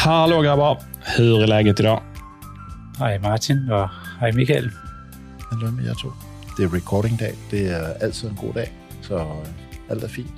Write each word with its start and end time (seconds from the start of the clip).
Hallå 0.00 0.42
grabbar! 0.42 0.82
Hur 1.16 1.42
är 1.42 1.46
läget 1.46 1.80
idag? 1.80 2.02
Hej 2.98 3.18
Martin, 3.18 3.70
og 3.70 3.88
hej 4.20 4.32
Michael. 4.32 4.70
Hallo 5.50 5.70
med 5.70 5.84
jer 5.84 5.94
to. 5.94 6.12
Det 6.56 6.64
er 6.64 6.74
recording-dag. 6.74 7.34
Det 7.50 7.70
er 7.70 7.86
altid 8.00 8.28
en 8.28 8.36
god 8.36 8.52
dag, 8.54 8.72
så 9.02 9.14
øh, 9.14 9.46
alt 9.90 10.04
er 10.04 10.08
fint. 10.08 10.32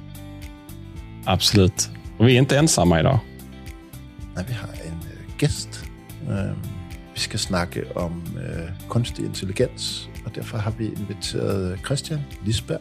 Absolut. 1.27 1.91
Och 2.19 2.27
vi 2.29 2.33
är 2.35 2.39
inte 2.39 2.59
ensamma 2.59 3.01
idag. 3.01 3.19
Nej, 4.35 4.45
vi 4.49 4.53
har 4.53 4.69
en 4.69 5.03
øh, 5.13 5.39
gæst. 5.39 5.85
Øh, 6.31 6.57
vi 7.15 7.21
skal 7.21 7.39
snakke 7.39 7.97
om 7.97 8.23
øh, 8.37 8.89
kunstig 8.89 9.25
intelligens, 9.25 10.11
og 10.25 10.35
derfor 10.35 10.59
har 10.59 10.71
vi 10.71 10.87
inviteret 10.87 11.79
Christian 11.85 12.21
Lisberg. 12.45 12.81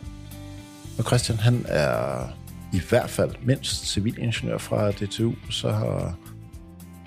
Og 0.98 1.04
Christian, 1.04 1.40
han 1.40 1.66
er 1.68 2.28
i 2.74 2.82
hvert 2.90 3.10
fald 3.10 3.32
mindst 3.42 3.86
civilingeniør 3.88 4.58
fra 4.58 4.92
DTU, 4.92 5.34
så 5.50 5.72
har, 5.72 6.16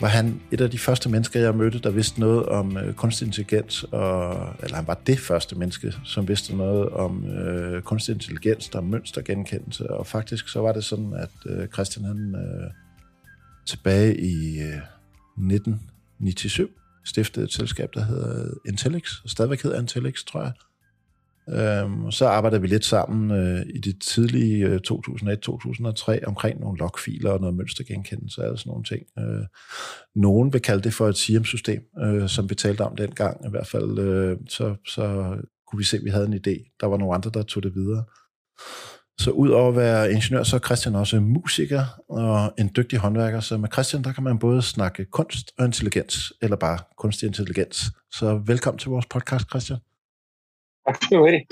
var 0.01 0.09
han 0.09 0.41
et 0.51 0.61
af 0.61 0.71
de 0.71 0.79
første 0.79 1.09
mennesker, 1.09 1.41
jeg 1.41 1.55
mødte, 1.55 1.79
der 1.79 1.91
vidste 1.91 2.21
noget 2.21 2.47
om 2.47 2.77
øh, 2.77 2.95
kunstig 2.95 3.27
intelligens, 3.27 3.84
og, 3.84 4.48
eller 4.62 4.77
han 4.77 4.87
var 4.87 5.01
det 5.07 5.19
første 5.19 5.59
menneske, 5.59 5.95
som 6.05 6.29
vidste 6.29 6.57
noget 6.57 6.89
om 6.89 7.27
øh, 7.27 7.83
kunstig 7.83 8.12
intelligens, 8.12 8.69
der 8.69 8.80
mønstergenkendelse, 8.80 9.91
og 9.91 10.07
faktisk 10.07 10.48
så 10.48 10.61
var 10.61 10.73
det 10.73 10.84
sådan, 10.84 11.15
at 11.15 11.30
øh, 11.47 11.69
Christian 11.69 12.05
han 12.05 12.34
øh, 12.34 12.70
tilbage 13.67 14.20
i 14.20 14.59
øh, 14.59 14.80
1997 15.39 16.70
stiftede 17.05 17.45
et 17.45 17.53
selskab, 17.53 17.95
der 17.95 18.05
hedder 18.05 18.51
Intellix, 18.69 19.20
og 19.25 19.31
stadigvæk 19.31 19.62
hedder 19.62 19.81
Intellix, 19.81 20.25
tror 20.25 20.42
jeg. 20.42 20.53
Øhm, 21.48 22.11
så 22.11 22.27
arbejdede 22.27 22.61
vi 22.61 22.66
lidt 22.66 22.84
sammen 22.84 23.30
øh, 23.30 23.67
i 23.75 23.78
det 23.78 24.03
tidlige 24.03 24.67
øh, 24.67 24.81
2001-2003 24.91 26.27
omkring 26.27 26.61
nogle 26.61 26.78
logfiler 26.78 27.31
og 27.31 27.41
noget 27.41 27.56
mønstergenkendelse 27.56 28.50
og 28.50 28.59
sådan 28.59 28.70
nogle 28.70 28.84
ting. 28.84 29.03
Øh, 29.19 29.47
nogen 30.15 30.53
vil 30.53 30.61
kalde 30.61 30.83
det 30.83 30.95
for 30.95 31.09
et 31.09 31.17
SIEM-system, 31.17 31.83
øh, 32.05 32.28
som 32.28 32.50
vi 32.50 32.55
talte 32.55 32.81
om 32.81 32.97
dengang. 32.97 33.47
I 33.47 33.50
hvert 33.50 33.67
fald 33.67 33.98
øh, 33.98 34.37
så, 34.48 34.75
så 34.87 35.37
kunne 35.67 35.78
vi 35.78 35.84
se, 35.84 35.97
at 35.97 36.05
vi 36.05 36.11
havde 36.11 36.27
en 36.27 36.34
idé. 36.34 36.77
Der 36.81 36.87
var 36.87 36.97
nogle 36.97 37.15
andre, 37.15 37.31
der 37.34 37.42
tog 37.42 37.62
det 37.62 37.75
videre. 37.75 38.05
Så 39.19 39.31
udover 39.31 39.69
at 39.69 39.77
være 39.77 40.12
ingeniør, 40.12 40.42
så 40.42 40.56
er 40.56 40.61
Christian 40.61 40.95
også 40.95 41.20
musiker 41.20 41.84
og 42.09 42.53
en 42.59 42.70
dygtig 42.77 42.98
håndværker. 42.98 43.41
Så 43.41 43.56
med 43.56 43.69
Christian, 43.72 44.05
der 44.05 44.12
kan 44.12 44.25
man 44.25 44.39
både 44.39 44.62
snakke 44.62 45.05
kunst 45.05 45.53
og 45.59 45.65
intelligens, 45.65 46.33
eller 46.42 46.56
bare 46.56 46.78
kunstig 46.98 47.27
intelligens. 47.27 47.84
Så 48.12 48.42
velkommen 48.47 48.78
til 48.78 48.91
vores 48.91 49.06
podcast, 49.06 49.48
Christian. 49.50 49.94
Tak 50.87 50.97
skal 51.03 51.19
du 51.19 51.27
have. 51.27 51.43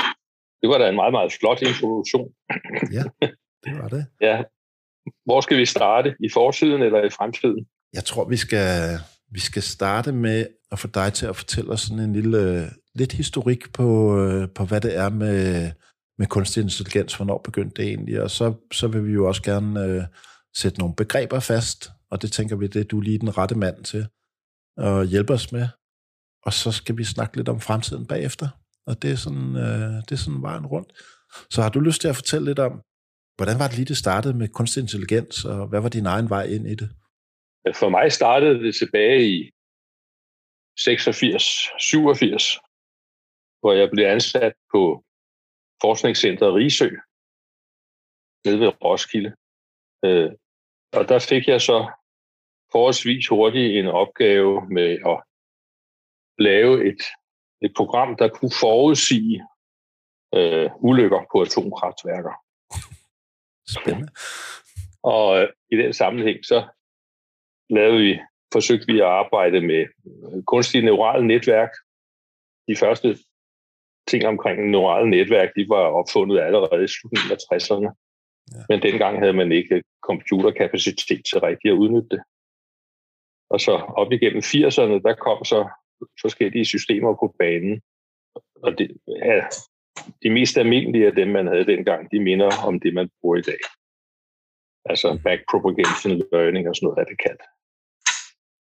Det 0.60 0.68
var 0.70 0.78
da 0.78 0.88
en 0.88 0.94
meget, 0.94 1.12
meget 1.12 1.32
flot 1.40 1.62
introduktion. 1.62 2.28
Ja, 2.92 3.04
det 3.64 3.72
var 3.80 3.88
det. 3.88 4.06
Ja. 4.20 4.42
Hvor 5.24 5.40
skal 5.40 5.56
vi 5.56 5.66
starte? 5.66 6.16
I 6.20 6.28
fortiden 6.32 6.82
eller 6.82 7.04
i 7.04 7.10
fremtiden? 7.10 7.66
Jeg 7.92 8.04
tror, 8.04 8.24
vi 8.28 8.36
skal, 8.36 8.98
vi 9.30 9.40
skal 9.40 9.62
starte 9.62 10.12
med 10.12 10.46
at 10.72 10.78
få 10.78 10.88
dig 10.88 11.12
til 11.12 11.26
at 11.26 11.36
fortælle 11.36 11.70
os 11.70 11.80
sådan 11.80 11.98
en 11.98 12.12
lille, 12.12 12.70
lidt 12.94 13.12
historik 13.12 13.72
på, 13.72 14.18
øh, 14.18 14.48
på 14.54 14.64
hvad 14.64 14.80
det 14.80 14.96
er 14.96 15.08
med, 15.08 15.70
med 16.18 16.26
kunstig 16.26 16.62
intelligens. 16.62 17.14
Hvornår 17.14 17.38
begyndte 17.38 17.82
det 17.82 17.88
egentlig? 17.88 18.22
Og 18.22 18.30
så, 18.30 18.54
så 18.72 18.88
vil 18.88 19.06
vi 19.06 19.12
jo 19.12 19.28
også 19.28 19.42
gerne 19.42 19.84
øh, 19.84 20.02
sætte 20.56 20.78
nogle 20.78 20.94
begreber 20.94 21.40
fast, 21.40 21.90
og 22.10 22.22
det 22.22 22.32
tænker 22.32 22.56
vi, 22.56 22.66
det 22.66 22.80
er 22.80 22.84
du 22.84 23.00
lige 23.00 23.18
den 23.18 23.38
rette 23.38 23.54
mand 23.54 23.84
til 23.84 24.06
at 24.76 25.08
hjælpe 25.08 25.32
os 25.32 25.52
med. 25.52 25.68
Og 26.42 26.52
så 26.52 26.72
skal 26.72 26.96
vi 26.98 27.04
snakke 27.04 27.36
lidt 27.36 27.48
om 27.48 27.60
fremtiden 27.60 28.06
bagefter. 28.06 28.48
Og 28.86 29.02
det 29.02 29.10
er 29.10 29.16
sådan, 29.16 29.56
øh, 29.66 29.94
det 30.06 30.12
er 30.12 30.22
sådan 30.24 30.42
vejen 30.42 30.66
rundt. 30.66 30.90
Så 31.50 31.62
har 31.62 31.70
du 31.70 31.80
lyst 31.80 32.00
til 32.00 32.08
at 32.08 32.16
fortælle 32.16 32.46
lidt 32.46 32.58
om, 32.58 32.72
hvordan 33.36 33.58
var 33.58 33.66
det 33.68 33.76
lige, 33.76 33.90
det 33.92 33.96
startede 33.96 34.34
med 34.34 34.48
kunstig 34.48 34.80
intelligens, 34.80 35.44
og 35.44 35.68
hvad 35.68 35.80
var 35.80 35.88
din 35.88 36.06
egen 36.06 36.28
vej 36.30 36.44
ind 36.44 36.66
i 36.66 36.74
det? 36.74 36.90
For 37.80 37.88
mig 37.88 38.12
startede 38.12 38.58
det 38.64 38.74
tilbage 38.74 39.20
i 39.36 39.50
86, 40.78 41.44
87, 41.78 42.58
hvor 43.60 43.72
jeg 43.72 43.88
blev 43.92 44.04
ansat 44.06 44.54
på 44.72 45.04
Forskningscenteret 45.82 46.54
Risø, 46.54 46.88
nede 48.44 48.60
ved 48.60 48.72
Roskilde. 48.84 49.32
Øh, 50.04 50.30
og 50.98 51.08
der 51.08 51.18
fik 51.30 51.48
jeg 51.48 51.60
så 51.60 51.78
forholdsvis 52.72 53.28
hurtigt 53.28 53.76
en 53.76 53.86
opgave 53.86 54.52
med 54.76 54.90
at 55.12 55.16
lave 56.38 56.88
et 56.88 57.02
et 57.64 57.72
program, 57.76 58.16
der 58.16 58.28
kunne 58.28 58.50
forudsige 58.60 59.46
øh, 60.34 60.70
ulykker 60.80 61.20
på 61.32 61.40
atomkraftværker. 61.40 62.34
Spændende. 63.68 64.12
Og 65.02 65.42
øh, 65.42 65.48
i 65.72 65.76
den 65.76 65.92
sammenhæng, 65.92 66.44
så 66.44 66.68
lavede 67.70 67.98
vi, 67.98 68.20
forsøgte 68.52 68.86
vi 68.86 69.00
at 69.00 69.06
arbejde 69.06 69.60
med 69.60 69.86
øh, 70.06 70.42
kunstige 70.42 70.84
neurale 70.84 71.26
netværk. 71.26 71.70
De 72.68 72.76
første 72.76 73.18
ting 74.08 74.26
omkring 74.26 74.70
neurale 74.70 75.10
netværk, 75.10 75.48
de 75.56 75.68
var 75.68 75.84
opfundet 76.00 76.40
allerede 76.40 76.84
i 76.84 76.88
slutningen 76.88 77.30
af 77.32 77.38
60'erne. 77.46 77.90
Ja. 78.54 78.62
Men 78.68 78.82
dengang 78.82 79.18
havde 79.18 79.32
man 79.32 79.52
ikke 79.52 79.82
computerkapacitet 80.02 81.22
til 81.24 81.40
rigtigt 81.40 81.72
at 81.72 81.78
udnytte 81.78 82.08
det. 82.10 82.22
Og 83.50 83.60
så 83.60 83.72
op 83.72 84.12
igennem 84.12 84.42
80'erne, 84.52 84.96
der 85.06 85.14
kom 85.26 85.44
så 85.44 85.68
forskellige 86.20 86.64
systemer 86.64 87.14
på 87.14 87.34
banen. 87.38 87.82
Og 88.62 88.78
det 88.78 88.96
er 89.22 89.40
de 90.22 90.30
mest 90.30 90.56
almindelige 90.58 91.06
af 91.06 91.14
dem, 91.14 91.28
man 91.28 91.46
havde 91.46 91.66
dengang, 91.66 92.10
de 92.10 92.20
minder 92.20 92.50
om 92.66 92.80
det, 92.80 92.94
man 92.94 93.10
bruger 93.20 93.36
i 93.36 93.42
dag. 93.42 93.62
Altså 94.84 95.20
backpropagation 95.24 96.22
learning 96.32 96.68
og 96.68 96.76
sådan 96.76 96.86
noget, 96.86 96.98
er 96.98 97.04
det 97.04 97.18
kaldt. 97.26 97.42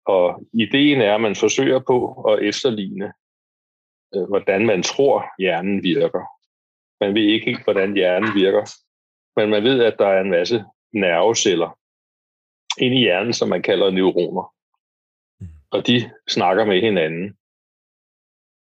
Og 0.05 0.47
ideen 0.53 1.01
er, 1.01 1.15
at 1.15 1.21
man 1.21 1.37
forsøger 1.37 1.81
på 1.87 2.23
at 2.23 2.43
efterligne, 2.43 3.13
øh, 4.15 4.29
hvordan 4.29 4.67
man 4.67 4.83
tror, 4.83 5.27
hjernen 5.39 5.83
virker. 5.83 6.25
Man 7.01 7.15
ved 7.15 7.23
ikke 7.23 7.47
helt, 7.47 7.65
hvordan 7.65 7.95
hjernen 7.95 8.35
virker, 8.35 8.65
men 9.37 9.51
man 9.51 9.63
ved, 9.63 9.83
at 9.83 9.97
der 9.99 10.07
er 10.07 10.21
en 10.21 10.31
masse 10.31 10.65
nerveceller 10.93 11.79
inde 12.79 12.97
i 12.97 13.01
hjernen, 13.01 13.33
som 13.33 13.49
man 13.49 13.63
kalder 13.63 13.91
neuroner 13.91 14.55
og 15.73 15.87
de 15.87 16.11
snakker 16.29 16.65
med 16.65 16.81
hinanden. 16.81 17.37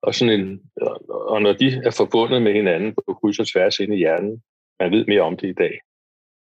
Og, 0.02 0.16
sådan 0.16 0.40
en, 0.40 0.72
og 1.10 1.42
når 1.42 1.54
de 1.54 1.82
er 1.86 1.92
forbundet 1.98 2.42
med 2.42 2.54
hinanden 2.54 2.96
på 2.96 3.14
kryds 3.14 3.40
og 3.40 3.48
tværs 3.48 3.80
ind 3.80 3.94
i 3.94 3.98
hjernen, 3.98 4.44
man 4.80 4.92
ved 4.92 5.06
mere 5.06 5.22
om 5.22 5.38
det 5.38 5.50
i 5.50 5.54
dag, 5.54 5.80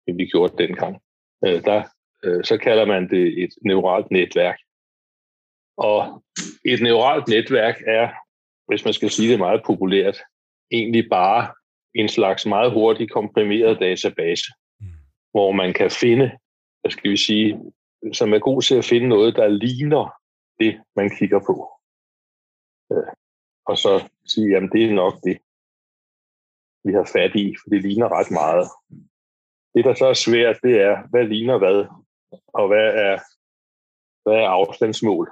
end 0.08 0.18
vi 0.18 0.26
gjorde 0.26 0.64
dengang, 0.64 1.02
øh, 1.46 1.64
der, 1.64 1.84
øh, 2.24 2.44
så 2.44 2.58
kalder 2.58 2.86
man 2.86 3.10
det 3.10 3.44
et 3.44 3.50
neuralt 3.66 4.12
netværk. 4.12 4.58
Og 5.78 6.24
et 6.66 6.82
neuralt 6.82 7.28
netværk 7.28 7.82
er, 7.88 8.10
hvis 8.68 8.86
man 8.86 8.94
skal 8.94 9.10
sige 9.10 9.32
det 9.32 9.40
meget 9.40 9.62
populært, 9.66 10.18
egentlig 10.72 11.10
bare 11.10 11.54
en 11.96 12.10
slags 12.10 12.46
meget 12.46 12.72
hurtigt 12.72 13.12
komprimeret 13.12 13.80
database, 13.80 14.44
mm. 14.80 14.88
hvor 15.32 15.52
man 15.52 15.74
kan 15.74 15.92
finde, 15.92 16.32
hvad 16.82 16.92
skal 16.92 17.12
vi 17.12 17.18
sige, 17.18 17.60
som 18.14 18.34
er 18.34 18.40
god 18.40 18.62
til 18.62 18.76
at 18.76 18.86
finde 18.86 19.08
noget, 19.08 19.36
der 19.36 19.48
ligner 19.48 20.19
det, 20.60 20.82
man 20.96 21.10
kigger 21.18 21.40
på. 21.40 21.56
Øh, 22.92 23.14
og 23.66 23.78
så 23.78 24.10
sige, 24.26 24.48
jamen 24.52 24.72
det 24.72 24.86
er 24.86 24.94
nok 24.94 25.14
det, 25.24 25.38
vi 26.84 26.92
har 26.94 27.10
fat 27.14 27.36
i, 27.36 27.56
for 27.60 27.70
det 27.70 27.82
ligner 27.82 28.10
ret 28.18 28.32
meget. 28.32 28.68
Det, 29.74 29.86
der 29.86 29.94
så 29.94 30.06
er 30.06 30.14
svært, 30.14 30.58
det 30.64 30.76
er, 30.82 31.08
hvad 31.10 31.24
ligner 31.24 31.58
hvad, 31.58 31.80
og 32.48 32.68
hvad 32.68 32.88
er, 33.08 33.16
hvad 34.24 34.38
er 34.44 34.50
afstandsmål? 34.60 35.32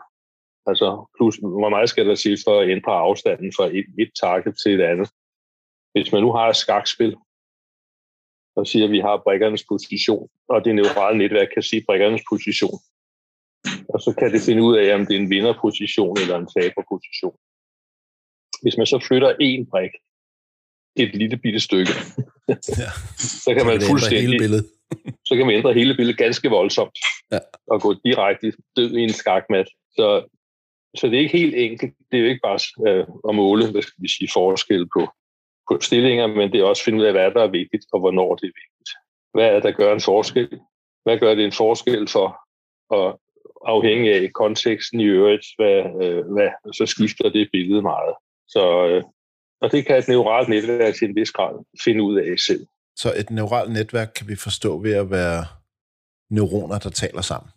Altså, 0.65 1.05
plus, 1.17 1.35
hvor 1.37 1.69
meget 1.69 1.89
skal 1.89 2.05
der 2.07 2.15
sige 2.15 2.37
for 2.45 2.59
at 2.59 2.69
ændre 2.69 2.91
afstanden 2.91 3.53
fra 3.57 3.65
et, 3.65 3.87
et 3.99 4.11
target 4.21 4.55
til 4.61 4.71
et 4.79 4.83
andet? 4.83 5.09
Hvis 5.91 6.11
man 6.11 6.21
nu 6.21 6.31
har 6.31 6.49
et 6.49 6.55
skakspil, 6.55 7.15
og 8.55 8.67
siger, 8.67 8.85
at 8.85 8.91
vi 8.91 8.99
har 8.99 9.21
brikkernes 9.25 9.65
position, 9.71 10.29
og 10.49 10.65
det 10.65 10.75
neurale 10.75 11.17
netværk 11.17 11.47
kan 11.53 11.63
sige 11.63 11.83
brikkernes 11.87 12.23
position, 12.31 12.79
og 13.93 14.01
så 14.01 14.15
kan 14.19 14.31
det 14.33 14.41
finde 14.41 14.63
ud 14.63 14.77
af, 14.77 14.95
om 14.95 15.05
det 15.05 15.15
er 15.15 15.19
en 15.19 15.29
vinderposition 15.29 16.17
eller 16.21 16.37
en 16.37 16.49
taberposition. 16.55 17.35
Hvis 18.61 18.77
man 18.77 18.85
så 18.85 18.99
flytter 19.07 19.35
en 19.39 19.65
brik 19.65 19.91
et 20.95 21.15
lille 21.15 21.37
bitte 21.37 21.59
stykke, 21.59 21.91
ja. 22.81 22.89
så 23.17 23.53
kan 23.57 23.65
man 23.65 23.81
fuldstændig... 23.81 24.21
Hele 24.21 24.37
billedet. 24.37 24.65
så 25.27 25.35
kan 25.35 25.45
man 25.45 25.55
ændre 25.55 25.73
hele 25.73 25.95
billedet 25.95 26.17
ganske 26.17 26.49
voldsomt. 26.49 26.97
Ja. 27.31 27.39
Og 27.67 27.81
gå 27.81 27.95
direkte 28.05 28.53
død 28.75 28.91
i 28.91 29.01
en 29.01 29.13
skakmat. 29.13 29.67
Så, 29.91 30.07
så 30.95 31.07
det 31.07 31.15
er 31.15 31.19
ikke 31.19 31.37
helt 31.37 31.55
enkelt. 31.55 31.93
Det 32.11 32.17
er 32.17 32.21
jo 32.21 32.29
ikke 32.29 32.47
bare 32.49 32.59
øh, 32.87 33.05
at 33.29 33.35
måle, 33.35 33.71
hvad 33.71 33.81
skal 33.81 34.03
vi 34.03 34.09
sige, 34.09 34.29
forskel 34.33 34.87
på, 34.95 35.01
på 35.71 35.79
stillinger, 35.81 36.27
men 36.27 36.51
det 36.51 36.59
er 36.59 36.63
også 36.63 36.81
at 36.81 36.85
finde 36.85 36.99
ud 36.99 37.05
af, 37.05 37.11
hvad 37.11 37.31
der 37.31 37.43
er 37.43 37.57
vigtigt, 37.61 37.85
og 37.93 37.99
hvornår 37.99 38.35
det 38.35 38.47
er 38.47 38.57
vigtigt. 38.61 38.89
Hvad 39.33 39.47
er 39.55 39.59
der 39.59 39.71
gør 39.71 39.93
en 39.93 40.01
forskel? 40.01 40.59
Hvad 41.03 41.17
gør 41.19 41.35
det 41.35 41.45
en 41.45 41.51
forskel 41.51 42.07
for 42.07 42.27
at 42.99 43.15
afhængig 43.67 44.13
af 44.13 44.33
konteksten 44.33 44.99
i 44.99 45.03
øvrigt, 45.03 45.45
hvad, 45.57 45.77
øh, 46.03 46.25
hvad, 46.33 46.49
så 46.73 46.85
skifter 46.85 47.29
det 47.29 47.49
billede 47.51 47.81
meget. 47.81 48.15
Så, 48.47 48.87
øh, 48.87 49.03
og 49.61 49.71
det 49.71 49.85
kan 49.85 49.97
et 49.97 50.07
neuralt 50.07 50.49
netværk 50.49 50.95
til 50.95 51.09
en 51.09 51.15
vis 51.15 51.31
grad 51.31 51.65
finde 51.83 52.03
ud 52.03 52.19
af 52.19 52.39
selv. 52.47 52.67
Så 52.95 53.13
et 53.17 53.29
neuralt 53.29 53.71
netværk 53.73 54.11
kan 54.15 54.27
vi 54.27 54.35
forstå 54.35 54.81
ved 54.81 54.93
at 54.93 55.11
være 55.11 55.45
neuroner, 56.29 56.79
der 56.79 56.89
taler 56.89 57.21
sammen? 57.21 57.51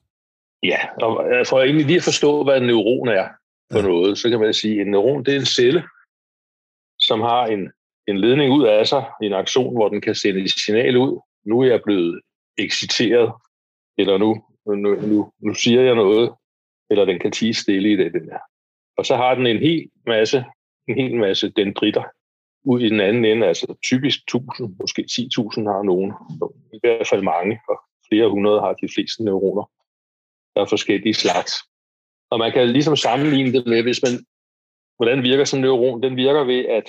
Ja, 0.62 0.79
og 1.03 1.12
for 1.47 1.59
at 1.59 1.65
egentlig 1.65 1.87
lige 1.87 1.97
at 1.97 2.03
forstå, 2.03 2.45
hvad 2.45 2.56
en 2.56 2.67
neuron 2.67 3.09
er 3.09 3.29
for 3.73 3.79
ja. 3.79 3.85
noget, 3.85 4.19
så 4.19 4.31
kan 4.31 4.41
man 4.41 4.55
sige, 4.55 4.81
at 4.81 4.87
en 4.87 4.91
neuron 4.91 5.25
det 5.25 5.35
er 5.35 5.39
en 5.39 5.47
celle, 5.47 5.83
som 6.99 7.21
har 7.21 7.47
en, 7.47 7.73
en 8.09 8.19
ledning 8.19 8.53
ud 8.53 8.67
af 8.67 8.87
sig, 8.87 9.05
en 9.23 9.33
aktion, 9.33 9.75
hvor 9.75 9.89
den 9.89 10.01
kan 10.01 10.15
sende 10.15 10.41
et 10.41 10.51
signal 10.51 10.97
ud. 10.97 11.21
Nu 11.47 11.61
er 11.61 11.67
jeg 11.67 11.81
blevet 11.85 12.21
exciteret, 12.59 13.33
eller 13.99 14.19
nu, 14.19 14.45
nu, 14.75 14.94
nu, 14.94 15.32
nu 15.38 15.55
siger 15.55 15.82
jeg 15.82 15.94
noget, 15.94 16.34
eller 16.90 17.05
den 17.05 17.19
kan 17.19 17.32
tige 17.32 17.55
stille 17.55 17.93
i 17.93 17.96
det, 17.96 18.12
den 18.12 18.28
der. 18.28 18.38
Og 18.96 19.06
så 19.06 19.17
har 19.17 19.34
den 19.34 19.46
en 19.46 19.58
hel 19.58 19.90
masse, 20.06 20.44
en 20.88 20.94
hel 20.94 21.17
masse 21.17 21.50
dendritter 21.50 22.05
ud 22.64 22.81
i 22.81 22.88
den 22.88 23.00
anden 23.00 23.25
ende, 23.25 23.46
altså 23.46 23.75
typisk 23.84 24.19
1000, 24.19 24.76
måske 24.81 25.02
10.000 25.11 25.72
har 25.72 25.82
nogen, 25.82 26.12
i 26.72 26.78
hvert 26.82 27.08
fald 27.08 27.22
mange, 27.22 27.61
og 27.69 27.81
flere 28.08 28.31
hundrede 28.31 28.61
har 28.61 28.72
de 28.72 28.88
fleste 28.94 29.25
neuroner. 29.25 29.70
Der 30.55 30.61
er 30.61 30.67
forskellige 30.67 31.14
slags. 31.14 31.52
Og 32.31 32.38
man 32.38 32.52
kan 32.52 32.69
ligesom 32.69 32.96
sammenligne 32.96 33.52
det 33.52 33.67
med, 33.67 33.82
hvis 33.82 34.02
man, 34.02 34.12
hvordan 34.96 35.22
virker 35.22 35.44
sådan 35.44 35.64
en 35.64 35.69
neuron? 35.69 36.02
Den 36.02 36.17
virker 36.17 36.44
ved, 36.44 36.64
at, 36.64 36.88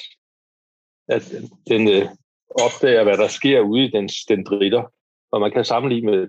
at 1.07 1.23
den 1.67 1.87
øh, 1.87 2.05
opdager, 2.49 3.03
hvad 3.03 3.17
der 3.17 3.27
sker 3.27 3.59
ude 3.59 3.85
i 3.85 3.91
dens 3.91 4.13
dendritter. 4.25 4.83
Og 5.31 5.41
man 5.41 5.51
kan 5.51 5.65
sammenligne 5.65 6.11
med, 6.11 6.27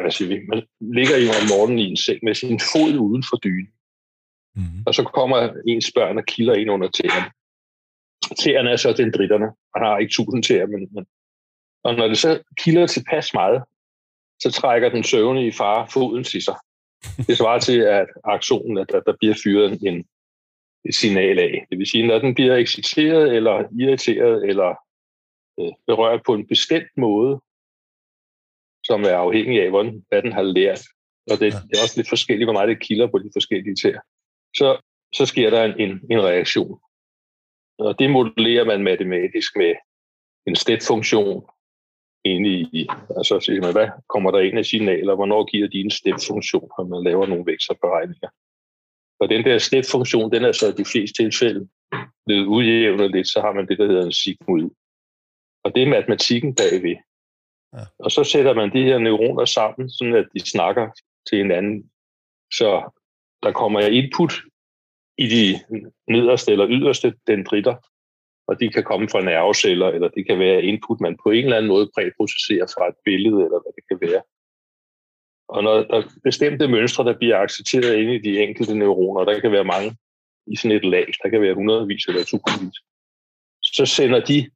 hvad 0.00 0.10
siger 0.10 0.28
vi, 0.28 0.46
man 0.48 0.62
ligger 0.80 1.16
i 1.16 1.26
om 1.28 1.44
morgenen 1.52 1.78
i 1.78 1.86
en 1.92 1.96
seng 1.96 2.18
med 2.22 2.34
sin 2.34 2.60
fod 2.72 2.98
uden 2.98 3.24
for 3.30 3.36
dynen. 3.36 3.72
Mm-hmm. 4.56 4.82
Og 4.86 4.94
så 4.94 5.02
kommer 5.02 5.38
ens 5.68 5.92
børn 5.94 6.18
og 6.18 6.24
kilder 6.24 6.54
ind 6.54 6.70
under 6.70 6.88
tæerne. 6.88 7.30
Tæerne 8.40 8.70
er 8.70 8.76
så 8.76 8.92
dendritterne. 8.92 9.48
Man 9.74 9.82
har 9.86 9.98
ikke 9.98 10.12
tusind 10.12 10.42
tæer, 10.42 10.66
men, 10.66 10.88
men 10.94 11.06
og 11.84 11.94
når 11.94 12.08
det 12.08 12.18
så 12.18 12.42
kilder 12.58 12.86
tilpas 12.86 13.34
meget, 13.34 13.62
så 14.42 14.50
trækker 14.52 14.88
den 14.88 15.04
søvne 15.04 15.46
i 15.46 15.52
far 15.52 15.86
foden 15.92 16.24
til 16.24 16.42
sig. 16.42 16.56
Det 17.26 17.36
svarer 17.36 17.58
til, 17.58 17.78
at 17.80 18.06
aktionen, 18.24 18.78
at 18.78 18.88
der 19.06 19.14
bliver 19.18 19.34
fyret 19.44 19.82
en, 19.82 20.04
et 20.88 20.94
signal 20.94 21.38
af. 21.38 21.66
Det 21.70 21.78
vil 21.78 21.86
sige, 21.86 22.06
når 22.06 22.18
den 22.18 22.34
bliver 22.34 22.56
exciteret 22.56 23.36
eller 23.36 23.64
irriteret 23.80 24.44
eller 24.44 24.74
øh, 25.60 25.72
berørt 25.86 26.20
på 26.26 26.34
en 26.34 26.46
bestemt 26.46 26.96
måde, 26.96 27.40
som 28.84 29.02
er 29.02 29.16
afhængig 29.16 29.62
af, 29.62 29.70
hvordan, 29.70 30.04
hvad 30.08 30.22
den 30.22 30.32
har 30.32 30.42
lært. 30.42 30.82
Og 31.30 31.40
det, 31.40 31.52
det 31.52 31.78
er 31.78 31.82
også 31.82 31.96
lidt 31.96 32.08
forskelligt, 32.08 32.46
hvor 32.46 32.52
meget 32.52 32.68
det 32.68 32.80
kilder 32.80 33.06
på 33.06 33.18
de 33.18 33.30
forskellige 33.34 33.76
tæer. 33.82 34.00
Så, 34.56 34.80
så 35.14 35.26
sker 35.26 35.50
der 35.50 35.64
en, 35.64 35.80
en, 35.80 35.90
en 36.10 36.20
reaktion. 36.20 36.80
Og 37.78 37.98
det 37.98 38.10
modellerer 38.10 38.64
man 38.64 38.82
matematisk 38.82 39.56
med 39.56 39.74
en 40.46 40.56
step-funktion, 40.56 41.46
inde 42.24 42.50
i, 42.50 42.88
altså 43.16 43.40
siger 43.40 43.60
man, 43.60 43.72
hvad 43.72 43.88
kommer 44.08 44.30
der 44.30 44.40
ind 44.40 44.58
af 44.58 44.64
signaler, 44.64 45.14
hvornår 45.14 45.44
giver 45.44 45.68
de 45.68 45.80
en 45.80 45.90
step-funktion, 45.90 46.68
når 46.78 46.86
man 46.88 47.04
laver 47.04 47.26
nogle 47.26 47.46
vektorberegninger. 47.46 48.28
Og 49.20 49.28
den 49.28 49.44
der 49.44 49.58
step-funktion, 49.58 50.32
den 50.32 50.44
er 50.44 50.52
så 50.52 50.66
i 50.68 50.72
de 50.72 50.84
fleste 50.92 51.22
tilfælde 51.22 51.68
blevet 52.26 52.46
udjævnet 52.46 53.10
lidt, 53.10 53.28
så 53.28 53.40
har 53.40 53.52
man 53.52 53.68
det, 53.68 53.78
der 53.78 53.86
hedder 53.86 54.04
en 54.04 54.12
sigmoid. 54.12 54.70
Og 55.64 55.74
det 55.74 55.82
er 55.82 55.94
matematikken 55.96 56.54
bagved. 56.54 56.96
Ja. 57.74 57.84
Og 57.98 58.10
så 58.10 58.24
sætter 58.24 58.54
man 58.54 58.72
de 58.72 58.82
her 58.82 58.98
neuroner 58.98 59.44
sammen, 59.44 59.90
sådan 59.90 60.14
at 60.14 60.26
de 60.34 60.50
snakker 60.50 60.90
til 61.28 61.38
hinanden. 61.38 61.90
Så 62.52 62.90
der 63.42 63.52
kommer 63.52 63.80
input 63.80 64.32
i 65.18 65.26
de 65.34 65.46
nederste 66.08 66.52
eller 66.52 66.66
yderste 66.70 67.14
dendritter, 67.26 67.76
og 68.48 68.60
de 68.60 68.68
kan 68.68 68.84
komme 68.84 69.08
fra 69.08 69.20
nerveceller, 69.20 69.88
eller 69.88 70.08
det 70.08 70.26
kan 70.26 70.38
være 70.38 70.62
input, 70.62 71.00
man 71.00 71.16
på 71.22 71.30
en 71.30 71.44
eller 71.44 71.56
anden 71.56 71.72
måde 71.74 71.90
præprocesserer 71.94 72.66
fra 72.66 72.88
et 72.88 72.94
billede, 73.04 73.38
eller 73.44 73.60
hvad 73.62 73.72
det 73.76 73.84
kan 73.90 73.98
være. 74.00 74.22
Og 75.48 75.62
når 75.62 75.74
der 75.82 75.96
er 75.98 76.08
bestemte 76.24 76.68
mønstre, 76.68 77.04
der 77.04 77.18
bliver 77.18 77.38
accepteret 77.38 77.96
inde 77.96 78.14
i 78.14 78.18
de 78.18 78.40
enkelte 78.40 78.74
neuroner, 78.74 79.24
der 79.24 79.40
kan 79.40 79.52
være 79.52 79.64
mange 79.64 79.96
i 80.46 80.56
sådan 80.56 80.76
et 80.76 80.84
lag, 80.84 81.06
der 81.22 81.28
kan 81.28 81.40
være 81.40 81.54
hundredvis 81.54 82.04
eller 82.06 82.24
tusindvis, 82.24 82.78
så 83.62 83.86
sender 83.86 84.24
de 84.24 84.50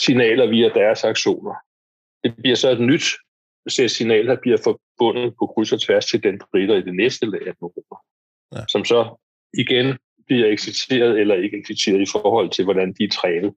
signaler 0.00 0.46
via 0.46 0.68
deres 0.68 1.04
aktioner. 1.04 1.54
Det 2.24 2.36
bliver 2.36 2.56
så 2.56 2.70
et 2.70 2.80
nyt 2.80 3.04
sæt 3.68 3.90
signal, 3.90 4.26
der 4.26 4.36
bliver 4.42 4.58
forbundet 4.64 5.34
på 5.38 5.46
kryds 5.46 5.72
og 5.72 5.80
tværs 5.80 6.06
til 6.06 6.22
den 6.22 6.40
dritter 6.52 6.76
i 6.76 6.82
det 6.82 6.94
næste 6.94 7.26
lag 7.26 7.46
af 7.46 7.54
neuroner, 7.60 7.98
ja. 8.54 8.64
som 8.68 8.84
så 8.84 9.00
igen 9.58 9.98
bliver 10.26 10.48
exciteret 10.52 11.20
eller 11.20 11.34
ikke 11.34 11.60
exciteret 11.60 12.00
i 12.00 12.10
forhold 12.12 12.50
til, 12.50 12.64
hvordan 12.64 12.92
de 12.98 13.04
er 13.04 13.08
trænet. 13.08 13.54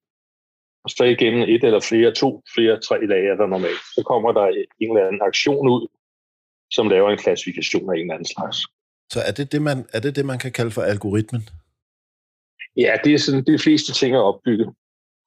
Og 0.83 0.89
så 0.89 1.03
igennem 1.03 1.41
et 1.41 1.63
eller 1.63 1.79
flere, 1.79 2.11
to, 2.13 2.43
flere, 2.55 2.79
tre 2.79 3.05
lag 3.05 3.25
er 3.27 3.35
der 3.35 3.47
normalt. 3.47 3.83
Så 3.95 4.03
kommer 4.05 4.31
der 4.31 4.45
en 4.81 4.97
eller 4.97 5.07
anden 5.07 5.21
aktion 5.21 5.69
ud, 5.69 5.87
som 6.71 6.89
laver 6.89 7.09
en 7.09 7.17
klassifikation 7.17 7.89
af 7.89 7.95
en 7.95 8.01
eller 8.01 8.13
anden 8.13 8.33
slags. 8.35 8.57
Så 9.13 9.19
er 9.27 9.31
det 9.31 9.51
det, 9.51 9.61
man, 9.61 9.77
er 9.93 9.99
det, 9.99 10.15
det, 10.15 10.25
man 10.25 10.39
kan 10.39 10.51
kalde 10.51 10.71
for 10.71 10.81
algoritmen? 10.81 11.49
Ja, 12.77 12.97
det 13.03 13.13
er 13.13 13.17
sådan, 13.17 13.43
de 13.43 13.59
fleste 13.59 13.93
ting 13.93 14.15
er 14.15 14.19
opbygget. 14.19 14.69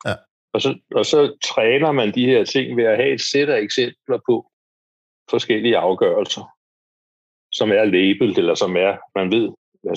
Ja. 0.06 0.14
Og, 0.52 0.62
så, 0.62 0.78
og 0.94 1.06
så 1.06 1.36
træner 1.44 1.92
man 1.92 2.14
de 2.14 2.26
her 2.26 2.44
ting 2.44 2.76
ved 2.76 2.84
at 2.84 2.96
have 2.96 3.14
et 3.14 3.20
sæt 3.20 3.48
af 3.48 3.60
eksempler 3.60 4.18
på 4.28 4.50
forskellige 5.30 5.76
afgørelser, 5.76 6.44
som 7.52 7.70
er 7.70 7.84
labelt, 7.84 8.38
eller 8.38 8.54
som 8.54 8.76
er, 8.76 8.96
man 9.14 9.30
ved, 9.30 9.48
hvad, 9.82 9.96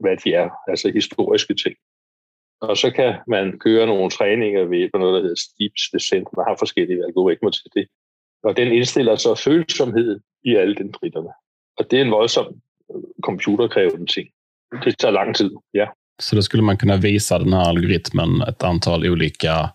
hvad 0.00 0.16
de 0.16 0.34
er, 0.34 0.50
altså 0.68 0.90
historiske 0.90 1.54
ting. 1.54 1.76
Og 2.60 2.76
så 2.76 2.90
kan 2.90 3.14
man 3.26 3.58
køre 3.58 3.86
nogle 3.86 4.10
træninger 4.10 4.64
ved 4.64 4.90
på 4.92 4.98
noget, 4.98 5.14
der 5.14 5.20
hedder 5.20 5.42
steep 5.46 5.72
Descent. 5.92 6.28
Man 6.36 6.46
har 6.48 6.56
forskellige 6.58 7.04
algoritmer 7.04 7.50
til 7.50 7.70
det. 7.74 7.88
Og 8.42 8.56
den 8.56 8.72
indstiller 8.72 9.16
så 9.16 9.42
følsomhed 9.44 10.20
i 10.44 10.54
alle 10.54 10.74
den 10.74 10.92
dritterne. 10.92 11.32
Og 11.78 11.90
det 11.90 11.98
er 11.98 12.04
en 12.04 12.10
voldsom 12.10 12.60
computerkrævende 13.22 14.06
ting. 14.06 14.28
Det 14.84 14.98
tager 14.98 15.12
lang 15.12 15.36
tid, 15.36 15.50
ja. 15.74 15.86
Så 16.22 16.36
då 16.36 16.42
skulle 16.42 16.62
man 16.62 16.76
kunna 16.76 16.96
visa 16.96 17.38
den 17.38 17.52
här 17.52 17.68
algoritmen 17.68 18.42
ett 18.42 18.62
antal 18.62 19.06
olika 19.06 19.70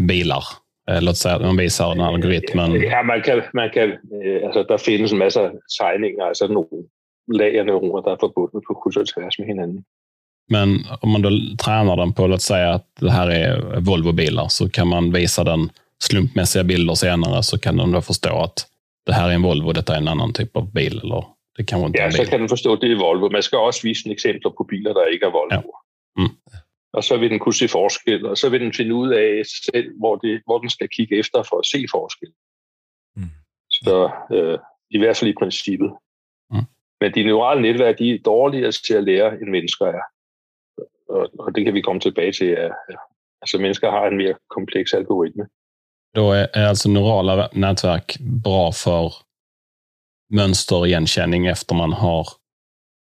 bilar. 0.00 0.44
Eh, 0.90 1.02
låt 1.02 1.16
säga 1.16 1.34
att 1.34 1.42
man 1.42 1.56
visar 1.56 1.88
den 1.88 2.00
här 2.00 2.08
algoritmen. 2.08 2.82
Ja, 2.82 3.02
man 3.02 3.22
kan, 3.22 3.42
man 3.52 3.70
kan, 3.70 3.90
eh, 3.92 4.46
altså, 4.46 4.62
der 4.62 4.78
findes 4.78 5.12
en 5.12 5.18
masse 5.18 5.50
tegninger, 5.80 6.24
altså 6.24 6.46
nogle 6.46 6.68
lag 7.32 7.56
af 7.56 7.66
neuroner, 7.66 8.02
der 8.02 8.12
er 8.12 8.16
forbundet 8.20 8.62
på 8.66 8.74
kryds 8.74 8.96
og 8.96 9.06
tværs 9.08 9.38
med 9.38 9.46
hinanden. 9.46 9.84
Men 10.48 10.84
om 11.00 11.08
man 11.08 11.22
då 11.22 11.30
tränar 11.58 11.96
den 11.96 12.12
på, 12.12 12.26
låt 12.26 12.42
säga 12.42 12.70
att 12.70 12.86
det 13.00 13.10
här 13.10 13.30
är 13.30 13.80
Volvo-bilar, 13.80 14.48
så 14.48 14.68
kan 14.68 14.88
man 14.88 15.12
visa 15.12 15.44
den 15.44 15.70
slumpmässiga 16.02 16.64
bilder 16.64 16.94
senare, 16.94 17.42
så 17.42 17.58
kan 17.58 17.76
den 17.76 17.92
då 17.92 18.00
förstå 18.02 18.42
att 18.42 18.66
det 19.06 19.12
här 19.12 19.28
är 19.28 19.34
en 19.34 19.42
Volvo, 19.42 19.72
detta 19.72 19.94
är 19.94 19.98
en 19.98 20.08
annan 20.08 20.32
typ 20.32 20.56
av 20.56 20.72
bil, 20.72 21.00
eller 21.04 21.24
det 21.56 21.66
kan 21.68 21.80
inte 21.80 22.02
Ja, 22.02 22.10
så 22.10 22.24
kan 22.30 22.40
den 22.40 22.48
forstå, 22.48 22.72
at 22.72 22.80
det 22.80 22.92
er 22.92 22.98
Volvo. 22.98 23.28
Man 23.28 23.42
skal 23.42 23.58
også 23.58 23.82
vise 23.82 24.06
en 24.06 24.12
eksempler 24.12 24.50
på 24.50 24.64
biler, 24.64 24.92
der 24.92 25.04
ikke 25.06 25.26
er 25.26 25.30
Volvo. 25.30 25.72
Ja. 26.18 26.22
Mm. 26.22 26.36
Og 26.92 27.04
så 27.04 27.16
vil 27.16 27.30
den 27.30 27.38
kunne 27.38 27.54
se 27.54 27.68
forskel, 27.68 28.26
og 28.26 28.38
så 28.38 28.48
vil 28.48 28.60
den 28.60 28.72
finde 28.72 28.94
ud 28.94 29.12
af 29.12 29.42
selv, 29.46 29.98
hvor, 29.98 30.16
det, 30.16 30.42
hvor 30.44 30.58
den 30.58 30.70
skal 30.70 30.88
kigge 30.88 31.18
efter 31.18 31.42
for 31.42 31.58
at 31.58 31.66
se 31.66 31.86
forskel. 31.90 32.32
Mm. 33.16 33.30
Så 33.70 34.10
øh, 34.32 34.58
i 34.90 34.98
hvert 34.98 35.16
fald 35.16 35.30
i 35.30 35.40
princippet. 35.40 35.92
Men 37.02 37.14
de 37.14 37.24
neurale 37.24 37.62
netværk, 37.62 37.98
de 37.98 38.14
er 38.14 38.18
dårligere 38.24 38.72
til 38.72 38.94
at 38.94 39.04
lære, 39.04 39.28
end 39.40 39.50
mennesker 39.50 39.86
er. 39.86 40.02
Og, 41.08 41.30
og 41.38 41.54
det 41.54 41.64
kan 41.64 41.74
vi 41.74 41.80
komme 41.80 42.00
tilbage 42.00 42.32
til. 42.32 42.44
At, 42.46 42.72
altså 43.42 43.58
mennesker 43.58 43.90
har 43.90 44.06
en 44.06 44.16
mere 44.16 44.34
kompleks 44.50 44.94
algoritme. 44.94 45.44
Då 46.14 46.32
är, 46.32 46.48
är 46.52 46.66
alltså 46.66 46.88
neurala 46.88 47.48
nätverk 47.52 48.16
bra 48.20 48.72
för 48.72 49.12
mönsterigenkänning 50.32 51.46
efter 51.46 51.74
man 51.74 51.92
har, 51.92 52.28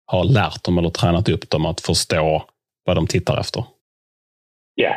har 0.06 0.24
lärt 0.24 0.64
dem 0.64 0.78
eller 0.78 0.90
tränat 0.90 1.28
upp 1.28 1.50
dem 1.50 1.66
att 1.66 1.80
förstå 1.80 2.44
vad 2.84 2.96
de 2.96 3.06
tittar 3.06 3.40
efter? 3.40 3.64
Ja, 4.74 4.96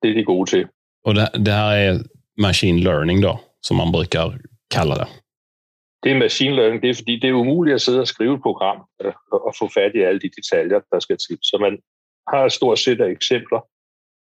det 0.00 0.08
är 0.08 0.14
de 0.14 0.22
gode 0.22 0.50
till. 0.50 0.66
Och 1.04 1.14
det, 1.14 1.30
det 1.34 1.52
här 1.52 1.76
är 1.76 2.00
machine 2.40 2.80
learning 2.80 3.20
då, 3.20 3.40
som 3.60 3.76
man 3.76 3.92
brukar 3.92 4.40
kalla 4.74 4.94
det? 4.94 5.08
det 6.04 6.12
er 6.12 6.18
machine 6.18 6.54
learning, 6.56 6.82
det 6.82 6.90
er 6.90 6.94
fordi, 6.94 7.20
det 7.20 7.28
er 7.28 7.32
umuligt 7.32 7.74
at 7.74 7.80
sidde 7.80 8.00
og 8.00 8.08
skrive 8.08 8.34
et 8.34 8.42
program 8.42 8.78
øh, 9.04 9.12
og 9.32 9.54
få 9.58 9.68
fat 9.74 9.94
i 9.94 10.02
alle 10.02 10.20
de 10.20 10.30
detaljer, 10.36 10.80
der 10.92 11.00
skal 11.00 11.16
til. 11.16 11.38
Så 11.42 11.58
man 11.60 11.78
har 12.28 12.44
et 12.44 12.52
stort 12.52 12.78
sæt 12.78 13.00
af 13.00 13.10
eksempler, 13.10 13.60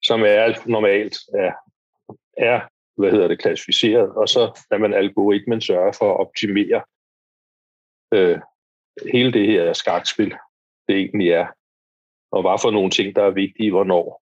som 0.03 0.23
er 0.23 0.27
alt 0.47 0.67
normalt 0.67 1.17
er, 1.35 1.53
er 2.39 2.61
hvad 2.97 3.11
hedder 3.11 3.29
det, 3.29 3.39
klassificeret, 3.39 4.11
og 4.11 4.29
så 4.29 4.61
er 4.71 4.79
man 4.79 4.95
algoritmen 4.95 5.61
sørger 5.61 5.93
for 5.93 6.11
at 6.11 6.21
optimere 6.27 6.83
øh, 8.15 8.39
hele 9.13 9.33
det 9.33 9.47
her 9.47 9.73
skakspil, 9.73 10.35
det 10.89 10.97
egentlig 10.97 11.29
er, 11.29 11.47
og 12.33 12.43
hvad 12.43 12.59
for 12.63 12.71
nogle 12.71 12.91
ting, 12.91 13.17
der 13.17 13.23
er 13.23 13.31
vigtige, 13.31 13.71
hvornår. 13.71 14.23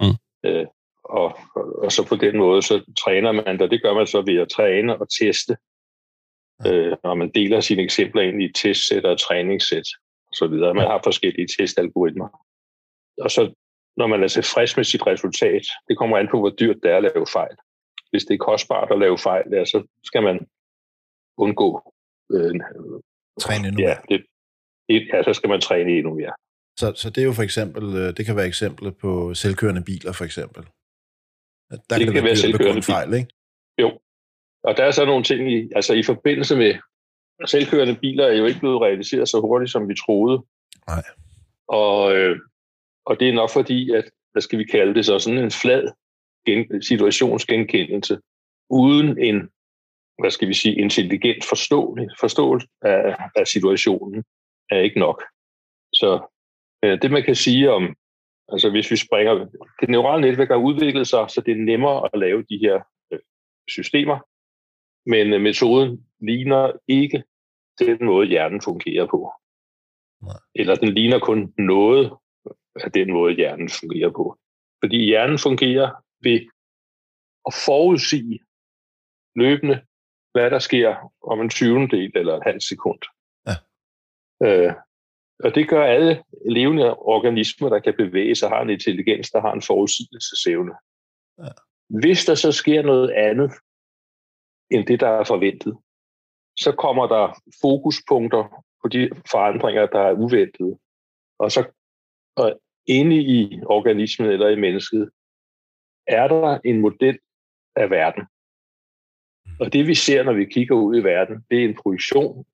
Mm. 0.00 0.16
Øh, 0.50 0.66
og, 1.04 1.38
og, 1.56 1.78
og 1.84 1.92
så 1.92 2.06
på 2.08 2.16
den 2.16 2.38
måde, 2.38 2.62
så 2.62 2.94
træner 3.04 3.32
man 3.32 3.58
det. 3.58 3.70
Det 3.70 3.82
gør 3.82 3.94
man 3.94 4.06
så 4.06 4.22
ved 4.26 4.38
at 4.38 4.48
træne 4.48 5.00
og 5.00 5.08
teste 5.20 5.56
øh, 6.66 6.96
når 7.04 7.14
man 7.14 7.30
deler 7.34 7.60
sine 7.60 7.82
eksempler 7.82 8.22
ind 8.22 8.42
i 8.42 8.52
testsæt 8.52 9.04
og 9.04 9.20
træningssæt 9.20 9.88
osv. 10.32 10.54
Man 10.54 10.86
har 10.86 11.00
forskellige 11.04 11.48
testalgoritmer. 11.58 12.28
Og 13.20 13.30
så 13.30 13.54
når 13.96 14.06
man 14.06 14.22
er 14.22 14.28
tilfreds 14.28 14.76
med 14.76 14.84
sit 14.84 15.06
resultat, 15.06 15.62
det 15.88 15.98
kommer 15.98 16.18
an 16.18 16.28
på, 16.30 16.38
hvor 16.40 16.50
dyrt 16.50 16.76
det 16.82 16.90
er 16.90 16.96
at 16.96 17.02
lave 17.02 17.26
fejl. 17.32 17.56
Hvis 18.14 18.24
det 18.24 18.34
er 18.34 18.38
kostbart 18.38 18.88
at 18.90 18.98
lave 18.98 19.18
fejl, 19.18 19.44
ja, 19.52 19.64
så 19.64 19.86
skal 20.04 20.22
man 20.22 20.36
undgå 21.36 21.68
øh, 22.32 22.54
Træne 23.40 23.68
endnu 23.68 23.82
ja, 23.82 23.86
mere. 23.86 23.96
det, 24.08 24.26
det, 24.88 25.08
ja, 25.12 25.22
så 25.22 25.32
skal 25.32 25.48
man 25.50 25.60
træne 25.60 25.90
endnu 25.90 26.14
mere. 26.14 26.32
Så, 26.80 26.92
så 26.96 27.10
det 27.10 27.20
er 27.20 27.24
jo 27.24 27.32
for 27.32 27.42
eksempel, 27.42 27.84
øh, 27.96 28.16
det 28.16 28.26
kan 28.26 28.36
være 28.36 28.46
eksempler 28.46 28.90
på 28.90 29.34
selvkørende 29.34 29.82
biler 29.84 30.12
for 30.12 30.24
eksempel. 30.24 30.62
Der 31.90 31.98
Det 31.98 32.12
kan 32.12 32.24
være 32.24 32.34
dyrt 32.34 32.44
at 32.44 32.52
begå 32.52 32.58
selvkørende 32.58 32.76
en 32.76 32.82
fejl, 32.82 33.14
ikke? 33.14 33.28
Jo. 33.78 33.98
Og 34.64 34.76
der 34.76 34.84
er 34.84 34.90
så 34.90 35.04
nogle 35.04 35.24
ting 35.24 35.52
i, 35.52 35.70
altså 35.76 35.92
i 35.94 36.02
forbindelse 36.02 36.56
med 36.56 36.74
selvkørende 37.46 37.94
biler 37.94 38.26
er 38.26 38.36
jo 38.36 38.44
ikke 38.44 38.60
blevet 38.60 38.82
realiseret 38.82 39.28
så 39.28 39.40
hurtigt, 39.40 39.72
som 39.72 39.88
vi 39.88 39.94
troede. 39.94 40.44
Nej. 40.88 41.04
Og, 41.68 42.16
øh, 42.16 42.38
og 43.06 43.20
det 43.20 43.28
er 43.28 43.32
nok 43.32 43.50
fordi, 43.50 43.90
at, 43.90 44.04
hvad 44.32 44.42
skal 44.42 44.58
vi 44.58 44.64
kalde 44.64 44.94
det 44.94 45.06
så, 45.06 45.18
sådan 45.18 45.38
en 45.38 45.50
flad 45.50 45.88
gen, 46.46 46.82
situationsgenkendelse, 46.82 48.18
uden 48.70 49.18
en, 49.18 49.48
hvad 50.18 50.30
skal 50.30 50.48
vi 50.48 50.54
sige, 50.54 50.80
intelligent 50.80 51.44
forståelse, 51.44 52.16
forståelse 52.20 52.68
af, 52.82 53.16
af 53.36 53.46
situationen, 53.46 54.24
er 54.70 54.78
ikke 54.78 54.98
nok. 54.98 55.22
Så 55.94 56.20
øh, 56.84 57.02
det 57.02 57.10
man 57.10 57.22
kan 57.22 57.34
sige 57.34 57.72
om, 57.72 57.96
altså 58.52 58.70
hvis 58.70 58.90
vi 58.90 58.96
springer, 58.96 59.46
det 59.80 59.88
neurale 59.88 60.20
netværk 60.20 60.48
har 60.48 60.56
udviklet 60.56 61.08
sig, 61.08 61.30
så 61.30 61.40
det 61.40 61.52
er 61.52 61.64
nemmere 61.64 62.08
at 62.12 62.20
lave 62.20 62.42
de 62.50 62.58
her 62.58 62.80
øh, 63.12 63.18
systemer, 63.68 64.18
men 65.06 65.32
øh, 65.32 65.40
metoden 65.40 66.06
ligner 66.20 66.72
ikke 66.88 67.22
den 67.78 68.04
måde, 68.04 68.26
hjernen 68.28 68.60
fungerer 68.60 69.06
på. 69.06 69.32
Nej. 70.22 70.36
Eller 70.54 70.74
den 70.74 70.94
ligner 70.94 71.18
kun 71.18 71.54
noget 71.58 72.12
af 72.76 72.92
den 72.92 73.12
måde, 73.12 73.34
hjernen 73.34 73.68
fungerer 73.68 74.10
på. 74.10 74.38
Fordi 74.82 75.04
hjernen 75.04 75.38
fungerer 75.38 75.90
ved 76.24 76.40
at 77.46 77.54
forudsige 77.66 78.40
løbende, 79.36 79.82
hvad 80.32 80.50
der 80.50 80.58
sker 80.58 81.12
om 81.22 81.40
en 81.40 81.50
20. 81.50 81.88
del 81.88 82.12
eller 82.14 82.36
et 82.36 82.42
halvt 82.44 82.62
sekund. 82.62 83.00
Ja. 83.46 83.56
Øh, 84.46 84.74
og 85.44 85.54
det 85.54 85.68
gør 85.68 85.84
alle 85.84 86.24
levende 86.50 86.96
organismer, 86.96 87.68
der 87.68 87.78
kan 87.78 87.94
bevæge 87.96 88.34
sig, 88.34 88.48
har 88.48 88.62
en 88.62 88.70
intelligens, 88.70 89.30
der 89.30 89.40
har 89.40 89.52
en 89.52 89.62
forudsigelsesevne. 89.62 90.74
Ja. 91.38 91.52
Hvis 92.00 92.24
der 92.24 92.34
så 92.34 92.52
sker 92.52 92.82
noget 92.82 93.10
andet, 93.10 93.52
end 94.70 94.86
det, 94.86 95.00
der 95.00 95.08
er 95.08 95.24
forventet, 95.24 95.76
så 96.56 96.72
kommer 96.72 97.06
der 97.06 97.42
fokuspunkter 97.60 98.64
på 98.82 98.88
de 98.88 99.10
forandringer, 99.30 99.86
der 99.86 100.00
er 100.00 100.12
uventede. 100.12 100.78
Og 101.38 101.52
så 101.52 101.64
og 102.36 102.60
inde 102.86 103.16
i 103.16 103.60
organismen 103.66 104.30
eller 104.30 104.48
i 104.48 104.60
mennesket, 104.60 105.10
er 106.06 106.28
der 106.28 106.58
en 106.64 106.80
model 106.80 107.18
af 107.76 107.90
verden. 107.90 108.24
Og 109.60 109.72
det 109.72 109.86
vi 109.86 109.94
ser, 109.94 110.22
når 110.22 110.32
vi 110.32 110.44
kigger 110.44 110.76
ud 110.76 110.96
i 111.00 111.04
verden, 111.04 111.36
det 111.50 111.60
er 111.60 111.68
en 111.68 111.78
projektion 111.82 112.44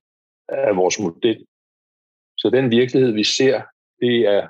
af 0.49 0.76
vores 0.76 0.99
model. 0.99 1.47
Så 2.38 2.50
den 2.50 2.71
virkelighed, 2.71 3.12
vi 3.12 3.25
ser, 3.25 3.62
det 4.00 4.16
er 4.35 4.49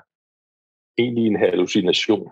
egentlig 0.97 1.27
en 1.27 1.39
hallucination. 1.39 2.31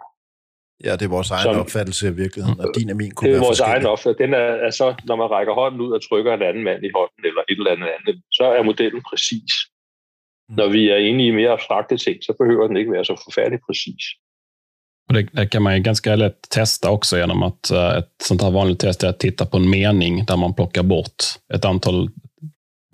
Ja, 0.83 0.91
det 0.93 1.05
er 1.05 1.15
vores 1.17 1.31
egen 1.31 1.43
Som- 1.43 1.59
opfattelse 1.63 2.07
af 2.07 2.17
virkeligheden, 2.17 2.59
og 2.59 2.67
din 2.75 2.89
og 2.89 2.97
min 2.97 3.11
kunne 3.11 3.29
Det 3.29 3.37
er 3.37 3.47
vores 3.49 3.59
egen 3.59 3.85
opfattelse. 3.85 4.23
Den 4.23 4.33
er, 4.33 4.49
er 4.67 4.71
så, 4.81 4.87
når 5.09 5.15
man 5.15 5.29
rækker 5.35 5.53
hånden 5.53 5.81
ud 5.81 5.91
og 5.91 6.01
trykker 6.07 6.33
en 6.33 6.41
anden 6.41 6.63
mand 6.63 6.81
i 6.85 6.91
hånden, 6.95 7.21
eller 7.29 7.41
et 7.49 7.57
eller 7.57 7.71
andet 7.71 7.89
andet, 7.97 8.15
så 8.31 8.43
er 8.57 8.63
modellen 8.63 9.01
præcis. 9.09 9.53
Mm. 10.49 10.55
Når 10.55 10.67
vi 10.75 10.89
er 10.89 10.99
inde 11.09 11.25
i 11.27 11.31
mere 11.31 11.51
abstrakte 11.51 11.97
ting, 11.97 12.17
så 12.23 12.33
behøver 12.39 12.67
den 12.67 12.77
ikke 12.77 12.91
være 12.91 13.05
så 13.05 13.15
forfærdeligt 13.25 13.63
præcis. 13.67 14.03
Och 15.09 15.15
det, 15.15 15.27
det 15.31 15.47
kan 15.47 15.63
man 15.63 15.75
ju 15.75 15.81
ganska 15.81 16.15
lätt 16.15 16.49
testa 16.49 16.91
också 16.91 17.17
genom 17.17 17.43
att 17.43 17.71
uh, 17.73 17.97
ett 17.97 18.13
sånt 18.23 18.41
här 18.41 18.51
vanligt 18.51 18.79
test 18.79 19.03
är 19.03 19.09
att 19.09 19.19
titta 19.19 19.45
på 19.45 19.57
en 19.57 19.69
mening 19.69 20.25
där 20.25 20.37
man 20.37 20.53
plockar 20.53 20.83
bort 20.83 21.23
ett 21.53 21.65
antal 21.65 22.09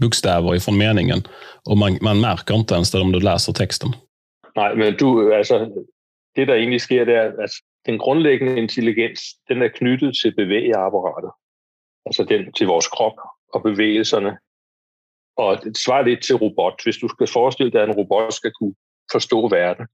bokstäver 0.02 0.56
ifrån 0.56 0.78
meningen. 0.78 1.24
Och 1.70 1.78
man, 1.78 1.98
man 2.02 2.22
märker 2.22 2.56
inte 2.56 2.76
ens 2.76 2.92
det 2.92 3.02
om 3.02 3.12
du 3.12 3.20
läser 3.20 3.54
texten. 3.54 3.90
Nej, 4.56 4.76
men 4.76 4.96
du, 4.98 5.36
alltså, 5.36 5.70
det 6.36 6.46
der 6.46 6.56
egentlig 6.56 6.82
sker, 6.82 7.06
det 7.06 7.16
er, 7.16 7.44
at 7.44 7.50
den 7.86 7.98
grundlæggende 7.98 8.58
intelligens, 8.58 9.20
den 9.50 9.62
er 9.62 9.68
knyttet 9.68 10.16
til 10.22 10.36
bevægeapparatet. 10.36 11.32
Altså 12.06 12.24
den 12.24 12.54
til 12.54 12.68
vores 12.68 12.88
krop 12.88 13.18
og 13.54 13.64
bevægelserne. 13.64 14.38
Og 15.38 15.64
det 15.64 15.78
svarer 15.78 16.06
lidt 16.06 16.24
til 16.24 16.36
robot. 16.36 16.84
Hvis 16.84 16.98
du 16.98 17.08
skal 17.08 17.28
forestille 17.28 17.72
dig, 17.72 17.82
at 17.82 17.90
en 17.90 17.96
robot 17.96 18.34
skal 18.34 18.52
kunne 18.52 18.76
forstå 19.12 19.48
verden, 19.48 19.88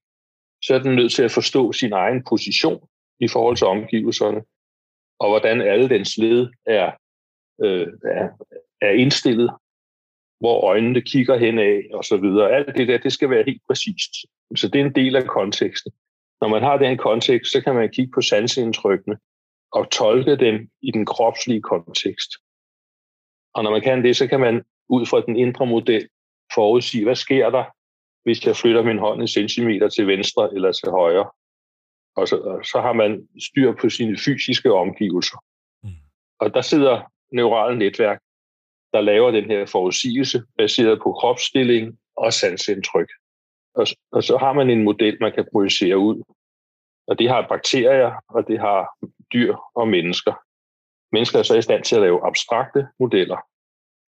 så 0.64 0.76
er 0.76 0.80
den 0.80 0.96
nødt 0.96 1.14
til 1.14 1.24
at 1.24 1.32
forstå 1.32 1.72
sin 1.72 1.94
egen 1.94 2.24
position 2.30 2.88
i 3.20 3.28
forhold 3.28 3.58
til 3.58 3.68
omgivelserne, 3.68 4.42
og 5.20 5.30
hvordan 5.30 5.62
alle 5.62 5.90
dens 5.90 6.18
led 6.18 6.48
er, 6.66 6.92
øh, 7.64 7.88
er, 8.04 8.28
er 8.82 8.92
indstillet, 8.92 9.50
hvor 10.40 10.66
øjnene 10.66 11.02
kigger 11.02 11.38
henad 11.38 11.94
og 11.94 12.04
så 12.04 12.18
videre. 12.18 12.52
Alt 12.52 12.78
det 12.78 12.88
der, 12.88 12.98
det 12.98 13.14
skal 13.14 13.30
være 13.30 13.44
helt 13.44 13.62
præcist. 13.68 14.12
Så 14.56 14.68
det 14.68 14.82
er 14.82 14.86
en 14.86 14.96
del 14.96 15.16
af 15.16 15.28
konteksten. 15.28 15.92
Når 16.42 16.48
man 16.48 16.64
har 16.64 16.78
den 16.78 16.98
kontekst, 16.98 17.52
så 17.52 17.62
kan 17.62 17.76
man 17.76 17.90
kigge 17.90 18.12
på 18.12 18.22
sanseindtrykkene 18.22 19.18
og 19.72 19.92
tolke 19.92 20.36
dem 20.36 20.70
i 20.82 20.92
den 20.92 21.06
kropslige 21.06 21.62
kontekst. 21.62 22.32
Og 23.54 23.64
når 23.64 23.72
man 23.72 23.82
kan 23.82 24.04
det, 24.04 24.16
så 24.18 24.28
kan 24.28 24.40
man 24.40 24.64
ud 24.90 25.06
fra 25.06 25.22
den 25.22 25.36
indre 25.36 25.66
model 25.66 26.08
forudsige, 26.54 27.04
hvad 27.04 27.16
sker 27.16 27.50
der, 27.50 27.64
hvis 28.24 28.46
jeg 28.46 28.56
flytter 28.56 28.84
min 28.84 29.00
hånd 29.00 29.22
en 29.22 29.28
centimeter 29.28 29.90
til 29.90 30.08
venstre 30.08 30.54
eller 30.54 30.72
til 30.72 30.90
højre. 30.90 31.30
Og 32.16 32.28
så, 32.28 32.38
og 32.38 32.66
så 32.66 32.82
har 32.82 32.94
man 32.94 33.28
styr 33.40 33.74
på 33.82 33.90
sine 33.90 34.18
fysiske 34.18 34.74
omgivelser. 34.74 35.38
Mm. 35.84 35.90
Og 36.40 36.54
der 36.54 36.62
sidder 36.62 37.02
neurale 37.32 37.80
netværk, 37.80 38.22
der 38.94 39.02
laver 39.02 39.32
den 39.32 39.46
her 39.46 39.66
forudsigelse, 39.66 40.44
baseret 40.58 41.00
på 41.04 41.14
kropsstilling 41.14 42.00
og 42.16 42.34
sansindtryk. 42.34 43.10
Og, 43.76 43.88
og 44.12 44.24
så 44.24 44.38
har 44.38 44.54
man 44.54 44.70
en 44.70 44.84
model, 44.84 45.18
man 45.22 45.32
kan 45.32 45.48
projicere 45.52 45.98
ud. 45.98 46.24
Og 47.08 47.20
det 47.20 47.30
har 47.30 47.48
bakterier, 47.48 48.12
og 48.30 48.48
det 48.48 48.60
har 48.60 48.98
dyr 49.34 49.56
og 49.76 49.88
mennesker. 49.88 50.34
Mennesker 51.12 51.40
er 51.40 51.44
så 51.44 51.56
i 51.56 51.62
stand 51.62 51.84
til 51.84 51.96
at 51.96 52.02
lave 52.02 52.28
abstrakte 52.28 52.88
modeller, 53.00 53.38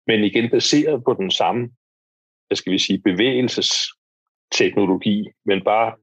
men 0.07 0.23
igen 0.23 0.49
baseret 0.49 1.03
på 1.03 1.13
den 1.13 1.31
samme, 1.31 1.71
hvad 2.47 2.55
skal 2.55 2.73
vi 2.73 2.79
sige, 2.79 3.01
bevægelsesteknologi, 4.51 5.31
men 5.45 5.63
bare 5.63 5.95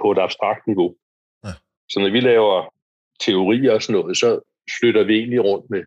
på 0.00 0.12
et 0.12 0.18
abstrakt 0.18 0.66
niveau. 0.66 0.96
Ja. 1.44 1.52
Så 1.90 2.00
når 2.00 2.10
vi 2.10 2.20
laver 2.20 2.74
teorier 3.20 3.72
og 3.74 3.82
sådan 3.82 4.00
noget, 4.00 4.16
så 4.16 4.40
flytter 4.80 5.04
vi 5.04 5.14
egentlig 5.18 5.44
rundt 5.44 5.70
med, 5.70 5.84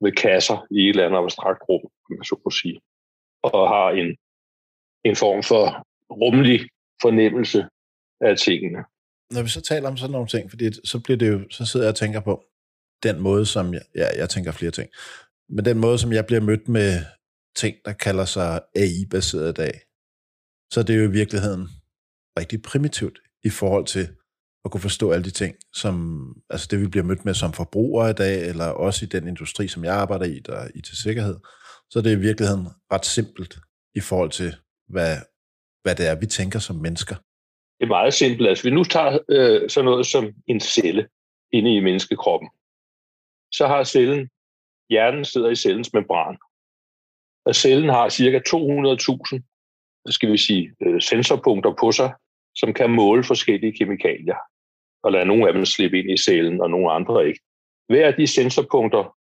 med 0.00 0.12
kasser 0.12 0.66
i 0.70 0.80
et 0.84 0.88
eller 0.88 1.06
andet 1.06 1.18
abstrakt 1.18 1.62
rum, 1.68 1.84
kan 2.06 2.16
man 2.16 2.24
så 2.24 2.36
må 2.44 2.50
sige, 2.50 2.80
og 3.42 3.68
har 3.74 3.88
en, 4.00 4.08
en 5.08 5.16
form 5.16 5.42
for 5.42 5.64
rummelig 6.22 6.60
fornemmelse 7.02 7.60
af 8.20 8.36
tingene. 8.38 8.80
Når 9.34 9.42
vi 9.42 9.48
så 9.48 9.60
taler 9.60 9.88
om 9.88 9.96
sådan 9.96 10.12
nogle 10.12 10.28
ting, 10.28 10.50
fordi 10.50 10.64
så 10.72 11.00
bliver 11.04 11.18
det 11.18 11.28
jo, 11.32 11.38
så 11.50 11.66
sidder 11.66 11.86
jeg 11.86 11.92
og 11.92 11.96
tænker 11.96 12.20
på 12.20 12.44
den 13.02 13.20
måde, 13.20 13.46
som 13.46 13.74
jeg, 13.74 13.82
ja, 13.94 14.08
jeg 14.20 14.30
tænker 14.30 14.52
flere 14.52 14.70
ting, 14.70 14.88
men 15.48 15.64
den 15.64 15.78
måde, 15.78 15.98
som 15.98 16.12
jeg 16.12 16.26
bliver 16.26 16.40
mødt 16.40 16.68
med 16.68 16.90
ting, 17.56 17.76
der 17.84 17.92
kalder 17.92 18.24
sig 18.24 18.60
AI-baseret 18.76 19.48
i 19.48 19.52
dag, 19.52 19.85
så 20.70 20.80
er 20.80 20.84
det 20.84 20.98
jo 20.98 21.02
i 21.02 21.10
virkeligheden 21.10 21.68
rigtig 22.38 22.62
primitivt 22.62 23.18
i 23.44 23.50
forhold 23.50 23.86
til 23.86 24.08
at 24.64 24.70
kunne 24.70 24.80
forstå 24.80 25.12
alle 25.12 25.24
de 25.24 25.30
ting, 25.30 25.56
som, 25.72 26.24
altså 26.50 26.68
det 26.70 26.80
vi 26.80 26.88
bliver 26.88 27.04
mødt 27.04 27.24
med 27.24 27.34
som 27.34 27.52
forbrugere 27.52 28.10
i 28.10 28.12
dag, 28.12 28.48
eller 28.48 28.66
også 28.66 29.04
i 29.04 29.08
den 29.08 29.28
industri, 29.28 29.68
som 29.68 29.84
jeg 29.84 29.94
arbejder 29.94 30.26
i, 30.26 30.38
der 30.38 30.56
er 30.56 30.68
IT-sikkerhed, 30.74 31.36
så 31.90 31.98
er 31.98 32.02
det 32.02 32.12
i 32.12 32.20
virkeligheden 32.20 32.68
ret 32.92 33.06
simpelt 33.06 33.58
i 33.94 34.00
forhold 34.00 34.30
til, 34.30 34.56
hvad, 34.88 35.16
hvad 35.82 35.94
det 35.94 36.08
er, 36.08 36.14
vi 36.14 36.26
tænker 36.26 36.58
som 36.58 36.76
mennesker. 36.76 37.14
Det 37.78 37.84
er 37.84 37.86
meget 37.98 38.14
simpelt. 38.14 38.48
Altså, 38.48 38.64
vi 38.64 38.70
nu 38.70 38.84
tager 38.84 39.18
øh, 39.28 39.70
sådan 39.70 39.84
noget 39.84 40.06
som 40.06 40.24
en 40.46 40.60
celle 40.60 41.08
inde 41.52 41.76
i 41.76 41.80
menneskekroppen. 41.80 42.48
Så 43.52 43.66
har 43.66 43.84
cellen, 43.84 44.28
hjernen 44.90 45.24
sidder 45.24 45.50
i 45.50 45.56
cellens 45.56 45.92
membran. 45.92 46.36
Og 47.44 47.54
cellen 47.54 47.88
har 47.88 48.08
cirka 48.08 48.38
200.000, 48.38 49.55
skal 50.12 50.32
vi 50.32 50.36
sige, 50.36 50.74
øh, 50.82 51.00
sensorpunkter 51.00 51.74
på 51.80 51.92
sig, 51.92 52.14
som 52.54 52.74
kan 52.74 52.90
måle 52.90 53.24
forskellige 53.24 53.72
kemikalier. 53.72 54.36
Og 55.02 55.12
lade 55.12 55.24
nogle 55.24 55.48
af 55.48 55.54
dem 55.54 55.64
slippe 55.64 55.98
ind 55.98 56.10
i 56.10 56.22
cellen, 56.22 56.60
og 56.60 56.70
nogle 56.70 56.92
andre 56.92 57.28
ikke. 57.28 57.40
Hver 57.88 58.06
af 58.06 58.14
de 58.14 58.26
sensorpunkter 58.26 59.16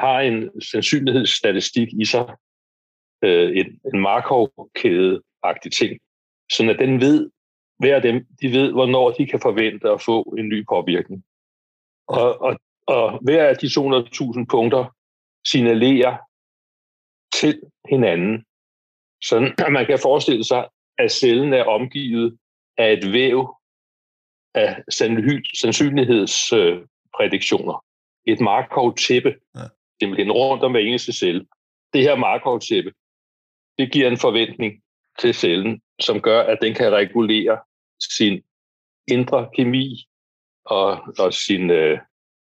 har 0.00 0.20
en 0.20 0.62
sandsynlighedsstatistik 0.62 1.88
i 2.00 2.04
sig, 2.04 2.36
øh, 3.24 3.56
en, 3.56 3.80
en 3.94 4.00
Markov-kæde-agtig 4.00 5.72
ting, 5.72 6.00
sådan 6.52 6.70
at 6.70 6.78
den 6.78 7.00
ved, 7.00 7.30
hver 7.78 7.96
af 7.96 8.02
dem, 8.02 8.26
de 8.42 8.52
ved, 8.52 8.72
hvornår 8.72 9.10
de 9.10 9.26
kan 9.26 9.40
forvente 9.40 9.90
at 9.90 10.02
få 10.02 10.22
en 10.22 10.48
ny 10.48 10.64
påvirkning. 10.68 11.24
Og, 12.08 12.40
og, 12.40 12.58
og 12.86 13.18
hver 13.22 13.48
af 13.48 13.56
de 13.56 13.66
200.000 13.66 14.44
punkter 14.50 14.96
signalerer 15.46 16.16
til 17.34 17.60
hinanden, 17.90 18.44
sådan 19.24 19.54
at 19.58 19.72
man 19.78 19.86
kan 19.86 19.98
forestille 19.98 20.44
sig, 20.44 20.68
at 20.98 21.12
cellen 21.12 21.52
er 21.52 21.64
omgivet 21.64 22.38
af 22.78 22.92
et 22.92 23.12
væv 23.12 23.54
af 24.54 24.82
sandsynlighedsprædiktioner. 25.54 27.84
Et 28.26 28.40
Markov-tæppe, 28.40 29.34
Ja. 29.54 29.60
simpelthen 30.00 30.32
rundt 30.32 30.64
om 30.64 30.70
hver 30.70 30.80
eneste 30.80 31.12
celle. 31.12 31.46
Det 31.92 32.02
her 32.02 32.16
Markov-tæppe, 32.16 32.92
det 33.78 33.92
giver 33.92 34.08
en 34.08 34.18
forventning 34.18 34.82
til 35.18 35.34
cellen, 35.34 35.82
som 36.00 36.20
gør, 36.20 36.40
at 36.42 36.58
den 36.62 36.74
kan 36.74 36.92
regulere 36.92 37.58
sin 38.16 38.42
indre 39.08 39.48
kemi 39.56 40.08
og, 40.64 40.90
og, 41.18 41.34
sin, 41.34 41.70
øh, 41.70 41.98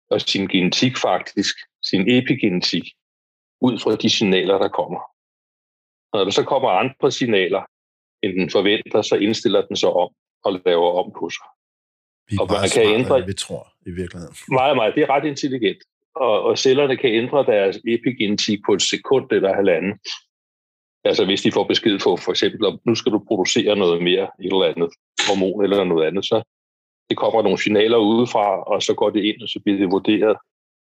og 0.09 0.21
sin 0.21 0.47
genetik 0.47 0.97
faktisk, 0.97 1.55
sin 1.83 2.11
epigenetik, 2.11 2.83
ud 3.61 3.79
fra 3.79 3.95
de 3.95 4.09
signaler, 4.09 4.57
der 4.57 4.67
kommer. 4.67 4.99
Når 6.17 6.23
der 6.23 6.31
så 6.31 6.43
kommer 6.43 6.69
andre 6.69 7.11
signaler, 7.11 7.61
end 8.23 8.31
den 8.39 8.49
forventer, 8.49 9.01
så 9.01 9.15
indstiller 9.15 9.61
den 9.67 9.75
sig 9.75 9.89
om 9.89 10.09
og 10.45 10.61
laver 10.65 10.89
om 11.01 11.11
på 11.19 11.29
sig. 11.29 11.47
Vi 12.29 12.37
Og 12.41 12.47
man 12.51 12.69
kan 12.73 12.85
ændre- 12.99 13.25
vi 13.25 13.33
tror 13.33 13.63
i 13.89 13.91
virkeligheden. 13.91 14.35
Meget, 14.59 14.75
meget. 14.75 14.95
Det 14.95 15.03
er 15.03 15.09
ret 15.09 15.25
intelligent. 15.25 15.77
Og, 16.15 16.41
og 16.43 16.57
cellerne 16.57 16.97
kan 16.97 17.09
ændre 17.21 17.45
deres 17.45 17.75
epigenetik 17.87 18.59
på 18.65 18.73
et 18.73 18.81
sekund 18.81 19.31
eller 19.31 19.55
halvanden. 19.55 19.93
Altså 21.03 21.25
hvis 21.25 21.41
de 21.41 21.51
får 21.51 21.63
besked 21.63 21.99
på 22.03 22.17
for 22.17 22.31
eksempel, 22.31 22.65
om 22.65 22.79
nu 22.85 22.95
skal 22.95 23.11
du 23.11 23.19
producere 23.27 23.75
noget 23.75 24.03
mere, 24.03 24.23
et 24.23 24.45
eller 24.53 24.65
andet 24.65 24.89
hormon 25.27 25.63
eller 25.63 25.83
noget 25.83 26.07
andet, 26.07 26.25
så 26.25 26.37
det 27.09 27.17
kommer 27.17 27.41
nogle 27.41 27.57
signaler 27.63 27.97
udefra, 27.97 28.63
og 28.63 28.83
så 28.83 28.93
går 28.93 29.09
det 29.09 29.23
ind, 29.23 29.41
og 29.41 29.49
så 29.49 29.59
bliver 29.63 29.79
det 29.79 29.91
vurderet. 29.91 30.37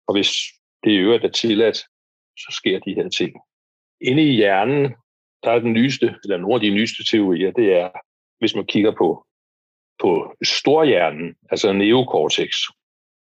Og 0.08 0.14
hvis 0.16 0.32
det 0.84 0.92
i 0.92 0.96
øvrigt 0.96 1.24
er 1.26 1.30
tilladt, 1.30 1.78
så 2.38 2.50
sker 2.60 2.80
de 2.80 2.94
her 2.94 3.10
ting. 3.10 3.32
Inde 4.02 4.24
i 4.24 4.36
hjernen, 4.36 4.96
der 5.44 5.52
er 5.52 5.60
den 5.60 5.74
nyeste, 5.74 6.16
eller 6.24 6.38
nogle 6.38 6.56
af 6.56 6.62
de 6.62 6.70
nyeste 6.70 7.04
teorier, 7.12 7.52
det 7.52 7.74
er, 7.74 7.90
hvis 8.40 8.56
man 8.56 8.66
kigger 8.66 8.92
på, 8.92 9.26
på 10.02 10.36
storhjernen, 10.44 11.36
altså 11.52 11.74
neokortex. 11.74 12.52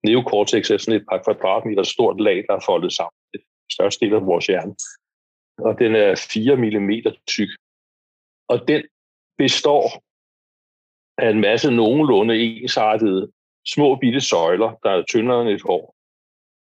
Neokortex 0.07 0.71
er 0.71 0.79
sådan 0.79 1.01
et 1.01 1.07
par 1.11 1.23
kvadratmeter 1.23 1.83
stort 1.83 2.21
lag, 2.21 2.45
der 2.49 2.55
er 2.55 2.65
foldet 2.67 2.93
sammen. 2.93 3.19
Det 3.33 3.41
største 3.73 4.07
del 4.07 4.15
af 4.15 4.27
vores 4.27 4.47
hjerne. 4.47 4.75
Og 5.59 5.79
den 5.79 5.95
er 5.95 6.29
4 6.33 6.57
mm 6.57 6.91
tyk. 7.27 7.49
Og 8.49 8.69
den 8.69 8.83
består 9.39 10.03
af 11.19 11.31
en 11.31 11.41
masse 11.41 11.71
nogenlunde 11.71 12.39
ensartede 12.39 13.33
små 13.67 13.97
bitte 13.97 14.21
søjler, 14.21 14.71
der 14.83 14.91
er 14.91 15.03
tyndere 15.03 15.43
end 15.43 15.51
et 15.51 15.63
hår. 15.63 15.95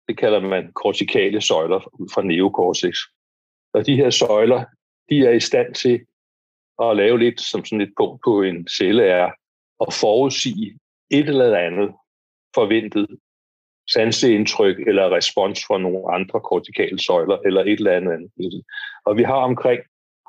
Det 0.09 0.19
kalder 0.19 0.41
man 0.41 0.73
kortikale 0.73 1.41
søjler 1.41 2.01
ud 2.01 2.09
fra 2.15 2.23
neokortex. 2.23 2.97
Og 3.75 3.87
de 3.87 3.97
her 3.97 4.11
søjler, 4.11 4.65
de 5.11 5.27
er 5.27 5.31
i 5.31 5.41
stand 5.41 5.75
til 5.75 6.07
at 6.83 6.97
lave 6.97 7.19
lidt 7.19 7.41
som 7.41 7.65
sådan 7.65 7.81
et 7.81 7.93
punkt 7.97 8.21
på 8.25 8.43
en 8.43 8.69
celle 8.69 9.05
er, 9.05 9.31
at 9.81 9.93
forudsige 9.93 10.79
et 11.11 11.29
eller 11.29 11.59
andet 11.59 11.95
forventet 12.55 13.19
sanseindtryk 13.93 14.79
eller 14.89 15.17
respons 15.17 15.61
fra 15.67 15.79
nogle 15.79 16.15
andre 16.15 16.41
kortikale 16.41 16.99
søjler 16.99 17.39
eller 17.39 17.61
et 17.61 17.73
eller 17.73 17.97
andet 17.97 18.13
andet. 18.13 18.65
Og 19.05 19.17
vi 19.17 19.23
har 19.23 19.41
omkring 19.51 19.81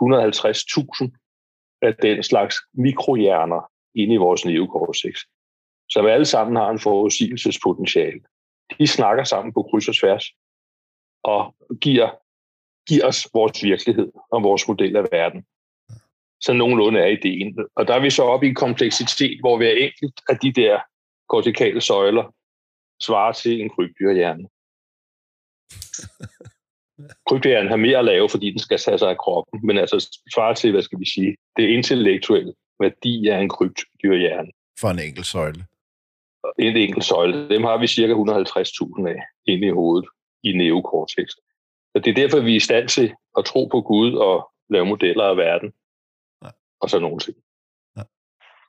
150.000 0.02 1.80
af 1.82 1.96
den 1.96 2.24
slags 2.24 2.56
mikrohjerner 2.74 3.72
inde 3.96 4.14
i 4.14 4.18
vores 4.18 4.46
neokortex, 4.46 5.16
som 5.90 6.06
alle 6.06 6.26
sammen 6.26 6.56
har 6.56 6.70
en 6.70 6.80
forudsigelsespotentiale. 6.80 8.22
De 8.80 8.88
snakker 8.88 9.24
sammen 9.24 9.54
på 9.54 9.64
kryds 9.64 9.88
og 9.88 9.96
tværs 9.96 10.26
og 11.24 11.56
giver, 11.82 12.10
giver 12.90 13.06
os 13.06 13.28
vores 13.34 13.64
virkelighed 13.64 14.12
og 14.32 14.44
vores 14.44 14.68
model 14.68 14.96
af 14.96 15.04
verden. 15.12 15.46
Så 16.42 16.54
nogenlunde 16.54 17.00
er 17.00 17.06
ideen. 17.06 17.58
Og 17.76 17.88
der 17.88 17.94
er 17.94 18.00
vi 18.00 18.10
så 18.10 18.24
oppe 18.24 18.46
i 18.46 18.50
en 18.50 18.56
kompleksitet, 18.56 19.40
hvor 19.40 19.58
hver 19.58 19.72
enkelt 19.72 20.22
af 20.30 20.38
de 20.38 20.54
der 20.62 20.80
kortikale 21.30 21.82
søjler 21.82 22.34
svarer 23.04 23.32
til 23.32 23.62
en 23.62 23.70
krybdyrhjerne. 23.70 24.48
Krybdyrhjernen 27.28 27.70
har 27.70 27.78
mere 27.78 28.00
at 28.00 28.06
lave, 28.06 28.30
fordi 28.30 28.52
den 28.52 28.60
skal 28.60 28.80
tage 28.80 28.98
sig 28.98 29.10
af 29.10 29.18
kroppen, 29.18 29.68
men 29.68 29.78
altså 29.78 30.20
svarer 30.34 30.54
til, 30.54 30.72
hvad 30.72 30.82
skal 30.82 31.00
vi 31.00 31.10
sige, 31.10 31.36
det 31.58 31.68
intellektuelle 31.68 32.54
værdi 32.80 33.28
af 33.28 33.40
en 33.40 33.50
krybdyrhjerne. 33.50 34.52
For 34.80 34.90
en 34.90 35.00
enkelt 35.00 35.26
søjle. 35.26 35.66
En 36.60 36.78
enkelt 36.78 37.06
søjle, 37.06 37.50
dem 37.50 37.64
har 37.64 37.78
vi 37.78 37.88
cirka 37.88 38.14
150.000 38.14 39.08
af 39.08 39.22
inde 39.46 39.68
i 39.68 39.70
hovedet 39.70 40.10
i 40.44 40.58
neocortex. 40.58 41.30
Så 41.96 42.02
det 42.04 42.10
er 42.12 42.22
derfor, 42.22 42.40
vi 42.40 42.52
er 42.52 42.56
i 42.56 42.60
stand 42.70 42.88
til 42.90 43.14
at 43.38 43.46
tro 43.46 43.66
på 43.66 43.82
Gud 43.82 44.14
og 44.14 44.52
lave 44.70 44.86
modeller 44.86 45.24
af 45.24 45.38
verden. 45.38 45.74
Ja. 46.44 46.50
Og 46.82 46.90
så 46.90 47.00
nogle 47.00 47.20
ting. 47.20 47.38
Ja. 47.98 48.04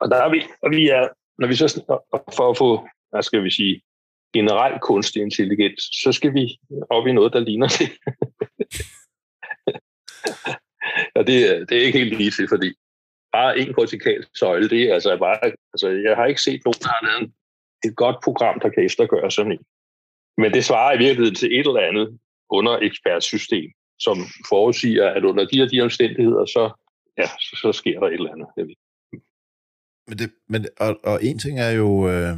Og 0.01 0.09
der 0.11 0.17
er 0.25 0.29
vi, 0.29 0.41
og 0.63 0.71
vi 0.71 0.89
er, 0.89 1.07
når 1.37 1.47
vi 1.47 1.55
så, 1.55 1.83
for 2.35 2.49
at 2.49 2.57
få, 2.57 2.87
hvad 3.11 3.23
skal 3.23 3.43
vi 3.43 3.51
sige, 3.51 3.81
generel 4.33 4.79
kunstig 4.79 5.21
intelligens, 5.21 5.81
så 6.03 6.11
skal 6.11 6.33
vi 6.33 6.59
op 6.89 7.07
i 7.07 7.11
noget, 7.11 7.33
der 7.33 7.39
ligner 7.39 7.67
det. 7.67 7.89
og 11.17 11.27
det, 11.27 11.37
er- 11.49 11.65
det 11.65 11.77
er 11.77 11.81
ikke 11.85 11.99
helt 11.99 12.17
lige 12.17 12.31
til, 12.31 12.47
fordi 12.49 12.73
bare 13.31 13.59
en 13.59 13.73
kortikal 13.73 14.25
søjle, 14.39 14.69
det 14.69 14.89
er 14.89 14.93
altså 14.93 15.17
bare, 15.17 15.37
altså 15.73 15.89
jeg 15.89 16.15
har 16.15 16.25
ikke 16.25 16.41
set 16.41 16.61
nogen, 16.65 16.79
der 16.83 16.87
har 16.87 17.05
lavet 17.07 17.33
et 17.85 17.95
godt 17.95 18.15
program, 18.23 18.59
der 18.59 18.69
kan 18.69 18.85
eftergøre 18.85 19.31
sådan 19.31 19.51
en. 19.51 19.63
Men 20.37 20.53
det 20.53 20.65
svarer 20.65 20.93
i 20.93 20.97
virkeligheden 20.97 21.35
til 21.35 21.59
et 21.59 21.67
eller 21.67 21.81
andet 21.89 22.19
under 22.51 22.73
ekspertsystem, 22.87 23.69
som 23.99 24.17
forudsiger, 24.49 25.07
at 25.09 25.23
under 25.23 25.45
de 25.45 25.61
og 25.63 25.71
de 25.71 25.81
omstændigheder, 25.81 26.45
så, 26.45 26.63
ja, 27.17 27.27
så, 27.27 27.53
så 27.61 27.71
sker 27.71 27.99
der 27.99 28.07
et 28.07 28.13
eller 28.13 28.31
andet. 28.31 28.47
Jeg 28.57 28.65
ved. 28.65 28.75
Men 30.07 30.17
det, 30.17 30.31
men, 30.49 30.65
og, 30.79 30.99
og 31.03 31.23
en 31.23 31.39
ting 31.39 31.59
er 31.59 31.69
jo, 31.71 32.09
øh, 32.09 32.37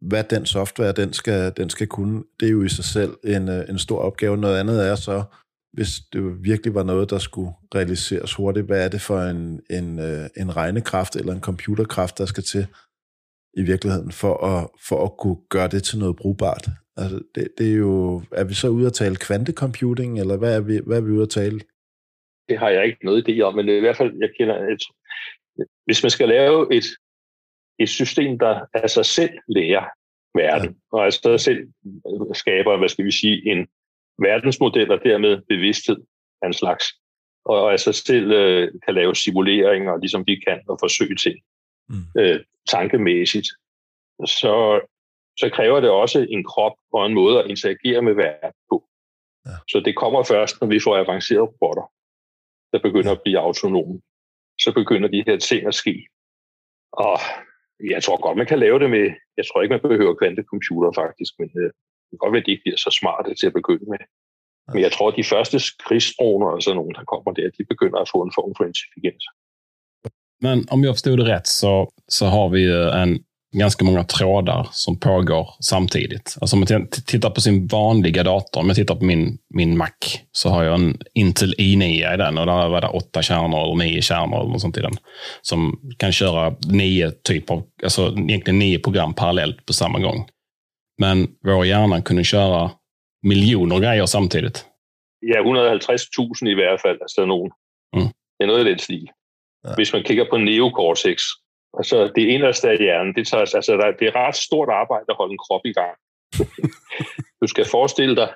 hvad 0.00 0.24
den 0.24 0.46
software, 0.46 0.92
den 0.92 1.12
skal, 1.12 1.52
den 1.56 1.70
skal 1.70 1.86
kunne. 1.86 2.24
Det 2.40 2.46
er 2.46 2.52
jo 2.52 2.62
i 2.62 2.68
sig 2.68 2.84
selv 2.84 3.12
en, 3.24 3.48
øh, 3.48 3.68
en 3.68 3.78
stor 3.78 3.98
opgave. 3.98 4.36
Noget 4.36 4.60
andet 4.60 4.88
er 4.88 4.94
så, 4.94 5.24
hvis 5.72 5.88
det 6.12 6.44
virkelig 6.44 6.74
var 6.74 6.82
noget, 6.82 7.10
der 7.10 7.18
skulle 7.18 7.52
realiseres 7.74 8.34
hurtigt, 8.34 8.66
hvad 8.66 8.84
er 8.84 8.88
det 8.88 9.00
for 9.00 9.20
en, 9.20 9.60
en, 9.70 9.98
øh, 9.98 10.28
en 10.36 10.56
regnekraft 10.56 11.16
eller 11.16 11.32
en 11.32 11.40
computerkraft, 11.40 12.18
der 12.18 12.26
skal 12.26 12.42
til 12.42 12.66
i 13.56 13.62
virkeligheden, 13.62 14.12
for 14.12 14.46
at, 14.46 14.68
for 14.88 15.04
at 15.04 15.12
kunne 15.18 15.36
gøre 15.48 15.68
det 15.68 15.82
til 15.82 15.98
noget 15.98 16.16
brugbart? 16.16 16.68
Altså, 16.96 17.22
det, 17.34 17.48
det 17.58 17.72
er 17.72 17.76
jo, 17.76 18.22
er 18.32 18.44
vi 18.44 18.54
så 18.54 18.68
ude 18.68 18.86
at 18.86 18.92
tale 18.92 19.16
kvantecomputing, 19.16 20.20
eller 20.20 20.36
hvad 20.36 20.56
er 20.56 20.60
vi, 20.60 20.80
hvad 20.86 20.96
er 20.98 21.04
vi 21.04 21.10
ude 21.10 21.22
at 21.22 21.28
tale? 21.28 21.60
Det 22.48 22.58
har 22.58 22.68
jeg 22.68 22.86
ikke 22.86 23.04
noget 23.04 23.28
idé 23.28 23.40
om, 23.40 23.54
men 23.54 23.68
i 23.68 23.80
hvert 23.80 23.96
fald, 23.96 24.12
jeg 24.20 24.30
kender 24.38 24.56
et, 24.68 24.82
hvis 25.84 26.02
man 26.02 26.10
skal 26.10 26.28
lave 26.28 26.74
et, 26.76 26.84
et 27.78 27.88
system, 27.88 28.38
der 28.38 28.60
af 28.74 28.90
sig 28.90 29.06
selv 29.06 29.34
lærer 29.48 29.84
verden, 30.34 30.68
ja. 30.68 30.96
og 30.96 31.04
altså 31.04 31.38
selv 31.38 31.68
skaber, 32.34 32.78
hvad 32.78 32.88
skal 32.88 33.04
vi 33.04 33.10
sige, 33.10 33.52
en 33.52 33.68
verdensmodel 34.18 34.90
og 34.90 35.00
dermed 35.04 35.42
bevidsthed 35.48 35.96
af 36.42 36.46
en 36.46 36.52
slags, 36.52 36.84
og 37.44 37.72
altså 37.72 37.92
selv 37.92 38.32
øh, 38.32 38.72
kan 38.84 38.94
lave 38.94 39.14
simuleringer, 39.14 39.96
ligesom 39.96 40.26
vi 40.26 40.36
kan, 40.46 40.60
og 40.68 40.76
forsøge 40.80 41.16
ting 41.16 41.36
Mm. 41.88 42.20
øh, 42.20 42.40
tankemæssigt, 42.68 43.48
så, 44.26 44.80
så 45.40 45.50
kræver 45.56 45.80
det 45.80 45.90
også 45.90 46.26
en 46.30 46.44
krop 46.44 46.76
og 46.92 47.06
en 47.06 47.14
måde 47.14 47.38
at 47.40 47.50
interagere 47.50 48.02
med 48.02 48.14
verden 48.14 48.60
på. 48.70 48.76
Ja. 49.46 49.56
Så 49.68 49.82
det 49.86 49.96
kommer 49.96 50.22
først, 50.22 50.60
når 50.60 50.68
vi 50.68 50.80
får 50.80 50.96
avancerede 50.96 51.48
robotter, 51.50 51.86
der 52.72 52.78
begynder 52.86 53.12
at 53.12 53.22
blive 53.24 53.38
autonome. 53.38 54.00
Så 54.64 54.72
begynder 54.80 55.08
de 55.08 55.24
her 55.26 55.38
ting 55.38 55.66
at 55.66 55.74
ske. 55.74 56.06
Og 56.92 57.18
jeg 57.94 58.02
tror 58.02 58.20
godt, 58.22 58.38
man 58.38 58.50
kan 58.52 58.58
lave 58.58 58.78
det 58.78 58.90
med, 58.90 59.06
jeg 59.36 59.44
tror 59.46 59.62
ikke, 59.62 59.74
man 59.76 59.88
behøver 59.90 60.14
kvantecomputer 60.20 60.92
faktisk, 61.02 61.32
men 61.40 61.50
øh, 61.60 61.70
det 62.06 62.12
kan 62.12 62.22
godt 62.22 62.32
være, 62.32 62.42
at 62.44 62.46
de 62.46 62.54
ikke 62.54 62.64
bliver 62.66 62.80
så 62.86 62.90
smarte 63.00 63.34
til 63.34 63.46
at 63.46 63.58
begynde 63.60 63.86
med. 63.92 64.02
Men 64.72 64.80
jeg 64.86 64.92
tror, 64.92 65.08
at 65.08 65.16
de 65.20 65.24
første 65.34 65.58
krigsdroner 65.86 66.48
og 66.54 66.62
sådan 66.62 66.76
nogle, 66.76 66.94
der 66.98 67.04
kommer 67.12 67.30
der, 67.38 67.56
de 67.58 67.64
begynder 67.72 67.98
at 68.00 68.10
få 68.14 68.18
en 68.26 68.32
form 68.38 68.52
for 68.56 68.64
intelligens. 68.70 69.24
Men 70.40 70.56
om 70.74 70.84
jag 70.84 70.94
förstod 70.94 71.16
det 71.16 71.28
rätt 71.34 71.46
så, 71.46 71.92
så 72.08 72.24
har 72.26 72.48
vi 72.48 72.60
ju 72.60 72.80
en, 73.02 73.24
ganska 73.52 73.84
många 73.84 74.04
trådar 74.04 74.68
som 74.72 75.00
pågår 75.00 75.48
samtidigt. 75.60 76.36
Alltså 76.40 76.56
om 76.56 76.60
man 76.60 76.66
t- 76.66 77.00
tittar 77.06 77.30
på 77.30 77.40
sin 77.40 77.66
vanliga 77.66 78.22
dator, 78.22 78.60
om 78.60 78.66
jag 78.66 78.76
tittar 78.76 78.94
på 78.94 79.04
min, 79.04 79.38
min 79.54 79.76
Mac, 79.76 79.90
så 80.32 80.48
har 80.48 80.64
jag 80.64 80.74
en 80.74 80.98
Intel 81.14 81.54
i9 81.54 82.14
i 82.14 82.16
den 82.16 82.38
och 82.38 82.46
där 82.46 82.68
var 82.68 82.80
det 82.80 82.88
åtta 82.88 83.22
kärnor 83.22 83.62
eller 83.64 83.74
nio 83.74 84.02
kärnor 84.02 84.40
eller 84.40 84.50
något 84.50 84.60
sånt 84.60 84.76
i 84.76 84.80
den. 84.80 84.96
Som 85.42 85.80
kan 85.98 86.12
köra 86.12 86.56
nio 86.66 87.10
typer 87.10 87.54
av, 87.54 87.62
alltså 87.82 88.06
egentligen 88.18 88.58
nio 88.58 88.78
program 88.78 89.14
parallellt 89.14 89.66
på 89.66 89.72
samma 89.72 89.98
gång. 89.98 90.28
Men 91.00 91.28
vår 91.44 91.66
hjärna 91.66 92.00
kunde 92.02 92.24
köra 92.24 92.70
miljoner 93.22 93.78
grejer 93.78 94.06
samtidigt. 94.06 94.64
Ja, 95.20 95.40
150.000 95.42 96.48
i 96.48 96.54
hvert 96.54 96.80
fald, 96.80 96.98
altså 97.02 97.24
nogen. 97.26 97.50
Mm. 97.96 98.06
Det 98.38 98.44
er 98.44 98.46
noget 98.46 98.58
af 98.58 98.64
den 98.64 98.78
stil. 98.78 99.06
Ja. 99.64 99.68
Ja. 99.70 99.74
Hvis 99.74 99.92
man 99.92 100.02
kigger 100.02 100.24
på 100.30 100.36
neocortex, 100.38 101.22
altså 101.76 102.12
det 102.16 102.26
inderste 102.26 102.68
af 102.70 102.78
hjernen, 102.78 103.14
det, 103.14 103.26
tager, 103.26 103.54
altså, 103.54 103.72
der, 103.72 103.92
det 103.92 104.08
er 104.08 104.16
ret 104.16 104.36
stort 104.36 104.68
arbejde 104.68 105.04
at 105.08 105.16
holde 105.16 105.32
en 105.32 105.44
krop 105.46 105.64
i 105.64 105.72
gang. 105.72 105.96
du 107.40 107.46
skal 107.46 107.66
forestille 107.70 108.16
dig, 108.16 108.34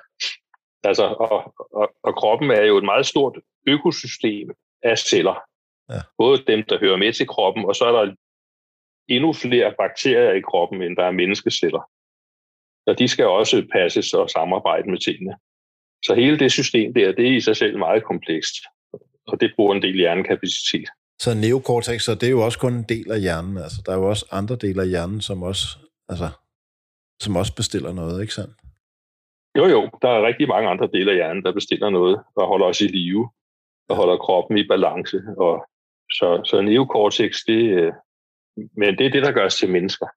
altså, 0.83 1.03
og, 1.03 1.53
og, 1.73 1.95
og 2.03 2.15
kroppen 2.15 2.51
er 2.51 2.63
jo 2.63 2.77
et 2.77 2.83
meget 2.83 3.05
stort 3.05 3.37
økosystem 3.67 4.49
af 4.83 4.97
celler. 4.97 5.43
Ja. 5.89 5.99
Både 6.17 6.43
dem, 6.47 6.63
der 6.63 6.79
hører 6.79 6.97
med 6.97 7.13
til 7.13 7.27
kroppen, 7.27 7.65
og 7.65 7.75
så 7.75 7.85
er 7.85 7.91
der 7.91 8.15
endnu 9.07 9.33
flere 9.33 9.73
bakterier 9.79 10.31
i 10.31 10.41
kroppen, 10.41 10.81
end 10.81 10.97
der 10.97 11.03
er 11.03 11.11
menneskeceller. 11.11 11.89
Og 12.87 12.99
de 12.99 13.07
skal 13.07 13.25
også 13.25 13.67
passes 13.71 14.13
og 14.13 14.29
samarbejde 14.29 14.89
med 14.89 14.97
tingene. 14.97 15.35
Så 16.05 16.15
hele 16.15 16.39
det 16.39 16.51
system 16.51 16.93
der, 16.93 17.11
det 17.11 17.27
er 17.27 17.35
i 17.37 17.41
sig 17.41 17.55
selv 17.55 17.77
meget 17.77 18.03
komplekst. 18.03 18.55
og 19.27 19.41
det 19.41 19.53
bruger 19.55 19.75
en 19.75 19.81
del 19.81 19.97
hjernekapacitet. 19.97 20.89
Så 21.23 21.29
neokortex, 21.33 22.01
så 22.01 22.11
det 22.15 22.27
er 22.27 22.35
jo 22.37 22.45
også 22.45 22.59
kun 22.59 22.73
en 22.73 22.89
del 22.93 23.11
af 23.11 23.21
hjernen. 23.21 23.57
Altså, 23.57 23.79
der 23.85 23.91
er 23.91 23.97
jo 23.97 24.09
også 24.09 24.25
andre 24.31 24.55
dele 24.55 24.81
af 24.81 24.87
hjernen, 24.87 25.21
som 25.21 25.43
også, 25.43 25.65
altså, 26.09 26.29
som 27.23 27.35
også 27.35 27.55
bestiller 27.55 27.93
noget, 27.93 28.21
ikke 28.21 28.33
sandt? 28.33 28.55
Jo, 29.57 29.65
jo. 29.75 29.81
Der 30.01 30.09
er 30.09 30.27
rigtig 30.27 30.47
mange 30.47 30.69
andre 30.69 30.87
dele 30.93 31.11
af 31.11 31.17
hjernen, 31.17 31.43
der 31.43 31.53
bestiller 31.53 31.89
noget, 31.89 32.23
og 32.35 32.47
holder 32.47 32.65
os 32.65 32.81
i 32.81 32.87
live, 32.87 33.29
og 33.89 33.95
holder 33.95 34.17
kroppen 34.17 34.57
i 34.57 34.67
balance. 34.67 35.17
Og 35.37 35.67
så, 36.11 36.41
så 36.45 36.61
neokortex, 36.61 37.31
det, 37.47 37.61
øh, 37.79 37.93
men 38.77 38.97
det 38.97 39.05
er 39.05 39.11
det, 39.11 39.23
der 39.23 39.31
gør 39.31 39.45
os 39.45 39.57
til 39.57 39.69
mennesker. 39.71 40.07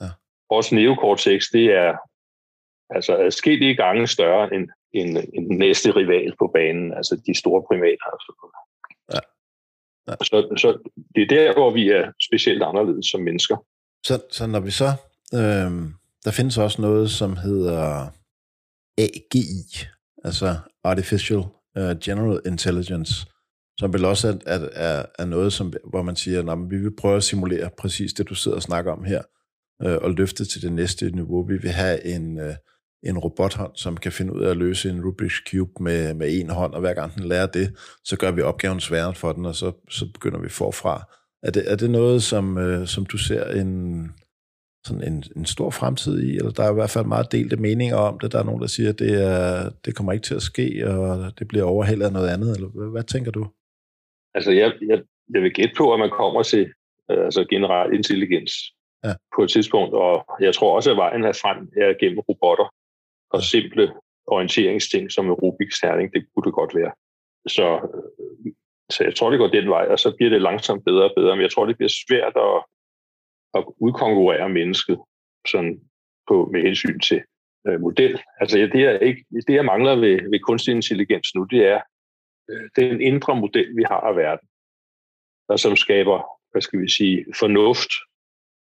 Ja. 0.00 0.10
Vores 0.50 0.72
neokortex, 0.72 1.40
det 1.52 1.66
er 1.82 1.96
altså 2.90 3.12
adskillige 3.16 3.76
gange 3.76 4.06
større 4.06 4.54
end, 4.54 4.68
end, 4.92 5.10
end 5.34 5.46
næste 5.64 5.90
rival 5.96 6.32
på 6.38 6.46
banen, 6.54 6.94
altså 6.94 7.22
de 7.26 7.38
store 7.38 7.62
primater. 7.68 8.08
Og 8.12 8.20
sådan 8.20 8.38
noget. 8.42 8.65
Ja. 10.08 10.14
Så, 10.22 10.56
så 10.56 10.90
det 11.14 11.22
er 11.22 11.26
der, 11.26 11.54
hvor 11.54 11.70
vi 11.70 11.88
er 11.90 12.12
specielt 12.28 12.62
anderledes 12.62 13.06
som 13.06 13.20
mennesker. 13.20 13.56
Så, 14.06 14.22
så 14.30 14.46
når 14.46 14.60
vi 14.60 14.70
så, 14.70 14.92
øh, 15.34 15.70
der 16.24 16.30
findes 16.30 16.58
også 16.58 16.82
noget, 16.82 17.10
som 17.10 17.36
hedder 17.36 18.08
AGI, 18.98 19.86
altså 20.24 20.56
Artificial 20.84 21.38
uh, 21.78 21.98
General 22.04 22.40
Intelligence, 22.46 23.26
som 23.78 23.92
vel 23.92 24.04
også 24.04 24.28
er, 24.28 24.54
er, 24.54 24.68
er, 24.72 25.06
er 25.18 25.24
noget, 25.24 25.52
som, 25.52 25.72
hvor 25.90 26.02
man 26.02 26.16
siger, 26.16 26.52
at 26.52 26.70
vi 26.70 26.76
vil 26.76 26.96
prøve 26.96 27.16
at 27.16 27.24
simulere 27.24 27.70
præcis 27.78 28.12
det, 28.12 28.28
du 28.28 28.34
sidder 28.34 28.56
og 28.56 28.62
snakker 28.62 28.92
om 28.92 29.04
her, 29.04 29.22
øh, 29.82 29.96
og 30.02 30.10
løfte 30.10 30.44
til 30.44 30.62
det 30.62 30.72
næste 30.72 31.10
niveau. 31.10 31.46
Vi 31.46 31.56
vil 31.56 31.70
have 31.70 32.04
en, 32.04 32.38
øh, 32.38 32.54
en 33.08 33.18
robothånd, 33.18 33.72
som 33.74 33.96
kan 33.96 34.12
finde 34.12 34.32
ud 34.32 34.42
af 34.42 34.50
at 34.50 34.56
løse 34.56 34.90
en 34.90 35.00
Rubik's 35.00 35.50
Cube 35.50 35.82
med, 35.82 36.14
med 36.14 36.40
en 36.40 36.50
hånd, 36.50 36.74
og 36.74 36.80
hver 36.80 36.94
gang 36.94 37.14
den 37.14 37.24
lærer 37.24 37.46
det, 37.46 37.68
så 38.04 38.16
gør 38.18 38.30
vi 38.30 38.42
opgaven 38.42 38.80
sværere 38.80 39.14
for 39.14 39.32
den, 39.32 39.46
og 39.46 39.54
så, 39.54 39.72
så 39.90 40.12
begynder 40.12 40.38
vi 40.38 40.48
forfra. 40.48 41.04
Er 41.42 41.50
det, 41.50 41.72
er 41.72 41.76
det 41.76 41.90
noget, 41.90 42.22
som, 42.22 42.58
øh, 42.58 42.86
som 42.86 43.06
du 43.06 43.18
ser 43.18 43.44
en, 43.50 44.10
sådan 44.86 45.12
en, 45.12 45.24
en 45.36 45.44
stor 45.44 45.70
fremtid 45.70 46.22
i, 46.22 46.36
eller 46.36 46.50
der 46.50 46.62
er 46.62 46.70
i 46.70 46.74
hvert 46.74 46.90
fald 46.90 47.06
meget 47.06 47.32
delte 47.32 47.56
meninger 47.56 47.96
om 47.96 48.18
det. 48.18 48.32
Der 48.32 48.38
er 48.38 48.44
nogen, 48.44 48.60
der 48.60 48.66
siger, 48.66 48.88
at 48.88 48.98
det, 48.98 49.22
er, 49.22 49.70
det 49.84 49.96
kommer 49.96 50.12
ikke 50.12 50.24
til 50.24 50.34
at 50.34 50.42
ske, 50.42 50.88
og 50.88 51.38
det 51.38 51.48
bliver 51.48 51.64
overhældet 51.64 52.06
af 52.06 52.12
noget 52.12 52.28
andet, 52.28 52.56
eller 52.56 52.68
hvad, 52.68 52.90
hvad 52.90 53.02
tænker 53.02 53.30
du? 53.30 53.46
Altså, 54.34 54.50
jeg, 54.50 54.72
jeg, 54.88 55.02
jeg 55.34 55.42
vil 55.42 55.52
gætte 55.52 55.74
på, 55.76 55.92
at 55.92 55.98
man 55.98 56.10
kommer 56.10 56.42
til 56.42 56.64
øh, 57.10 57.24
altså 57.24 57.46
generel 57.50 57.94
intelligens 57.94 58.52
ja. 59.04 59.12
på 59.36 59.42
et 59.42 59.50
tidspunkt, 59.50 59.94
og 59.94 60.26
jeg 60.40 60.54
tror 60.54 60.76
også, 60.76 60.90
at 60.90 60.96
vejen 60.96 61.24
er 61.24 61.32
frem 61.32 61.58
er 61.76 61.98
gennem 62.00 62.18
robotter 62.18 62.68
og 63.36 63.42
simple 63.42 63.92
orienteringsting 64.26 65.12
som 65.12 65.26
en 65.26 65.32
Rubik's 65.42 65.80
terning, 65.80 66.12
det 66.12 66.26
kunne 66.34 66.44
det 66.44 66.54
godt 66.60 66.74
være. 66.74 66.92
Så, 67.56 67.66
øh, 67.94 68.52
så 68.90 69.04
jeg 69.04 69.14
tror, 69.14 69.30
det 69.30 69.38
går 69.38 69.48
den 69.48 69.68
vej, 69.68 69.86
og 69.86 69.98
så 69.98 70.14
bliver 70.16 70.30
det 70.30 70.42
langsomt 70.42 70.84
bedre 70.84 71.04
og 71.04 71.14
bedre, 71.16 71.36
men 71.36 71.42
jeg 71.42 71.52
tror, 71.52 71.66
det 71.66 71.76
bliver 71.76 71.94
svært 72.06 72.34
at, 72.36 72.56
at 73.54 73.64
udkonkurrere 73.80 74.48
mennesket 74.48 74.98
sådan 75.50 75.80
på, 76.28 76.48
med 76.52 76.62
hensyn 76.62 77.00
til 77.00 77.22
øh, 77.66 77.80
model. 77.80 78.20
Altså 78.40 78.56
det, 78.58 78.82
er 78.84 78.98
ikke, 78.98 79.24
det, 79.46 79.54
jeg 79.54 79.64
mangler 79.64 79.94
ved, 79.96 80.30
ved 80.30 80.40
kunstig 80.40 80.74
intelligens 80.74 81.34
nu, 81.34 81.44
det 81.44 81.66
er 81.66 81.80
øh, 82.50 82.68
den 82.76 83.00
indre 83.00 83.36
model, 83.36 83.76
vi 83.76 83.82
har 83.82 84.00
af 84.00 84.16
verden, 84.16 84.48
og 85.48 85.58
som 85.58 85.76
skaber, 85.76 86.18
hvad 86.52 86.62
skal 86.62 86.80
vi 86.80 86.88
sige, 86.88 87.24
fornuft, 87.38 87.92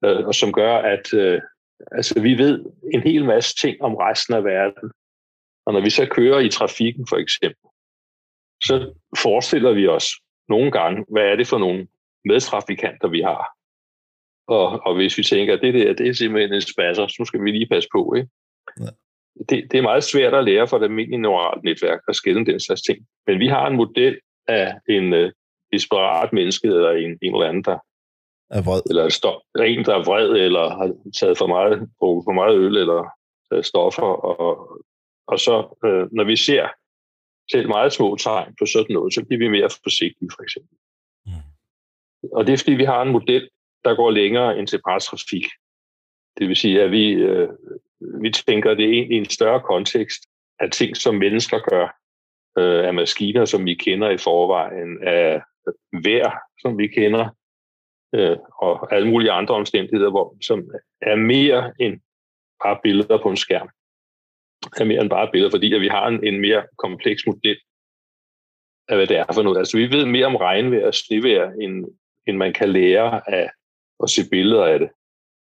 øh, 0.04 0.26
og 0.26 0.34
som 0.34 0.52
gør, 0.52 0.76
at 0.78 1.14
øh, 1.14 1.40
altså, 1.92 2.20
vi 2.22 2.38
ved 2.38 2.64
en 2.94 3.00
hel 3.00 3.24
masse 3.24 3.56
ting 3.56 3.82
om 3.82 3.94
resten 3.94 4.34
af 4.34 4.44
verden. 4.44 4.90
Og 5.66 5.72
når 5.72 5.80
vi 5.80 5.90
så 5.90 6.06
kører 6.10 6.40
i 6.40 6.48
trafikken 6.48 7.06
for 7.08 7.16
eksempel, 7.16 7.68
så 8.64 8.94
forestiller 9.18 9.72
vi 9.72 9.86
os 9.86 10.06
nogle 10.48 10.70
gange, 10.70 11.04
hvad 11.10 11.22
er 11.22 11.36
det 11.36 11.46
for 11.46 11.58
nogle 11.58 11.88
medtrafikanter, 12.24 13.08
vi 13.08 13.20
har. 13.20 13.44
Og, 14.46 14.86
og 14.86 14.94
hvis 14.94 15.18
vi 15.18 15.22
tænker, 15.22 15.54
at 15.54 15.62
det 15.62 15.74
der, 15.74 15.92
det 15.92 16.08
er 16.08 16.12
simpelthen 16.12 16.54
en 16.54 16.60
spasser, 16.60 17.06
så 17.06 17.24
skal 17.24 17.42
vi 17.42 17.50
lige 17.50 17.68
passe 17.68 17.88
på. 17.92 18.14
Ikke? 18.16 18.28
Ja. 18.80 18.90
Det, 19.48 19.68
det 19.70 19.78
er 19.78 19.82
meget 19.82 20.04
svært 20.04 20.34
at 20.34 20.44
lære 20.44 20.68
for 20.68 20.78
det 20.78 20.84
almindelige 20.84 21.22
neuralt 21.22 21.64
netværk 21.64 22.00
at 22.08 22.16
skille 22.16 22.46
den 22.46 22.60
slags 22.60 22.82
ting. 22.82 23.06
Men 23.26 23.38
vi 23.38 23.46
har 23.46 23.66
en 23.66 23.76
model 23.76 24.20
af 24.48 24.74
en 24.88 25.12
uh, 25.12 25.30
desperat 25.72 26.32
menneske, 26.32 26.66
eller 26.66 26.90
en, 26.90 27.18
en 27.22 27.34
eller 27.34 27.48
anden, 27.48 27.64
der 27.64 27.78
er 28.54 28.62
vred. 28.62 28.82
Eller 28.90 29.08
stop, 29.08 29.40
en, 29.58 29.84
der 29.84 29.94
er 29.94 30.04
vred, 30.04 30.28
eller 30.46 30.64
har 30.78 30.88
taget 31.20 31.38
for 31.38 31.46
meget, 31.46 31.88
for 31.98 32.32
meget 32.32 32.56
øl, 32.56 32.76
eller 32.76 33.00
taget 33.50 33.66
stoffer. 33.66 34.02
Og, 34.02 34.82
og 35.26 35.38
så, 35.38 35.54
øh, 35.84 36.06
når 36.12 36.24
vi 36.24 36.36
ser 36.36 36.68
selv 37.52 37.68
meget 37.68 37.92
små 37.92 38.16
tegn 38.16 38.54
på 38.58 38.66
sådan 38.66 38.94
noget, 38.94 39.14
så 39.14 39.24
bliver 39.24 39.38
vi 39.38 39.48
mere 39.48 39.70
forsigtige, 39.82 40.30
for 40.36 40.42
eksempel. 40.42 40.76
Mm. 41.26 42.32
Og 42.32 42.46
det 42.46 42.52
er, 42.52 42.58
fordi 42.58 42.72
vi 42.72 42.84
har 42.84 43.02
en 43.02 43.12
model, 43.12 43.48
der 43.84 43.94
går 43.94 44.10
længere 44.10 44.58
end 44.58 44.66
til 44.66 44.80
trafik. 44.82 45.46
Det 46.38 46.48
vil 46.48 46.56
sige, 46.56 46.82
at 46.82 46.90
vi, 46.90 47.10
øh, 47.12 47.48
vi 48.22 48.30
tænker 48.30 48.74
det 48.74 48.88
ind 48.88 49.12
i 49.12 49.16
en 49.16 49.30
større 49.30 49.60
kontekst 49.60 50.22
af 50.60 50.70
ting, 50.70 50.96
som 50.96 51.14
mennesker 51.14 51.58
gør, 51.70 51.86
øh, 52.58 52.86
af 52.86 52.94
maskiner, 52.94 53.44
som 53.44 53.64
vi 53.64 53.74
kender 53.74 54.10
i 54.10 54.18
forvejen, 54.18 55.02
af 55.02 55.40
vejr, 55.92 56.38
som 56.62 56.78
vi 56.78 56.86
kender, 56.86 57.28
øh, 58.14 58.36
og 58.62 58.94
alle 58.94 59.08
mulige 59.08 59.30
andre 59.30 59.54
omstændigheder, 59.54 60.10
hvor, 60.10 60.36
som 60.42 60.70
er 61.02 61.16
mere 61.16 61.72
end 61.80 62.00
bare 62.64 62.78
billeder 62.82 63.22
på 63.22 63.30
en 63.30 63.36
skærm. 63.36 63.68
Er 64.76 64.84
mere 64.84 65.00
end 65.00 65.10
bare 65.10 65.28
billeder, 65.32 65.50
fordi 65.50 65.74
at 65.74 65.80
vi 65.80 65.88
har 65.88 66.06
en, 66.08 66.26
en 66.26 66.40
mere 66.40 66.62
kompleks 66.78 67.26
model 67.26 67.58
af, 68.88 68.96
hvad 68.96 69.06
det 69.06 69.16
er 69.16 69.32
for 69.34 69.42
noget. 69.42 69.58
Altså, 69.58 69.76
vi 69.76 69.92
ved 69.92 70.06
mere 70.06 70.26
om 70.26 70.36
regnvejr 70.36 70.86
og 70.86 70.94
snevejr, 70.94 71.50
end, 71.50 71.84
end 72.26 72.36
man 72.36 72.52
kan 72.52 72.68
lære 72.68 73.30
af 73.30 73.50
at 74.02 74.10
se 74.10 74.22
billeder 74.30 74.64
af 74.64 74.78
det. 74.78 74.88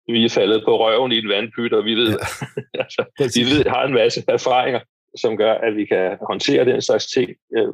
Vi 0.06 0.24
er 0.24 0.28
faldet 0.28 0.64
på 0.64 0.78
røven 0.78 1.12
i 1.12 1.18
en 1.18 1.28
vandpyt, 1.28 1.72
og 1.72 1.85
vi 1.85 1.94
ved, 1.94 2.09
ja. 2.09 2.83
altså, 2.83 3.04
vi 3.38 3.44
ved, 3.52 3.64
har 3.64 3.85
en 3.85 3.94
masse 3.94 4.24
erfaringer, 4.28 4.80
som 5.16 5.37
gør, 5.37 5.54
at 5.54 5.76
vi 5.76 5.85
kan 5.85 6.18
håndtere 6.28 6.64
den 6.64 6.83
slags 6.83 7.06
ting 7.06 7.30
øh, 7.56 7.72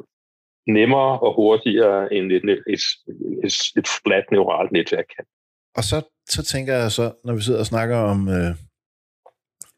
nemmere 0.67 1.19
og 1.19 1.35
hurtigere, 1.35 2.13
end 2.13 2.31
et, 2.31 2.43
et, 2.67 2.83
et, 3.43 3.53
et 3.77 3.87
fladt 4.03 4.31
neuralt 4.31 4.71
netværk 4.71 5.05
kan. 5.15 5.25
Og 5.75 5.83
så, 5.83 6.01
så 6.29 6.43
tænker 6.43 6.73
jeg 6.73 6.91
så, 6.91 7.11
når 7.25 7.33
vi 7.35 7.41
sidder 7.41 7.59
og 7.59 7.65
snakker 7.65 7.97
om, 7.97 8.29
øh, 8.29 8.55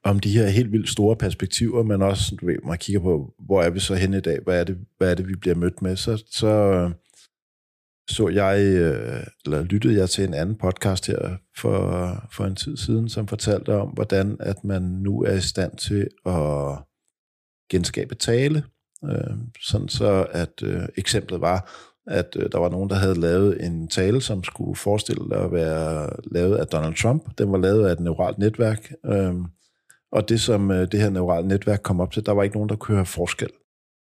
om 0.03 0.19
de 0.19 0.37
her 0.37 0.47
helt 0.47 0.71
vildt 0.71 0.89
store 0.89 1.15
perspektiver, 1.15 1.83
men 1.83 2.01
også, 2.01 2.35
du 2.41 2.45
ved, 2.45 2.57
man 2.63 2.77
kigger 2.77 3.01
på, 3.01 3.33
hvor 3.39 3.61
er 3.61 3.69
vi 3.69 3.79
så 3.79 3.95
henne 3.95 4.17
i 4.17 4.21
dag, 4.21 4.39
hvad 4.43 4.59
er 4.59 4.63
det, 4.63 4.77
hvad 4.97 5.11
er 5.11 5.15
det 5.15 5.27
vi 5.27 5.35
bliver 5.35 5.55
mødt 5.55 5.81
med, 5.81 5.95
så, 5.95 6.23
så, 6.31 6.47
øh, 6.47 6.91
så 8.09 8.27
jeg, 8.27 8.59
øh, 8.59 9.23
eller 9.45 9.63
lyttede 9.63 9.97
jeg 9.97 10.09
til 10.09 10.23
en 10.23 10.33
anden 10.33 10.57
podcast 10.57 11.07
her 11.07 11.37
for, 11.57 11.77
for 12.31 12.45
en 12.45 12.55
tid 12.55 12.77
siden, 12.77 13.09
som 13.09 13.27
fortalte 13.27 13.75
om, 13.75 13.89
hvordan 13.89 14.37
at 14.39 14.63
man 14.63 14.81
nu 14.81 15.23
er 15.23 15.33
i 15.33 15.41
stand 15.41 15.77
til 15.77 16.07
at 16.25 16.77
genskabe 17.71 18.15
tale, 18.15 18.63
øh, 19.05 19.37
sådan 19.61 19.89
så 19.89 20.27
at 20.31 20.63
øh, 20.63 20.81
eksemplet 20.97 21.41
var, 21.41 21.71
at 22.07 22.35
øh, 22.39 22.49
der 22.51 22.59
var 22.59 22.69
nogen, 22.69 22.89
der 22.89 22.95
havde 22.95 23.19
lavet 23.19 23.65
en 23.65 23.87
tale, 23.87 24.21
som 24.21 24.43
skulle 24.43 24.75
forestille 24.75 25.35
at 25.35 25.51
være 25.51 26.09
lavet 26.31 26.57
af 26.57 26.67
Donald 26.67 26.95
Trump. 26.95 27.37
Den 27.37 27.51
var 27.51 27.57
lavet 27.57 27.87
af 27.87 27.91
et 27.91 27.99
neuralt 27.99 28.37
netværk, 28.37 28.91
øh, 29.05 29.33
og 30.11 30.29
det 30.29 30.41
som 30.41 30.71
øh, 30.71 30.91
det 30.91 30.99
her 30.99 31.09
neurale 31.09 31.47
netværk 31.47 31.79
kom 31.83 31.99
op 31.99 32.11
til, 32.11 32.25
der 32.25 32.31
var 32.31 32.43
ikke 32.43 32.55
nogen, 32.55 32.69
der 32.69 32.75
kunne 32.75 32.95
høre 32.95 33.05
forskel 33.05 33.49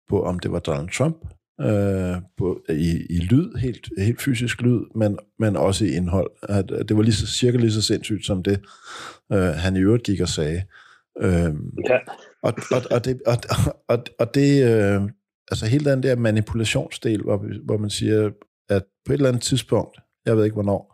på, 0.10 0.24
om 0.24 0.40
det 0.40 0.52
var 0.52 0.60
Donald 0.60 0.90
Trump, 0.90 1.18
øh, 1.62 2.16
på, 2.38 2.62
i, 2.70 3.06
i 3.10 3.20
lyd, 3.20 3.56
helt, 3.58 3.90
helt 3.98 4.22
fysisk 4.22 4.62
lyd, 4.62 4.80
men, 4.96 5.18
men 5.40 5.56
også 5.56 5.86
i 5.86 5.90
indhold. 5.90 6.32
At, 6.44 6.72
at 6.72 6.90
det 6.90 6.98
var 6.98 7.04
lige 7.04 7.14
så, 7.14 7.28
cirka 7.28 7.58
lige 7.58 7.72
så 7.72 7.82
sindssygt 7.82 8.26
som 8.26 8.44
det, 8.44 8.60
øh, 9.32 9.40
han 9.40 9.76
i 9.76 9.80
øvrigt 9.80 10.04
gik 10.04 10.22
og 10.22 10.30
sagde. 10.30 10.64
Øh, 11.22 11.54
ja. 11.90 11.98
Og, 12.44 12.54
og, 12.72 12.82
og 12.92 13.06
det, 13.06 13.22
og, 13.26 13.38
og, 13.88 14.04
og 14.20 14.36
det 14.36 14.64
øh, 14.64 15.02
altså 15.52 15.66
hele 15.66 15.92
den 15.92 16.04
der 16.04 16.16
manipulationsdel, 16.16 17.22
hvor, 17.22 17.46
hvor 17.66 17.78
man 17.78 17.90
siger, 17.90 18.32
at 18.70 18.84
på 19.06 19.14
et 19.14 19.18
eller 19.18 19.30
andet 19.30 19.42
tidspunkt, 19.42 20.00
jeg 20.26 20.38
ved 20.38 20.44
ikke 20.44 20.54
hvornår, 20.54 20.94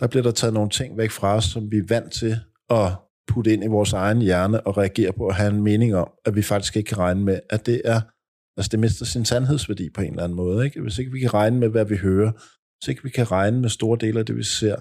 der 0.00 0.06
bliver 0.06 0.22
der 0.22 0.30
taget 0.30 0.54
nogle 0.54 0.70
ting 0.70 0.98
væk 0.98 1.10
fra 1.10 1.36
os, 1.36 1.44
som 1.44 1.70
vi 1.70 1.76
er 1.78 1.86
vant 1.88 2.12
til 2.12 2.36
at 2.70 2.92
putte 3.28 3.52
ind 3.52 3.64
i 3.64 3.66
vores 3.66 3.92
egen 3.92 4.22
hjerne 4.22 4.66
og 4.66 4.76
reagere 4.76 5.12
på 5.12 5.26
og 5.26 5.34
have 5.34 5.50
en 5.50 5.62
mening 5.62 5.94
om, 5.94 6.10
at 6.24 6.36
vi 6.36 6.42
faktisk 6.42 6.76
ikke 6.76 6.88
kan 6.88 6.98
regne 6.98 7.24
med, 7.24 7.40
at 7.50 7.66
det 7.66 7.82
er 7.84 8.00
Altså 8.56 8.68
det 8.72 8.78
mister 8.78 9.04
sin 9.04 9.24
sandhedsværdi 9.24 9.90
på 9.90 10.00
en 10.00 10.10
eller 10.10 10.24
anden 10.24 10.36
måde. 10.36 10.64
Ikke? 10.64 10.80
Hvis 10.80 10.98
ikke 10.98 11.12
vi 11.12 11.20
kan 11.20 11.34
regne 11.34 11.58
med, 11.58 11.68
hvad 11.68 11.84
vi 11.84 11.96
hører, 11.96 12.32
hvis 12.76 12.88
ikke 12.88 13.02
vi 13.02 13.10
kan 13.10 13.30
regne 13.30 13.60
med 13.60 13.68
store 13.68 13.98
dele 14.00 14.18
af 14.18 14.26
det, 14.26 14.36
vi 14.36 14.42
ser, 14.42 14.76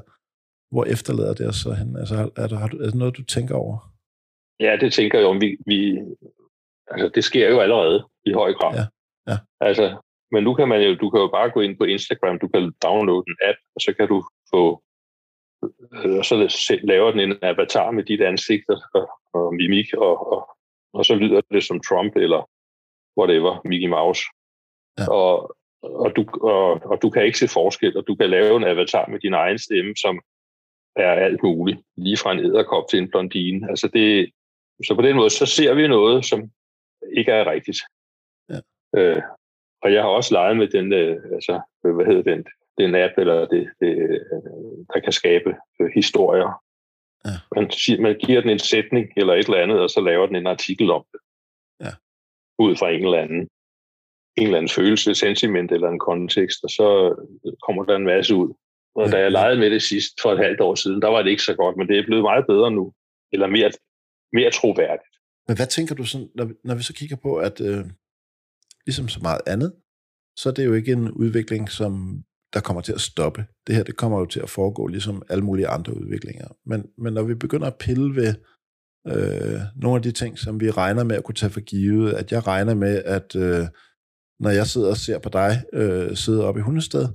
hvor 0.73 0.85
efterlader 0.85 1.33
det 1.33 1.47
os 1.47 1.55
så 1.55 1.73
hen? 1.73 1.97
Altså, 1.97 2.29
er, 2.37 2.47
der, 2.47 2.59
er 2.59 2.67
det 2.67 2.95
noget, 2.95 3.17
du 3.17 3.23
tænker 3.23 3.55
over? 3.55 3.94
Ja, 4.59 4.77
det 4.81 4.93
tænker 4.93 5.19
jeg 5.19 5.27
om. 5.27 5.41
Vi, 5.41 5.57
vi, 5.65 5.99
altså, 6.87 7.09
det 7.15 7.23
sker 7.23 7.49
jo 7.49 7.59
allerede 7.59 8.07
i 8.25 8.33
høj 8.33 8.53
grad. 8.53 8.73
Ja. 8.75 8.85
Ja. 9.31 9.37
Altså, 9.59 9.97
men 10.31 10.43
nu 10.43 10.53
kan 10.53 10.67
man 10.67 10.81
jo, 10.81 10.95
du 10.95 11.09
kan 11.09 11.21
jo 11.21 11.27
bare 11.27 11.49
gå 11.49 11.61
ind 11.61 11.77
på 11.77 11.83
Instagram, 11.83 12.39
du 12.39 12.47
kan 12.47 12.73
downloade 12.83 13.23
en 13.27 13.37
app, 13.49 13.57
og 13.75 13.81
så 13.81 13.93
kan 13.97 14.07
du 14.07 14.23
få, 14.53 14.83
øh, 15.93 16.17
og 16.17 16.25
så 16.25 16.35
laver 16.83 17.11
den 17.11 17.19
en 17.19 17.37
avatar 17.41 17.91
med 17.91 18.03
dit 18.03 18.21
ansigt 18.21 18.69
og, 18.69 19.09
og 19.33 19.55
mimik, 19.55 19.93
og, 19.93 20.31
og, 20.33 20.49
og 20.93 21.05
så 21.05 21.15
lyder 21.15 21.41
det 21.51 21.63
som 21.63 21.79
Trump, 21.79 22.15
eller 22.15 22.49
whatever, 23.17 23.61
Mickey 23.65 23.87
Mouse. 23.87 24.23
Ja. 24.99 25.11
Og, 25.11 25.55
og, 25.81 26.15
du, 26.15 26.25
og, 26.41 26.81
og 26.91 27.01
du 27.01 27.09
kan 27.09 27.25
ikke 27.25 27.39
se 27.39 27.47
forskel, 27.47 27.97
og 27.97 28.07
du 28.07 28.15
kan 28.15 28.29
lave 28.29 28.57
en 28.57 28.63
avatar 28.63 29.07
med 29.07 29.19
din 29.19 29.33
egen 29.33 29.59
stemme, 29.59 29.95
som 29.95 30.21
er 30.95 31.11
alt 31.11 31.43
muligt, 31.43 31.79
lige 31.97 32.17
fra 32.17 32.31
en 32.31 32.39
æderkop 32.39 32.83
til 32.89 32.99
en 32.99 33.09
blondine. 33.09 33.69
Altså 33.69 33.87
det, 33.93 34.29
så 34.83 34.95
på 34.95 35.01
den 35.01 35.15
måde, 35.15 35.29
så 35.29 35.45
ser 35.45 35.73
vi 35.73 35.87
noget, 35.87 36.25
som 36.25 36.51
ikke 37.17 37.31
er 37.31 37.51
rigtigt. 37.51 37.77
Ja. 38.49 38.59
Øh, 38.97 39.21
og 39.83 39.93
jeg 39.93 40.01
har 40.01 40.09
også 40.09 40.33
leget 40.33 40.57
med 40.57 40.67
den, 40.67 40.93
øh, 40.93 41.17
altså, 41.33 41.61
hvad 41.81 42.05
hedder 42.05 42.35
den, 42.35 42.45
den 42.77 42.95
app, 42.95 43.13
eller 43.17 43.47
det, 43.47 43.69
det, 43.79 44.21
der 44.93 44.99
kan 44.99 45.11
skabe 45.11 45.55
øh, 45.79 45.89
historier. 45.95 46.61
Ja. 47.25 47.35
Man, 47.55 47.69
man 47.99 48.15
giver 48.19 48.41
den 48.41 48.49
en 48.49 48.59
sætning 48.59 49.07
eller 49.17 49.33
et 49.33 49.45
eller 49.45 49.63
andet, 49.63 49.79
og 49.79 49.89
så 49.89 50.01
laver 50.01 50.25
den 50.27 50.35
en 50.35 50.47
artikel 50.47 50.91
om 50.91 51.05
det. 51.11 51.19
Ja. 51.79 51.91
Ud 52.59 52.75
fra 52.75 52.89
en 52.89 53.05
eller 53.05 53.17
anden 53.17 53.49
en 54.37 54.45
eller 54.45 54.57
anden 54.57 54.69
følelse, 54.69 55.15
sentiment 55.15 55.71
eller 55.71 55.89
en 55.89 55.99
kontekst, 55.99 56.63
og 56.63 56.69
så 56.69 57.15
kommer 57.65 57.83
der 57.83 57.95
en 57.95 58.05
masse 58.05 58.35
ud. 58.35 58.53
Og 58.95 59.11
da 59.11 59.17
jeg 59.19 59.31
legede 59.31 59.59
med 59.59 59.69
det 59.69 59.83
sidst 59.83 60.21
for 60.21 60.31
et 60.31 60.37
halvt 60.37 60.61
år 60.61 60.75
siden, 60.75 61.01
der 61.01 61.07
var 61.07 61.21
det 61.21 61.29
ikke 61.29 61.43
så 61.43 61.55
godt, 61.55 61.77
men 61.77 61.87
det 61.87 61.99
er 61.99 62.05
blevet 62.05 62.23
meget 62.23 62.45
bedre 62.47 62.71
nu, 62.71 62.93
eller 63.31 63.47
mere, 63.47 63.71
mere 64.37 64.51
troværdigt. 64.51 65.13
Men 65.47 65.55
hvad 65.57 65.67
tænker 65.67 65.95
du, 65.95 66.05
sådan, 66.05 66.29
når, 66.35 66.45
når 66.63 66.75
vi 66.75 66.83
så 66.83 66.93
kigger 66.93 67.15
på, 67.15 67.35
at 67.35 67.61
øh, 67.61 67.85
ligesom 68.85 69.07
så 69.07 69.19
meget 69.21 69.41
andet, 69.47 69.73
så 70.37 70.49
er 70.49 70.53
det 70.53 70.65
jo 70.65 70.73
ikke 70.73 70.91
en 70.91 71.11
udvikling, 71.11 71.69
som 71.69 72.23
der 72.53 72.59
kommer 72.61 72.81
til 72.81 72.93
at 72.93 73.01
stoppe. 73.01 73.45
Det 73.67 73.75
her, 73.75 73.83
det 73.83 73.97
kommer 73.97 74.19
jo 74.19 74.25
til 74.25 74.39
at 74.39 74.49
foregå 74.49 74.87
ligesom 74.87 75.21
alle 75.29 75.43
mulige 75.43 75.67
andre 75.67 75.97
udviklinger. 75.97 76.47
Men, 76.65 76.89
men 76.97 77.13
når 77.13 77.23
vi 77.23 77.35
begynder 77.35 77.67
at 77.67 77.77
pille 77.79 78.15
ved 78.15 78.33
øh, 79.07 79.61
nogle 79.75 79.95
af 79.95 80.03
de 80.03 80.11
ting, 80.11 80.39
som 80.39 80.59
vi 80.59 80.71
regner 80.71 81.03
med 81.03 81.15
at 81.15 81.23
kunne 81.23 81.35
tage 81.35 81.49
for 81.49 81.59
givet, 81.59 82.13
at 82.13 82.31
jeg 82.31 82.47
regner 82.47 82.73
med, 82.73 83.03
at 83.05 83.35
øh, 83.35 83.67
når 84.39 84.49
jeg 84.49 84.67
sidder 84.67 84.89
og 84.89 84.97
ser 84.97 85.19
på 85.19 85.29
dig 85.29 85.63
øh, 85.73 86.15
sidde 86.15 86.45
oppe 86.45 86.59
i 86.59 86.63
Hundested, 86.63 87.07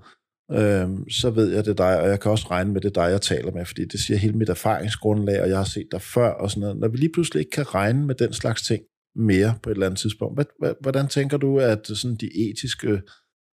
øh, 0.53 0.89
så 1.11 1.31
ved 1.31 1.55
jeg, 1.55 1.65
det 1.65 1.71
er 1.71 1.85
dig, 1.87 2.01
og 2.01 2.09
jeg 2.09 2.21
kan 2.21 2.31
også 2.31 2.47
regne 2.51 2.73
med, 2.73 2.81
det 2.81 2.97
er 2.97 3.03
dig, 3.03 3.11
jeg 3.11 3.21
taler 3.21 3.53
med, 3.53 3.65
fordi 3.67 3.85
det 3.85 4.01
siger 4.01 4.19
hele 4.19 4.33
mit 4.33 4.49
erfaringsgrundlag, 4.49 5.43
og 5.43 5.49
jeg 5.49 5.57
har 5.57 5.65
set 5.65 5.89
dig 5.93 6.03
før, 6.03 6.31
og 6.31 6.51
sådan 6.51 6.61
noget. 6.61 6.77
Når 6.77 6.89
vi 6.89 6.97
lige 6.97 7.13
pludselig 7.13 7.41
ikke 7.41 7.51
kan 7.51 7.75
regne 7.75 8.07
med 8.07 8.15
den 8.15 8.33
slags 8.33 8.63
ting 8.63 8.83
mere 9.17 9.55
på 9.63 9.71
et 9.71 9.75
eller 9.75 9.87
andet 9.87 10.01
tidspunkt, 10.01 10.49
hvordan 10.81 11.09
tænker 11.09 11.37
du, 11.37 11.59
at 11.59 11.87
sådan 11.87 12.17
de 12.17 12.51
etiske 12.51 13.03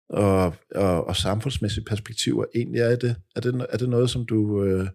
og, 0.09 0.55
og, 0.75 1.07
og 1.07 1.17
samfundsmæssige 1.17 1.85
perspektiver 1.85 2.45
egentlig 2.55 2.81
er 2.81 2.97
det? 2.97 3.17
Er 3.37 3.41
det, 3.41 3.67
er 3.71 3.77
det 3.77 3.89
noget, 3.89 4.11
som 4.11 4.27
du... 4.27 4.65
Øh, 4.65 4.87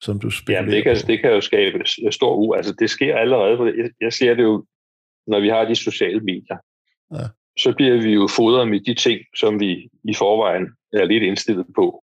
som 0.00 0.20
du 0.20 0.30
spekulerer 0.30 0.64
Ja, 0.64 0.70
det 0.70 0.82
kan, 0.84 0.96
det 1.06 1.20
kan 1.20 1.30
jo 1.30 1.40
skabe 1.40 1.78
stor 2.10 2.36
u. 2.36 2.54
Altså, 2.54 2.74
det 2.78 2.90
sker 2.90 3.16
allerede. 3.16 3.72
Jeg, 3.82 3.90
jeg 4.00 4.12
ser 4.12 4.34
det 4.34 4.42
jo, 4.42 4.64
når 5.26 5.40
vi 5.40 5.48
har 5.48 5.64
de 5.64 5.74
sociale 5.74 6.20
medier. 6.20 6.56
Ja 7.14 7.26
så 7.58 7.74
bliver 7.76 8.02
vi 8.02 8.12
jo 8.12 8.28
fodret 8.36 8.68
med 8.68 8.80
de 8.80 8.94
ting, 8.94 9.20
som 9.36 9.60
vi 9.60 9.88
i 10.04 10.14
forvejen 10.14 10.66
er 10.92 11.04
lidt 11.04 11.22
indstillet 11.22 11.66
på. 11.74 12.04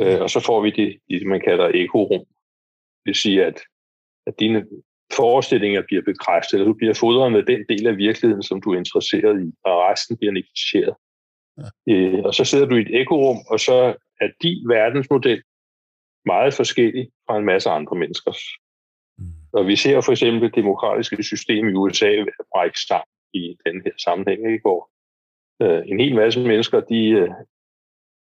Øh, 0.00 0.20
og 0.20 0.30
så 0.30 0.40
får 0.40 0.60
vi 0.60 0.70
det, 0.70 0.98
det 1.10 1.26
man 1.26 1.40
kalder 1.40 1.70
ekorum. 1.74 2.24
Det 3.02 3.06
vil 3.10 3.14
sige, 3.14 3.44
at, 3.44 3.60
at 4.26 4.34
dine 4.40 4.66
forestillinger 5.16 5.82
bliver 5.82 6.02
bekræftet, 6.02 6.54
eller 6.54 6.66
du 6.66 6.74
bliver 6.74 6.94
fodret 6.94 7.32
med 7.32 7.42
den 7.42 7.64
del 7.68 7.86
af 7.86 7.96
virkeligheden, 7.96 8.42
som 8.42 8.60
du 8.60 8.72
er 8.72 8.78
interesseret 8.78 9.46
i, 9.46 9.48
og 9.64 9.74
resten 9.88 10.16
bliver 10.16 10.32
negligeret. 10.32 10.94
Ja. 11.58 11.92
Øh, 11.94 12.24
og 12.24 12.34
så 12.34 12.44
sidder 12.44 12.66
du 12.66 12.76
i 12.76 12.80
et 12.80 13.00
ekorum, 13.00 13.38
og 13.50 13.60
så 13.60 13.94
er 14.20 14.28
din 14.42 14.68
verdensmodel 14.68 15.42
meget 16.24 16.54
forskellig 16.54 17.10
fra 17.26 17.38
en 17.38 17.44
masse 17.44 17.70
andre 17.70 17.96
menneskers. 17.96 18.42
Mm. 19.18 19.24
Og 19.52 19.66
vi 19.66 19.76
ser 19.76 20.00
for 20.00 20.12
eksempel 20.12 20.42
det 20.42 20.54
demokratiske 20.54 21.22
system 21.22 21.68
i 21.68 21.72
USA 21.72 22.10
brække 22.54 22.80
sammen 22.80 23.12
i 23.34 23.56
den 23.66 23.82
her 23.84 23.92
sammenhæng, 23.98 24.52
ikke? 24.52 24.62
hvor 24.62 24.90
øh, 25.62 25.82
en 25.86 26.00
hel 26.00 26.14
masse 26.14 26.40
mennesker, 26.40 26.80
de, 26.80 27.08
øh, 27.08 27.30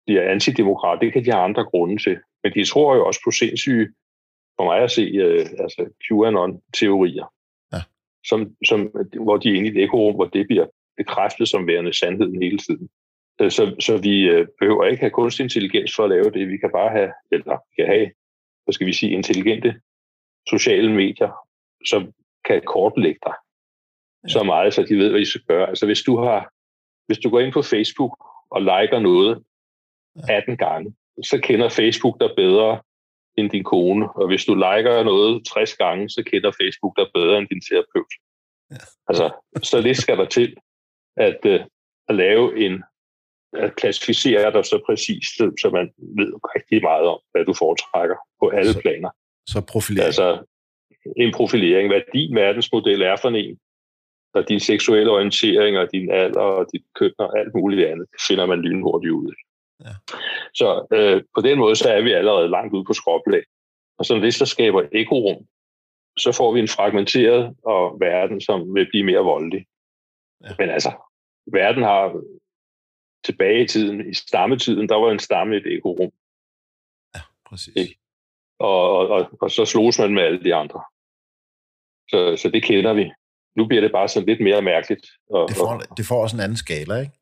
de 0.08 0.18
er 0.18 0.32
antidemokrat. 0.32 1.02
Det 1.02 1.14
kan 1.14 1.26
de 1.26 1.32
have 1.32 1.44
andre 1.44 1.64
grunde 1.64 1.98
til. 2.04 2.18
Men 2.44 2.54
de 2.54 2.66
tror 2.66 2.96
jo 2.96 3.06
også 3.06 3.22
på 3.26 3.32
sindssyge, 3.32 3.88
for 4.58 4.64
mig 4.64 4.80
at 4.80 4.92
se, 4.92 5.02
øh, 5.02 5.46
altså 5.60 5.82
QAnon-teorier, 6.08 7.34
ja. 7.74 7.82
som, 8.26 8.56
som, 8.66 8.80
hvor 9.24 9.38
de 9.38 9.50
er 9.50 9.56
inde 9.56 9.68
i 9.68 9.72
et 9.72 9.84
ekorum, 9.84 10.16
hvor 10.16 10.26
det 10.26 10.48
bliver 10.48 10.68
bekræftet 10.98 11.48
som 11.48 11.68
værende 11.68 11.94
sandheden 11.94 12.42
hele 12.44 12.58
tiden. 12.58 12.90
Øh, 13.42 13.52
så, 13.52 13.76
så 13.80 13.98
vi 13.98 14.22
øh, 14.22 14.48
behøver 14.60 14.86
ikke 14.86 15.00
have 15.00 15.18
kunstig 15.20 15.44
intelligens 15.44 15.96
for 15.96 16.04
at 16.04 16.10
lave 16.10 16.32
det. 16.32 16.48
Vi 16.48 16.58
kan 16.58 16.72
bare 16.72 16.90
have, 16.90 17.12
eller 17.32 17.58
vi 17.70 17.84
kan 17.84 17.88
have, 17.94 18.12
hvad 18.64 18.74
skal 18.74 18.88
vi 18.88 18.94
sige, 18.94 19.12
intelligente 19.12 19.82
sociale 20.50 20.92
medier, 20.94 21.32
som 21.86 22.14
kan 22.46 22.62
kortlægge 22.66 23.20
dig 23.26 23.34
så 24.28 24.44
meget, 24.44 24.74
så 24.74 24.84
de 24.84 24.96
ved, 24.96 25.10
hvad 25.10 25.20
de 25.20 25.26
skal 25.26 25.42
gøre. 25.48 25.70
Altså 25.70 25.86
hvis 25.86 26.02
du 26.02 26.18
har, 26.18 26.52
hvis 27.08 27.18
du 27.18 27.30
går 27.30 27.40
ind 27.40 27.54
på 27.54 27.62
Facebook 27.62 28.14
og 28.52 28.62
liker 28.62 29.00
noget 29.00 29.44
18 30.30 30.58
gange, 30.58 30.96
så 31.24 31.40
kender 31.44 31.70
Facebook 31.70 32.20
dig 32.20 32.30
bedre 32.36 32.82
end 33.38 33.50
din 33.50 33.64
kone. 33.64 34.12
Og 34.12 34.28
hvis 34.28 34.46
du 34.46 34.54
liker 34.56 35.04
noget 35.04 35.46
60 35.46 35.74
gange, 35.74 36.10
så 36.10 36.24
kender 36.24 36.52
Facebook 36.62 36.98
dig 36.98 37.08
bedre 37.14 37.38
end 37.38 37.48
din 37.48 37.62
terapeut. 37.62 38.14
Ja. 38.72 38.76
Altså, 39.08 39.32
så 39.64 39.82
det 39.82 39.98
skal 39.98 40.18
der 40.18 40.26
til 40.26 40.58
at, 41.18 41.40
uh, 41.46 41.60
at 42.10 42.16
lave 42.16 42.66
en 42.66 42.84
at 43.54 43.76
klassificere 43.76 44.54
dig 44.54 44.66
så 44.66 44.82
præcist, 44.86 45.38
så 45.62 45.70
man 45.74 45.92
ved 46.20 46.34
rigtig 46.56 46.82
meget 46.82 47.06
om, 47.08 47.20
hvad 47.32 47.46
du 47.46 47.54
foretrækker 47.54 48.16
på 48.40 48.50
alle 48.50 48.74
så, 48.74 48.80
planer. 48.82 49.10
Så 49.48 49.62
profilering. 49.72 50.06
Altså, 50.06 50.44
en 51.18 51.32
profilering, 51.34 51.88
hvad 51.90 52.02
din 52.14 52.36
verdensmodel 52.36 53.02
er 53.02 53.16
for 53.22 53.30
en, 53.30 53.58
og 54.34 54.50
din 54.50 54.60
seksuelle 54.60 55.12
orientering 55.12 55.78
og 55.78 55.88
din 55.94 56.12
alder 56.12 56.42
og 56.42 56.66
dit 56.74 56.84
køn 56.96 57.14
og 57.18 57.40
alt 57.40 57.54
muligt 57.56 57.88
andet, 57.88 58.08
finder 58.28 58.46
man 58.46 58.62
lynhurtigt 58.62 59.12
ud 59.12 59.34
Ja. 59.86 59.94
Så 60.54 60.88
øh, 60.94 61.24
på 61.36 61.42
den 61.42 61.58
måde, 61.58 61.76
så 61.76 61.90
er 61.90 62.02
vi 62.02 62.12
allerede 62.12 62.50
langt 62.50 62.74
ude 62.74 62.86
på 62.86 62.94
skråplag. 62.94 63.44
Og 63.98 64.06
så 64.06 64.20
hvis 64.20 64.38
der 64.38 64.46
skaber 64.46 64.88
ekorum, 64.92 65.48
så 66.18 66.32
får 66.32 66.54
vi 66.54 66.60
en 66.60 66.68
fragmenteret 66.68 67.56
og 67.64 68.00
verden, 68.00 68.42
som 68.42 68.76
vil 68.76 68.90
blive 68.90 69.04
mere 69.04 69.20
voldelig. 69.20 69.66
Ja. 70.44 70.50
Men 70.60 70.70
altså, 70.70 70.92
verden 71.52 71.84
har 71.84 72.22
tilbage 73.24 73.64
i 73.64 73.68
tiden, 73.68 74.10
i 74.10 74.14
stammetiden, 74.14 74.90
der 74.90 74.96
var 74.96 75.12
en 75.12 75.20
stamme 75.20 75.56
et 75.56 75.78
ekorum. 75.78 76.12
Ja, 77.16 77.22
præcis. 77.46 77.76
Ikke? 77.76 78.00
Og, 78.60 78.98
og, 78.98 79.08
og, 79.08 79.30
og 79.42 79.52
så 79.52 79.66
slås 79.66 80.00
man 80.00 80.14
med 80.14 80.24
alle 80.24 80.44
de 80.44 80.56
andre. 80.56 80.82
Så, 82.10 82.36
så 82.42 82.50
det 82.50 82.64
kender 82.64 82.94
vi 82.94 83.12
nu 83.58 83.68
bliver 83.68 83.82
det 83.82 83.92
bare 83.92 84.08
sådan 84.08 84.28
lidt 84.28 84.42
mere 84.42 84.62
mærkeligt. 84.62 85.06
Og, 85.30 85.50
det, 85.50 85.58
får, 85.58 85.84
det 85.98 86.06
får 86.06 86.22
også 86.24 86.36
en 86.36 86.42
anden 86.42 86.58
skala, 86.58 86.96
ikke? 87.00 87.14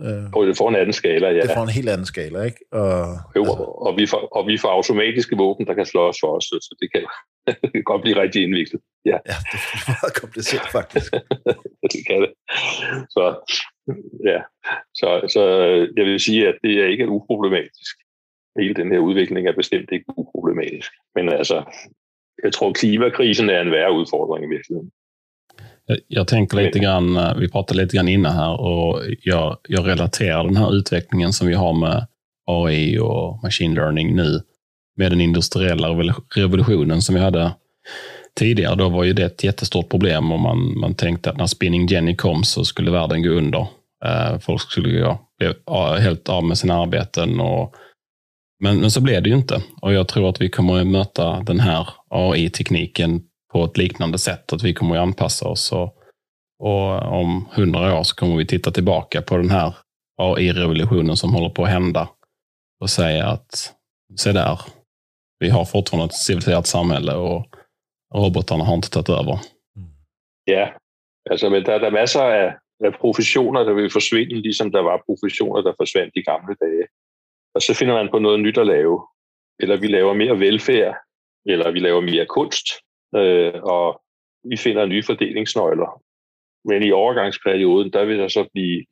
Øh, 0.00 0.24
og 0.36 0.46
det 0.46 0.56
får 0.56 0.68
en 0.68 0.76
anden 0.76 0.92
skala, 0.92 1.28
ja. 1.28 1.42
Det 1.42 1.50
får 1.56 1.62
en 1.62 1.78
helt 1.78 1.88
anden 1.88 2.06
skala, 2.06 2.42
ikke? 2.42 2.60
Og, 2.72 3.18
jo, 3.36 3.42
altså. 3.42 3.64
og, 3.86 3.96
vi 3.96 4.06
får, 4.06 4.22
og 4.36 4.46
vi 4.46 4.58
får 4.58 4.68
automatiske 4.68 5.36
våben, 5.36 5.66
der 5.66 5.74
kan 5.74 5.86
slå 5.86 6.08
os 6.08 6.18
for 6.20 6.36
os, 6.36 6.44
så 6.44 6.76
det 6.80 6.88
kan, 6.92 7.02
det 7.62 7.72
kan 7.72 7.82
godt 7.82 8.02
blive 8.02 8.20
rigtig 8.22 8.42
indviklet. 8.42 8.80
Ja, 9.04 9.18
ja 9.30 9.36
det 9.50 9.58
er 9.58 9.90
meget 9.96 10.14
kompliceret, 10.22 10.68
faktisk. 10.78 11.12
det 11.92 12.00
kan 12.08 12.20
det. 12.24 12.32
Så, 13.14 13.24
ja. 14.30 14.40
så, 15.00 15.08
så 15.34 15.42
jeg 15.96 16.04
vil 16.04 16.20
sige, 16.20 16.48
at 16.48 16.56
det 16.64 16.74
er 16.82 16.86
ikke 16.86 17.08
uproblematisk. 17.08 17.94
Hele 18.58 18.74
den 18.74 18.92
her 18.92 18.98
udvikling 18.98 19.48
er 19.48 19.60
bestemt 19.62 19.88
ikke 19.92 20.04
uproblematisk. 20.16 20.90
Men 21.14 21.28
altså, 21.28 21.58
jeg 22.44 22.52
tror, 22.52 22.72
klimakrisen 22.72 23.50
er 23.50 23.60
en 23.60 23.70
værre 23.70 23.92
udfordring 23.92 24.44
i 24.46 24.54
virkeligheden. 24.54 24.90
Jag, 26.08 26.28
tänker 26.28 26.56
lite 26.56 26.78
grann, 26.78 27.16
eh, 27.16 27.34
vi 27.36 27.48
pratade 27.48 27.82
lite 27.82 27.96
grann 27.96 28.08
innan 28.08 28.32
här 28.32 28.60
och 28.60 29.00
jag, 29.22 29.56
jag 29.68 29.88
relaterar 29.88 30.44
den 30.44 30.56
här 30.56 30.74
utvecklingen 30.74 31.32
som 31.32 31.46
vi 31.46 31.54
har 31.54 31.72
med 31.72 32.06
AI 32.46 32.98
och 32.98 33.42
machine 33.42 33.74
learning 33.74 34.16
nu 34.16 34.40
med 34.96 35.12
den 35.12 35.20
industriella 35.20 35.88
revolutionen 36.34 37.02
som 37.02 37.14
vi 37.14 37.20
hade 37.20 37.52
tidigare. 38.38 38.74
Då 38.74 38.88
var 38.88 39.04
ju 39.04 39.12
det 39.12 39.24
ett 39.24 39.44
jättestort 39.44 39.88
problem 39.88 40.32
och 40.32 40.40
man, 40.40 40.78
man 40.78 40.94
tänkte 40.94 41.30
att 41.30 41.36
när 41.36 41.46
spinning 41.46 41.86
Jenny 41.86 42.16
kom 42.16 42.44
så 42.44 42.64
skulle 42.64 42.90
världen 42.90 43.22
gå 43.22 43.28
under. 43.28 43.66
Eh, 44.04 44.38
folk 44.38 44.62
skulle 44.62 45.16
bli 45.38 45.48
helt 46.00 46.28
av 46.28 46.44
med 46.44 46.58
sina 46.58 46.74
arbeten. 46.74 47.40
Och, 47.40 47.74
men, 48.62 48.80
men 48.80 48.90
så 48.90 49.00
blev 49.00 49.22
det 49.22 49.28
ju 49.28 49.36
inte. 49.36 49.62
Och 49.82 49.92
jag 49.92 50.08
tror 50.08 50.28
att 50.28 50.40
vi 50.40 50.48
kommer 50.48 50.80
att 50.80 50.86
möta 50.86 51.40
den 51.40 51.60
här 51.60 51.88
AI-tekniken 52.08 53.22
på 53.52 53.64
ett 53.64 53.76
liknande 53.76 54.18
sätt. 54.18 54.52
Att 54.52 54.62
vi 54.62 54.74
kommer 54.74 54.96
att 54.96 55.02
anpassa 55.02 55.48
oss. 55.48 55.72
Och, 55.72 55.96
och 56.58 57.02
om 57.20 57.48
hundra 57.52 57.98
år 57.98 58.02
så 58.02 58.14
kommer 58.14 58.36
vi 58.36 58.46
titta 58.46 58.70
tillbaka 58.70 59.22
på 59.22 59.36
den 59.36 59.50
här 59.50 59.74
AI-revolutionen 60.16 61.16
som 61.16 61.34
håller 61.34 61.48
på 61.48 61.64
att 61.64 61.70
hända 61.70 62.08
och 62.80 62.90
säga 62.90 63.26
att 63.26 63.74
se 64.16 64.32
där, 64.32 64.60
vi 65.38 65.50
har 65.50 65.64
fortfarande 65.64 66.04
ett 66.04 66.14
civiliserat 66.14 66.66
samhälle 66.66 67.14
och 67.14 67.46
robotarna 68.14 68.64
har 68.64 68.74
inte 68.74 68.90
tagit 68.90 69.08
över. 69.08 69.38
Ja, 70.44 70.68
altså, 71.30 71.50
men 71.50 71.64
der, 71.64 71.78
der 71.78 71.86
er 71.86 71.90
masser 71.90 72.20
af, 72.22 72.54
af 72.84 72.94
professioner, 73.00 73.64
der 73.64 73.72
vil 73.72 73.90
forsvinde, 73.90 74.42
ligesom 74.42 74.72
der 74.72 74.82
var 74.82 75.02
professioner, 75.06 75.62
der 75.62 75.72
forsvandt 75.76 76.16
i 76.16 76.22
gamle 76.22 76.54
dage. 76.60 76.86
Og 77.54 77.62
så 77.62 77.74
finder 77.74 77.94
man 77.94 78.08
på 78.10 78.18
noget 78.18 78.40
nyt 78.40 78.58
at 78.58 78.66
lave. 78.66 79.06
Eller 79.60 79.76
vi 79.76 79.86
laver 79.86 80.14
mere 80.14 80.40
velfærd, 80.40 80.94
eller 81.46 81.70
vi 81.70 81.78
laver 81.78 82.00
mere 82.00 82.26
kunst, 82.26 82.66
øh, 83.16 83.62
og 83.62 84.02
vi 84.44 84.56
finder 84.56 84.86
nye 84.86 85.02
fordelingsnøgler. 85.02 86.02
Men 86.64 86.82
i 86.82 86.92
overgangsperioden, 86.92 87.92
der 87.92 88.04
vil 88.04 88.18
der 88.18 88.28
så 88.28 88.48
blive 88.52 88.84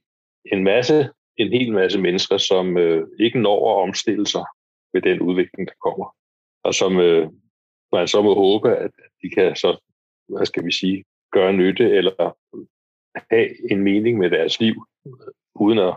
en 0.52 0.64
masse 0.64 1.10
en 1.40 1.52
hel 1.52 1.72
masse 1.72 2.00
mennesker, 2.00 2.38
som 2.38 2.76
øh, 2.78 3.08
ikke 3.18 3.38
når 3.40 3.58
at 3.70 3.82
omstille 3.82 4.26
sig 4.26 4.44
ved 4.92 5.02
den 5.02 5.20
udvikling, 5.20 5.68
der 5.68 5.74
kommer. 5.84 6.16
Og 6.62 6.74
som 6.74 7.00
øh, 7.00 7.28
man 7.92 8.08
så 8.08 8.22
må 8.22 8.34
håbe, 8.34 8.76
at 8.76 8.90
de 9.22 9.28
kan 9.30 9.56
så, 9.56 9.80
hvad 10.28 10.46
skal 10.46 10.64
vi 10.64 10.72
sige, 10.72 11.04
gøre 11.32 11.52
nytte 11.52 11.90
eller 11.90 12.36
have 13.30 13.72
en 13.72 13.82
mening 13.82 14.18
med 14.18 14.30
deres 14.30 14.60
liv, 14.60 14.74
uden 15.54 15.78
at, 15.78 15.94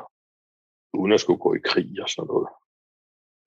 uden 0.93 1.11
at 1.11 1.19
skulle 1.19 1.39
gå 1.39 1.53
i 1.55 1.65
krig 1.65 2.01
og 2.01 2.09
sådan 2.09 2.27
noget. 2.27 2.47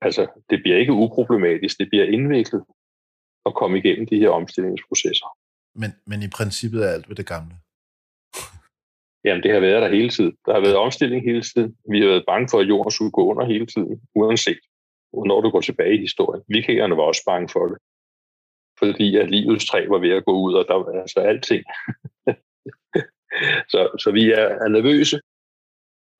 Altså, 0.00 0.26
det 0.50 0.62
bliver 0.62 0.76
ikke 0.76 0.92
uproblematisk, 0.92 1.78
det 1.78 1.88
bliver 1.88 2.04
indviklet 2.04 2.64
at 3.46 3.54
komme 3.54 3.78
igennem 3.78 4.06
de 4.06 4.18
her 4.18 4.30
omstillingsprocesser. 4.30 5.28
Men, 5.74 5.90
men 6.06 6.22
i 6.22 6.28
princippet 6.36 6.84
er 6.84 6.90
alt 6.90 7.08
ved 7.08 7.16
det 7.16 7.26
gamle. 7.26 7.54
Jamen, 9.24 9.42
det 9.42 9.52
har 9.52 9.60
været 9.60 9.82
der 9.82 9.88
hele 9.88 10.10
tiden. 10.10 10.36
Der 10.46 10.52
har 10.52 10.60
været 10.60 10.76
omstilling 10.76 11.24
hele 11.24 11.42
tiden. 11.42 11.76
Vi 11.90 12.00
har 12.00 12.08
været 12.08 12.24
bange 12.26 12.48
for, 12.50 12.58
at 12.60 12.68
jorden 12.68 12.90
skulle 12.90 13.10
gå 13.10 13.24
under 13.30 13.44
hele 13.46 13.66
tiden, 13.66 14.00
uanset 14.14 14.58
når 15.12 15.40
du 15.40 15.50
går 15.50 15.60
tilbage 15.60 15.94
i 15.94 16.00
historien. 16.00 16.42
Vikingerne 16.48 16.96
var 16.96 17.02
også 17.02 17.22
bange 17.26 17.48
for 17.52 17.66
det. 17.66 17.78
Fordi 18.78 19.16
at 19.16 19.30
livets 19.30 19.66
træ 19.66 19.86
var 19.88 19.98
ved 19.98 20.10
at 20.10 20.24
gå 20.24 20.32
ud, 20.32 20.54
og 20.54 20.64
der 20.68 20.74
var 20.74 21.00
altså 21.00 21.20
alting. 21.20 21.64
så, 23.72 23.80
så 24.02 24.10
vi 24.12 24.32
er, 24.32 24.48
er 24.64 24.68
nervøse, 24.68 25.20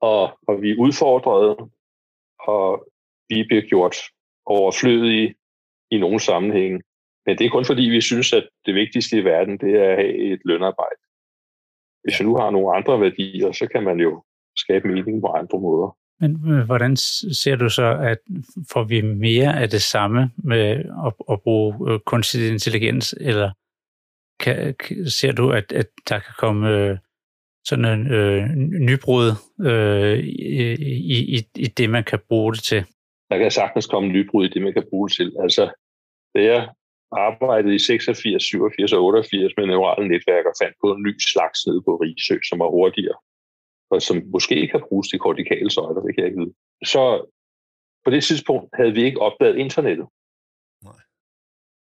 og, 0.01 0.39
og 0.49 0.63
vi 0.63 0.71
er 0.71 0.79
udfordrede, 0.79 1.71
og 2.39 2.87
vi 3.29 3.45
bliver 3.49 3.63
gjort 3.63 3.97
overflødige 4.47 5.35
i 5.91 5.99
nogle 5.99 6.21
sammenhænge. 6.21 6.83
Men 7.27 7.39
det 7.39 7.47
er 7.47 7.51
kun 7.51 7.65
fordi, 7.65 7.83
vi 7.83 8.01
synes, 8.01 8.33
at 8.33 8.49
det 8.67 8.75
vigtigste 8.75 9.19
i 9.19 9.25
verden, 9.25 9.59
det 9.59 9.71
er 9.83 9.91
at 9.91 9.97
have 9.97 10.33
et 10.33 10.41
lønarbejde. 10.45 11.01
Hvis 12.05 12.21
man 12.21 12.29
nu 12.29 12.37
har 12.37 12.51
nogle 12.51 12.77
andre 12.77 13.01
værdier, 13.01 13.53
så 13.53 13.69
kan 13.73 13.83
man 13.83 14.01
jo 14.01 14.25
skabe 14.57 14.89
mening 14.89 15.21
på 15.21 15.27
andre 15.27 15.61
måder. 15.61 15.97
Men 16.21 16.53
øh, 16.53 16.65
hvordan 16.65 16.97
ser 16.97 17.57
du 17.57 17.69
så, 17.69 17.99
at 18.03 18.19
får 18.73 18.85
vi 18.85 19.01
mere 19.01 19.61
af 19.61 19.71
det 19.71 19.83
samme 19.83 20.31
med 20.37 20.85
at, 21.07 21.13
at 21.31 21.43
bruge 21.43 21.93
øh, 21.93 22.01
kunstig 22.07 22.49
intelligens, 22.49 23.15
eller 23.21 23.51
kan, 24.41 24.75
ser 25.09 25.33
du, 25.33 25.51
at, 25.51 25.73
at 25.73 25.87
der 26.09 26.19
kan 26.19 26.35
komme 26.39 26.71
øh, 26.71 26.99
sådan 27.65 27.85
en 27.85 28.13
øh, 28.13 28.49
nybrud 28.89 29.33
øh, 29.61 30.19
i, 30.19 31.37
i, 31.37 31.43
i 31.57 31.67
det, 31.67 31.91
man 31.91 32.05
kan 32.05 32.19
bruge 32.29 32.53
det 32.55 32.63
til? 32.63 32.85
Der 33.31 33.39
kan 33.39 33.51
sagtens 33.51 33.87
komme 33.87 34.09
nybrud 34.09 34.47
i 34.47 34.49
det, 34.49 34.63
man 34.63 34.73
kan 34.73 34.87
bruge 34.91 35.09
det 35.09 35.17
til. 35.17 35.33
Altså, 35.43 35.71
da 36.35 36.43
jeg 36.43 36.69
arbejdede 37.13 37.75
i 37.75 37.79
86, 37.79 38.43
87 38.45 38.93
og 38.93 39.05
88 39.05 39.53
med 39.57 39.67
neurale 39.67 40.09
netværk 40.09 40.45
og 40.47 40.55
fandt 40.63 40.77
på 40.83 40.93
en 40.93 41.03
ny 41.03 41.15
slags 41.33 41.67
nede 41.67 41.83
på 41.83 41.97
Rigsø, 41.97 42.37
som 42.49 42.59
var 42.59 42.71
hurtigere, 42.71 43.19
og 43.91 44.03
som 44.03 44.17
måske 44.35 44.55
ikke 44.55 44.73
kan 44.73 44.87
bruges 44.89 45.09
til 45.09 45.19
kortikale 45.19 45.71
søjler, 45.71 46.01
det 46.03 46.15
kan 46.15 46.23
jeg 46.23 46.31
ikke 46.31 46.43
vide. 46.43 46.55
Så 46.85 47.03
på 48.05 48.11
det 48.11 48.25
tidspunkt 48.25 48.69
havde 48.79 48.93
vi 48.93 49.03
ikke 49.05 49.21
opdaget 49.21 49.57
internettet. 49.57 50.07
Nej. 50.85 51.01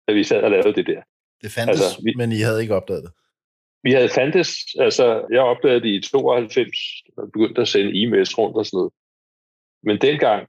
Da 0.09 0.13
vi 0.13 0.25
sad 0.25 0.43
og 0.43 0.51
lavede 0.51 0.75
det 0.75 0.87
der. 0.87 1.03
Det 1.43 1.51
fandtes, 1.53 1.81
altså, 1.81 2.03
vi, 2.05 2.15
men 2.17 2.33
I 2.33 2.41
havde 2.47 2.63
ikke 2.63 2.75
opdaget 2.75 3.03
det? 3.03 3.13
Vi 3.83 3.93
havde 3.93 4.09
fandtes, 4.09 4.51
altså 4.79 5.27
jeg 5.31 5.41
opdagede 5.41 5.81
det 5.81 5.89
i 5.89 6.01
92, 6.01 6.69
og 7.17 7.33
begyndte 7.33 7.61
at 7.61 7.69
sende 7.69 7.91
e-mails 7.91 8.33
rundt 8.39 8.57
og 8.57 8.67
sådan 8.67 8.77
noget. 8.77 8.93
Men 9.83 9.97
dengang, 10.01 10.49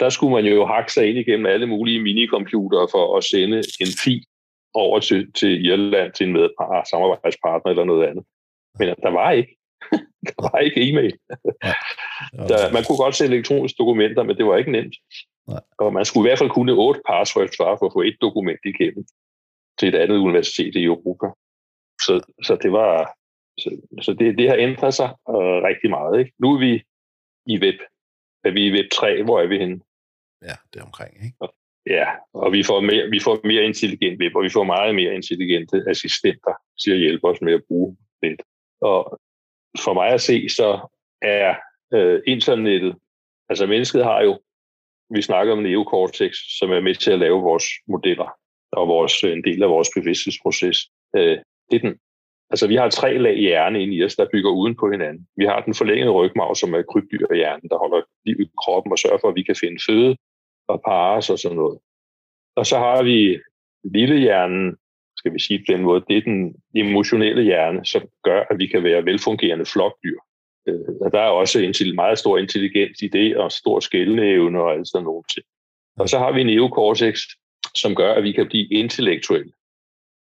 der 0.00 0.08
skulle 0.08 0.34
man 0.34 0.44
jo 0.44 0.66
hakke 0.66 0.92
sig 0.92 1.08
ind 1.08 1.18
igennem 1.18 1.46
alle 1.46 1.66
mulige 1.66 2.02
minicomputere 2.02 2.88
for 2.90 3.16
at 3.16 3.24
sende 3.24 3.56
en 3.56 3.92
fil 4.04 4.24
over 4.74 5.00
til, 5.00 5.32
til 5.32 5.66
Irland 5.66 6.12
til 6.12 6.26
en 6.26 6.32
medpart, 6.32 6.88
samarbejdspartner 6.88 7.70
eller 7.70 7.84
noget 7.84 8.06
andet. 8.06 8.24
Men 8.78 8.88
der 8.88 9.10
var 9.10 9.30
ikke. 9.30 9.56
der 10.26 10.42
var 10.42 10.58
ikke 10.58 10.88
e-mail. 10.88 11.18
Der, 12.50 12.72
man 12.72 12.84
kunne 12.84 12.98
godt 12.98 13.14
sende 13.14 13.34
elektroniske 13.34 13.76
dokumenter, 13.78 14.22
men 14.22 14.36
det 14.36 14.46
var 14.46 14.56
ikke 14.56 14.72
nemt. 14.72 14.96
Nej. 15.48 15.60
Og 15.78 15.92
man 15.92 16.04
skulle 16.04 16.26
i 16.26 16.28
hvert 16.28 16.38
fald 16.38 16.50
kunne 16.50 16.72
otte 16.72 17.00
passwords 17.08 17.56
for 17.56 17.64
at 17.72 17.92
få 17.92 18.00
et 18.00 18.16
dokument 18.20 18.60
igennem 18.64 19.04
til 19.78 19.88
et 19.88 19.94
andet 19.94 20.16
universitet 20.16 20.74
i 20.74 20.84
Europa. 20.84 21.26
Så, 22.00 22.14
så 22.42 22.56
det 22.62 22.72
var 22.72 23.14
så, 23.58 23.70
så 24.02 24.12
det, 24.12 24.38
det 24.38 24.48
har 24.48 24.56
ændret 24.56 24.94
sig 24.94 25.10
øh, 25.28 25.58
rigtig 25.68 25.90
meget. 25.90 26.18
Ikke? 26.18 26.32
Nu 26.38 26.54
er 26.54 26.58
vi 26.58 26.82
i 27.46 27.58
web. 27.58 27.80
Er 28.44 28.50
vi 28.50 28.66
i 28.66 28.72
web 28.72 28.90
3? 28.90 29.22
Hvor 29.22 29.40
er 29.40 29.46
vi 29.46 29.58
henne? 29.58 29.80
Ja, 30.42 30.54
det 30.72 30.80
er 30.80 30.84
omkring. 30.84 31.14
Ikke? 31.24 31.36
Ja, 31.86 32.06
og 32.32 32.52
vi 32.52 32.62
får, 32.62 32.80
mere, 32.80 33.10
vi 33.10 33.20
får 33.20 33.40
mere 33.44 33.62
intelligent 33.62 34.20
web, 34.20 34.36
og 34.36 34.42
vi 34.42 34.48
får 34.48 34.64
meget 34.64 34.94
mere 34.94 35.14
intelligente 35.14 35.84
assistenter 35.88 36.54
til 36.82 36.92
at 36.92 36.98
hjælpe 36.98 37.28
os 37.28 37.40
med 37.40 37.52
at 37.52 37.62
bruge 37.68 37.96
det. 38.22 38.40
Og 38.80 39.20
for 39.84 39.94
mig 39.94 40.08
at 40.08 40.20
se, 40.20 40.48
så 40.48 40.88
er 41.22 41.54
øh, 41.94 42.22
internettet, 42.26 42.94
altså 43.48 43.66
mennesket 43.66 44.04
har 44.04 44.22
jo, 44.22 44.40
vi 45.10 45.22
snakker 45.22 45.52
om 45.52 45.58
neocortex, 45.58 46.36
som 46.58 46.70
er 46.70 46.80
med 46.80 46.94
til 46.94 47.10
at 47.10 47.18
lave 47.18 47.42
vores 47.42 47.64
modeller 47.88 48.38
og 48.72 48.88
vores, 48.88 49.24
en 49.24 49.44
del 49.44 49.62
af 49.62 49.68
vores 49.68 49.88
bevidsthedsproces. 49.94 50.78
Øh, 51.16 51.38
det 51.70 51.76
er 51.76 51.88
den, 51.88 51.98
altså 52.50 52.66
vi 52.66 52.76
har 52.76 52.88
tre 52.88 53.18
lag 53.18 53.36
hjerne 53.36 53.82
inde 53.82 53.94
i 53.94 54.04
os, 54.04 54.16
der 54.16 54.26
bygger 54.32 54.50
uden 54.50 54.76
på 54.76 54.90
hinanden. 54.90 55.26
Vi 55.36 55.44
har 55.44 55.60
den 55.60 55.74
forlængede 55.74 56.10
rygmarv, 56.10 56.54
som 56.54 56.74
er 56.74 56.82
krybdyrhjernen, 56.92 57.68
der 57.68 57.78
holder 57.78 58.00
liv 58.26 58.40
i 58.40 58.48
kroppen 58.64 58.92
og 58.92 58.98
sørger 58.98 59.18
for, 59.20 59.28
at 59.28 59.34
vi 59.34 59.42
kan 59.42 59.56
finde 59.60 59.82
føde 59.88 60.16
og 60.68 60.82
parre 60.86 61.16
og 61.16 61.38
sådan 61.38 61.56
noget. 61.56 61.78
Og 62.56 62.66
så 62.66 62.78
har 62.78 63.02
vi 63.02 63.38
lillehjernen, 63.84 64.76
skal 65.16 65.34
vi 65.34 65.38
sige 65.38 65.58
på 65.58 65.72
den 65.72 65.82
måde, 65.82 66.04
det 66.08 66.16
er 66.16 66.20
den 66.20 66.56
emotionelle 66.74 67.42
hjerne, 67.42 67.84
som 67.84 68.02
gør, 68.24 68.44
at 68.50 68.58
vi 68.58 68.66
kan 68.66 68.84
være 68.84 69.04
velfungerende 69.04 69.66
flokdyr. 69.66 70.18
Øh, 70.68 70.94
og 71.00 71.12
der 71.12 71.20
er 71.20 71.28
også 71.28 71.58
en 71.60 71.94
meget 71.94 72.18
stor 72.18 72.38
intelligens 72.38 73.02
i 73.02 73.08
det, 73.08 73.36
og 73.36 73.52
stor 73.52 73.80
skældneevne 73.80 74.62
og 74.62 74.72
alt 74.72 74.88
sådan 74.88 75.04
nogle 75.04 75.22
ting. 75.34 75.46
Og 75.96 76.08
så 76.08 76.18
har 76.18 76.32
vi 76.32 76.42
neokortex, 76.44 77.20
som 77.74 77.94
gør, 77.94 78.14
at 78.14 78.22
vi 78.22 78.32
kan 78.32 78.46
blive 78.46 78.66
intellektuelle 78.66 79.52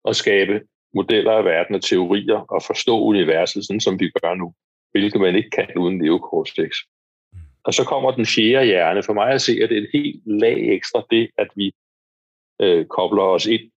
og 0.05 0.17
skabe 0.17 0.61
modeller 0.94 1.33
af 1.33 1.44
verden 1.44 1.74
og 1.74 1.83
teorier 1.83 2.38
og 2.55 2.62
forstå 2.62 3.00
universet, 3.00 3.66
sådan 3.66 3.81
som 3.81 4.00
vi 4.00 4.11
gør 4.22 4.35
nu, 4.35 4.55
hvilket 4.92 5.20
man 5.20 5.37
ikke 5.37 5.50
kan 5.50 5.68
uden 5.76 5.98
neocortex. 5.98 6.70
Og 7.64 7.74
så 7.74 7.85
kommer 7.85 8.11
den 8.11 8.26
fjerde 8.26 8.66
hjerne. 8.66 9.02
For 9.02 9.12
mig 9.12 9.31
at 9.31 9.40
se, 9.40 9.52
at 9.62 9.70
det 9.70 9.78
er 9.78 9.83
et 9.83 9.90
helt 9.92 10.22
lag 10.26 10.59
ekstra 10.76 11.02
det, 11.11 11.31
at 11.38 11.48
vi 11.57 11.72
øh, 12.62 12.87
kobler 12.87 13.22
os 13.22 13.46
ind 13.46 13.70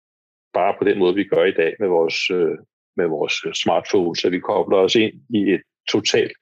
bare 0.54 0.76
på 0.80 0.84
den 0.84 0.99
måde, 0.99 1.15
vi 1.15 1.23
gør 1.23 1.43
i 1.43 1.52
dag 1.52 1.73
med 1.80 1.88
vores, 1.88 2.30
øh, 2.30 2.58
med 2.97 3.08
vores 3.08 3.34
smartphones, 3.63 4.19
så 4.19 4.30
vi 4.30 4.39
kobler 4.39 4.78
os 4.78 4.95
ind 4.95 5.13
i 5.30 5.54
et 5.54 5.62
totalt 5.89 6.34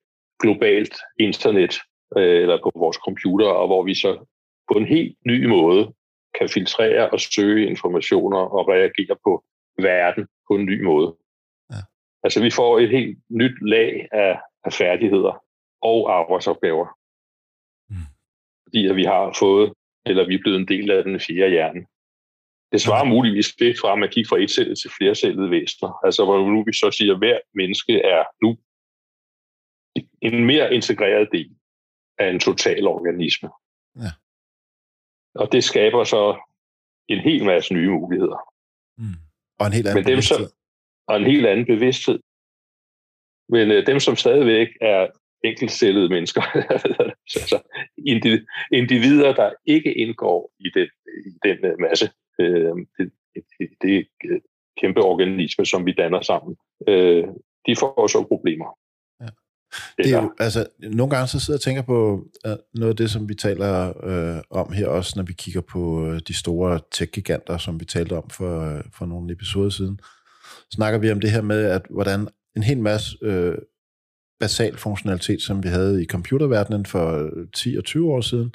globalt 0.42 0.96
internet 1.20 1.74
øh, 2.18 2.42
eller 2.42 2.58
på 2.64 2.72
vores 2.76 2.98
computer, 2.98 3.48
og 3.48 3.68
hvor 3.68 3.84
vi 3.84 3.96
så 3.96 4.26
på 4.72 4.78
en 4.78 4.86
helt 4.86 5.18
ny 5.26 5.46
måde 5.46 5.94
kan 6.40 6.50
filtrere 6.50 7.10
og 7.10 7.20
søge 7.20 7.68
informationer 7.68 8.38
og 8.38 8.68
reagere 8.68 9.16
på 9.24 9.44
verden 9.78 10.28
på 10.52 10.56
en 10.56 10.66
ny 10.66 10.84
måde. 10.84 11.10
Ja. 11.72 11.82
Altså 12.24 12.40
vi 12.42 12.52
får 12.60 12.80
et 12.80 12.90
helt 12.90 13.20
nyt 13.30 13.58
lag 13.70 14.08
af, 14.12 14.42
af 14.64 14.74
færdigheder 14.74 15.44
og 15.82 16.00
arbejdsopgaver. 16.20 16.88
Mm. 17.90 18.08
Fordi 18.64 18.88
at 18.88 18.96
vi 18.96 19.04
har 19.04 19.36
fået, 19.40 19.74
eller 20.06 20.28
vi 20.28 20.36
er 20.36 20.44
blevet 20.44 20.60
en 20.60 20.68
del 20.68 20.92
af 20.92 21.04
den 21.04 21.20
fjerde 21.20 21.52
hjerne. 21.52 21.86
Det 22.72 22.82
svarer 22.82 23.06
muligvis 23.06 23.60
lidt 23.60 23.80
fra, 23.82 23.94
at 23.94 24.00
man 24.00 24.10
kigger 24.10 24.30
fra 24.30 24.40
et 24.44 24.52
cellet 24.52 24.78
til 24.80 24.92
flere 24.98 25.16
cellede 25.16 25.52
væsener. 25.52 26.06
Altså 26.06 26.26
hvor 26.26 26.38
nu 26.38 26.64
vi 26.64 26.74
så 26.74 26.92
siger, 26.92 27.14
at 27.14 27.20
hver 27.20 27.40
menneske 27.54 27.94
er 28.16 28.24
nu 28.44 28.50
en 30.22 30.46
mere 30.46 30.74
integreret 30.74 31.30
del 31.32 31.56
af 32.18 32.30
en 32.30 32.40
total 32.40 32.88
organisme. 32.88 33.50
Ja. 33.96 34.12
Og 35.36 35.52
det 35.52 35.64
skaber 35.64 36.04
så 36.04 36.24
en 37.08 37.20
hel 37.20 37.46
masse 37.46 37.74
nye 37.74 37.90
muligheder. 37.90 38.40
Mm. 38.98 39.31
Og 39.62 39.68
en 39.68 39.74
helt 39.74 39.88
anden 39.88 40.04
Men 40.04 40.14
dem, 40.14 40.22
som, 40.22 40.42
og 41.08 41.16
en 41.18 41.28
helt 41.32 41.46
anden 41.46 41.66
bevidsthed. 41.66 42.20
Men 43.50 43.72
øh, 43.72 43.88
dem, 43.88 44.00
som 44.00 44.16
stadigvæk 44.16 44.68
er 44.82 45.08
enkeltcellede 45.44 46.10
mennesker, 46.10 46.42
altså 47.42 47.60
individer, 48.72 49.34
der 49.34 49.52
ikke 49.66 49.94
indgår 49.94 50.52
i 50.60 50.70
den, 50.76 50.88
i 51.28 51.32
den 51.48 51.58
øh, 51.66 51.76
masse 51.80 52.10
øh, 52.40 52.76
det, 52.98 53.12
det, 53.60 53.70
det 53.82 54.08
kæmpe 54.82 55.02
organisme, 55.02 55.66
som 55.66 55.86
vi 55.86 55.92
danner 55.92 56.22
sammen, 56.22 56.56
øh, 56.88 57.28
de 57.66 57.76
får 57.80 57.94
også 58.04 58.26
problemer. 58.28 58.78
Det 59.98 60.14
er 60.14 60.22
jo, 60.22 60.34
altså, 60.40 60.66
nogle 60.80 61.16
gange 61.16 61.28
så 61.28 61.40
sidder 61.40 61.54
jeg 61.54 61.58
og 61.58 61.62
tænker 61.62 61.82
på 61.82 62.14
uh, 62.48 62.52
noget 62.74 62.90
af 62.90 62.96
det, 62.96 63.12
som 63.12 63.30
vi 63.30 63.36
taler 63.36 63.90
uh, 63.90 64.60
om 64.60 64.74
her 64.74 64.88
også, 64.88 65.14
når 65.16 65.24
vi 65.24 65.34
kigger 65.34 65.62
på 65.62 65.80
uh, 65.80 66.18
de 66.28 66.34
store 66.34 66.80
tech-giganter, 66.92 67.58
som 67.58 67.80
vi 67.80 67.86
talte 67.86 68.18
om 68.18 68.30
for, 68.30 68.76
uh, 68.76 68.82
for 68.98 69.06
nogle 69.06 69.34
episoder 69.34 69.70
siden. 69.70 70.00
Snakker 70.74 71.00
vi 71.00 71.12
om 71.12 71.20
det 71.20 71.32
her 71.32 71.42
med, 71.42 71.64
at 71.64 71.82
hvordan 71.90 72.28
en 72.56 72.64
hel 72.64 72.80
masse 72.80 73.18
uh, 73.22 73.56
basal 74.40 74.78
funktionalitet, 74.78 75.42
som 75.42 75.64
vi 75.64 75.68
havde 75.68 76.04
i 76.04 76.06
computerverdenen 76.06 76.86
for 76.86 77.30
10 77.56 77.76
og 77.78 77.84
20 77.84 78.12
år 78.12 78.22
siden, 78.22 78.54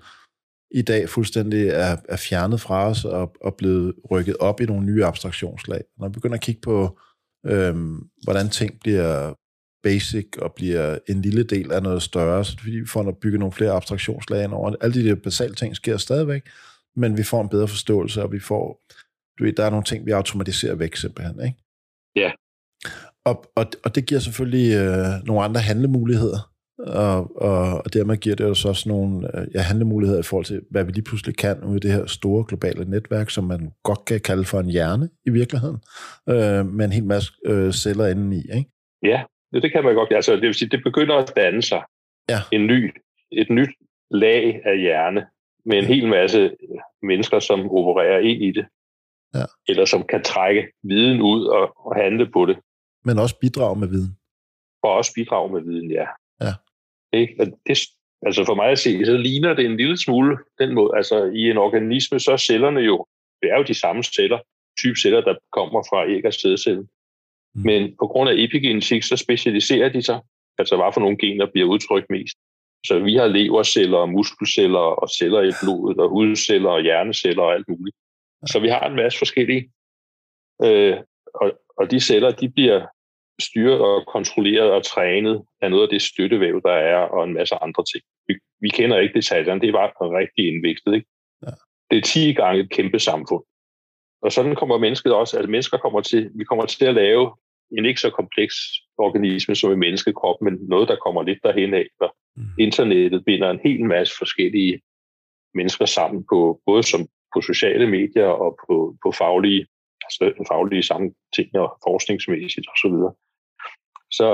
i 0.71 0.83
dag 0.83 1.09
fuldstændig 1.09 1.69
er, 1.69 1.97
er 2.09 2.17
fjernet 2.17 2.61
fra 2.61 2.89
os 2.89 3.05
og, 3.05 3.33
og 3.41 3.55
blevet 3.55 3.95
rykket 4.11 4.37
op 4.37 4.61
i 4.61 4.67
nogle 4.67 4.87
nye 4.87 5.05
abstraktionslag. 5.05 5.81
Når 5.99 6.09
vi 6.09 6.13
begynder 6.13 6.37
at 6.37 6.43
kigge 6.43 6.61
på, 6.61 6.99
øhm, 7.47 7.99
hvordan 8.25 8.49
ting 8.49 8.81
bliver 8.81 9.35
basic 9.87 10.29
og 10.39 10.53
bliver 10.55 10.99
en 11.09 11.23
lille 11.23 11.43
del 11.43 11.73
af 11.73 11.83
noget 11.83 12.03
større, 12.03 12.45
så 12.45 12.57
fordi 12.59 12.77
vi 12.77 12.87
får 12.87 13.19
bygge 13.23 13.39
nogle 13.39 13.53
flere 13.53 13.71
abstraktionslag 13.71 14.45
ind 14.45 14.53
over. 14.53 14.75
Alle 14.81 14.95
de 14.95 15.09
der 15.09 15.15
basale 15.15 15.55
ting 15.55 15.77
sker 15.77 15.97
stadigvæk, 15.97 16.43
men 16.97 17.17
vi 17.17 17.23
får 17.23 17.43
en 17.43 17.49
bedre 17.49 17.69
forståelse, 17.69 18.23
og 18.23 18.33
vi 18.33 18.41
får, 18.41 18.81
du 19.39 19.45
ved, 19.45 19.53
der 19.53 19.65
er 19.65 19.71
nogle 19.71 19.85
ting, 19.85 20.07
vi 20.07 20.11
automatiserer 20.11 20.75
væk 20.75 20.97
simpelthen, 20.97 21.41
ikke? 21.45 21.57
Ja. 22.17 22.31
Og, 23.25 23.45
og, 23.57 23.67
og 23.85 23.95
det 23.95 24.07
giver 24.07 24.21
selvfølgelig 24.21 24.75
øh, 24.75 25.27
nogle 25.27 25.45
andre 25.45 25.61
handlemuligheder, 25.61 26.53
og, 26.79 27.43
og, 27.43 27.83
og 27.85 27.93
dermed 27.93 28.17
giver 28.17 28.37
det 28.37 28.47
os 28.47 28.65
også 28.65 28.89
nogle 28.89 29.41
øh, 29.41 29.47
ja, 29.55 29.61
handlemuligheder 29.61 30.21
i 30.21 30.29
forhold 30.31 30.45
til, 30.45 30.63
hvad 30.71 30.85
vi 30.85 30.93
lige 30.93 31.05
pludselig 31.05 31.37
kan 31.37 31.65
ud 31.65 31.77
i 31.77 31.81
det 31.81 31.93
her 31.93 32.07
store 32.07 32.45
globale 32.49 32.85
netværk, 32.85 33.31
som 33.31 33.45
man 33.45 33.73
godt 33.83 34.05
kan 34.05 34.21
kalde 34.21 34.45
for 34.45 34.61
en 34.61 34.71
hjerne 34.71 35.09
i 35.27 35.31
virkeligheden, 35.31 35.79
øh, 36.29 36.67
med 36.67 36.85
en 36.85 36.93
hel 36.93 37.05
masse 37.05 37.33
øh, 37.47 37.73
celler 37.73 38.07
indeni. 38.07 38.43
Ikke? 38.59 38.71
Ja, 39.03 39.23
det 39.63 39.73
kan 39.73 39.85
man 39.85 39.95
godt. 39.95 40.13
Altså, 40.13 40.33
det 40.33 40.43
vil 40.43 40.55
sige, 40.55 40.69
det 40.69 40.83
begynder 40.85 41.15
at 41.17 41.33
danne 41.37 41.63
sig 41.63 41.83
ja. 42.29 42.39
en 42.53 42.67
ny, 42.67 42.95
et 43.33 43.51
nyt 43.51 43.71
lag 44.11 44.61
af 44.65 44.79
hjerne 44.79 45.27
med 45.65 45.79
en 45.79 45.85
ja. 45.85 45.95
hel 45.95 46.09
masse 46.09 46.57
mennesker, 47.03 47.39
som 47.39 47.71
opererer 47.71 48.19
ind 48.19 48.43
i 48.43 48.51
det. 48.53 48.67
Ja. 49.35 49.45
Eller 49.69 49.85
som 49.85 50.03
kan 50.03 50.23
trække 50.23 50.69
viden 50.83 51.21
ud 51.23 51.45
og, 51.45 51.87
og 51.87 51.97
handle 51.97 52.31
på 52.31 52.47
det. 52.47 52.57
Men 53.05 53.19
også 53.19 53.39
bidrage 53.41 53.79
med 53.79 53.89
viden. 53.89 54.19
Og 54.83 54.91
også 54.91 55.13
bidrage 55.15 55.53
med 55.53 55.61
viden, 55.61 55.91
ja. 55.91 56.07
Ja. 56.41 56.53
Ikke? 57.13 57.53
Det, 57.67 57.79
altså 58.27 58.45
for 58.45 58.55
mig 58.55 58.69
at 58.69 58.79
se, 58.79 59.05
så 59.05 59.17
ligner 59.17 59.55
det 59.55 59.65
en 59.65 59.77
lille 59.77 59.99
smule 59.99 60.39
den 60.59 60.75
måde. 60.75 60.91
Altså 60.97 61.25
i 61.25 61.51
en 61.51 61.57
organisme, 61.57 62.21
så 62.21 62.33
er 62.33 62.37
cellerne 62.37 62.81
jo, 62.81 63.07
det 63.43 63.51
er 63.51 63.57
jo 63.57 63.63
de 63.63 63.75
samme 63.75 64.03
celler, 64.03 64.39
type 64.79 64.97
celler, 65.03 65.21
der 65.21 65.35
kommer 65.53 65.83
fra 65.91 66.07
æg- 66.09 66.27
og 66.27 66.35
sædcellen. 66.35 66.89
Mm. 67.57 67.63
Men 67.63 67.97
på 68.01 68.07
grund 68.07 68.31
af 68.31 68.35
epigenetik, 68.37 69.03
så 69.03 69.17
specialiserer 69.17 69.89
de 69.89 70.03
sig, 70.03 70.21
altså 70.59 70.77
hvad 70.77 70.91
for 70.95 71.01
nogle 71.01 71.17
gener 71.17 71.47
bliver 71.53 71.69
udtrykt 71.69 72.11
mest. 72.11 72.37
Så 72.87 72.99
vi 72.99 73.15
har 73.15 73.27
leverceller 73.27 73.99
og 73.99 74.09
muskelceller 74.09 74.79
og 75.03 75.09
celler 75.19 75.43
i 75.43 75.53
blodet 75.63 75.99
og 75.99 76.09
hudceller 76.09 76.71
og 76.71 76.83
hjerneceller 76.83 77.43
og 77.43 77.55
alt 77.55 77.69
muligt. 77.69 77.97
Så 78.47 78.61
vi 78.61 78.69
har 78.69 78.89
en 78.89 78.97
masse 78.97 79.19
forskellige. 79.19 79.71
Øh, 80.65 80.97
og, 81.35 81.53
og 81.79 81.91
de 81.91 82.01
celler, 82.01 82.31
de 82.31 82.49
bliver 82.49 82.87
styret 83.41 83.81
og 83.81 84.07
kontrolleret 84.07 84.71
og 84.71 84.85
trænet 84.85 85.43
af 85.63 85.71
noget 85.71 85.83
af 85.83 85.89
det 85.89 86.03
støttevæv, 86.03 86.63
der 86.63 86.73
er, 86.73 86.99
og 86.99 87.25
en 87.25 87.35
masse 87.35 87.55
andre 87.55 87.85
ting. 87.93 88.05
Vi, 88.29 88.35
vi 88.61 88.69
kender 88.69 88.99
ikke 88.99 89.15
detaljerne, 89.15 89.61
det 89.61 89.69
er 89.69 89.73
bare 89.73 90.19
rigtig 90.19 90.49
indviklet. 90.49 90.95
Ikke? 90.95 91.09
Ja. 91.43 91.53
Det 91.91 91.99
er 91.99 92.03
10 92.03 92.33
gange 92.33 92.63
et 92.63 92.71
kæmpe 92.71 92.99
samfund. 92.99 93.45
Og 94.23 94.33
sådan 94.33 94.55
kommer 94.55 94.79
mennesket 94.79 95.15
også, 95.15 95.37
altså 95.37 95.51
mennesker 95.51 95.79
kommer 95.79 96.01
til, 96.01 96.31
vi 96.35 96.45
kommer 96.45 96.67
til 96.67 96.85
at 96.85 96.95
lave 96.95 97.37
en 97.71 97.87
ikke 97.87 98.01
så 98.01 98.11
kompleks 98.11 98.55
organisme 98.99 99.55
som 99.57 99.73
en 99.73 99.79
menneskekrop, 99.79 100.43
men 100.43 100.55
noget, 100.69 100.89
der 100.89 100.97
kommer 100.97 101.23
lidt 101.23 101.39
derhen 101.43 101.75
af. 101.75 101.87
Mm. 102.37 102.43
Internettet 102.59 103.25
binder 103.25 103.51
en 103.51 103.61
hel 103.65 103.85
masse 103.85 104.15
forskellige 104.19 104.81
mennesker 105.55 105.87
sammen, 105.87 106.25
på, 106.31 106.61
både 106.67 106.83
som 106.83 107.01
på 107.35 107.41
sociale 107.41 107.87
medier 107.91 108.27
og 108.45 108.59
på, 108.67 108.97
på 109.03 109.13
faglige, 109.13 109.67
altså 110.05 110.45
faglige 110.49 110.83
samme 110.83 111.15
ting 111.37 111.49
og 111.55 111.79
forskningsmæssigt 111.87 112.67
osv. 112.73 112.97
Så, 114.11 114.29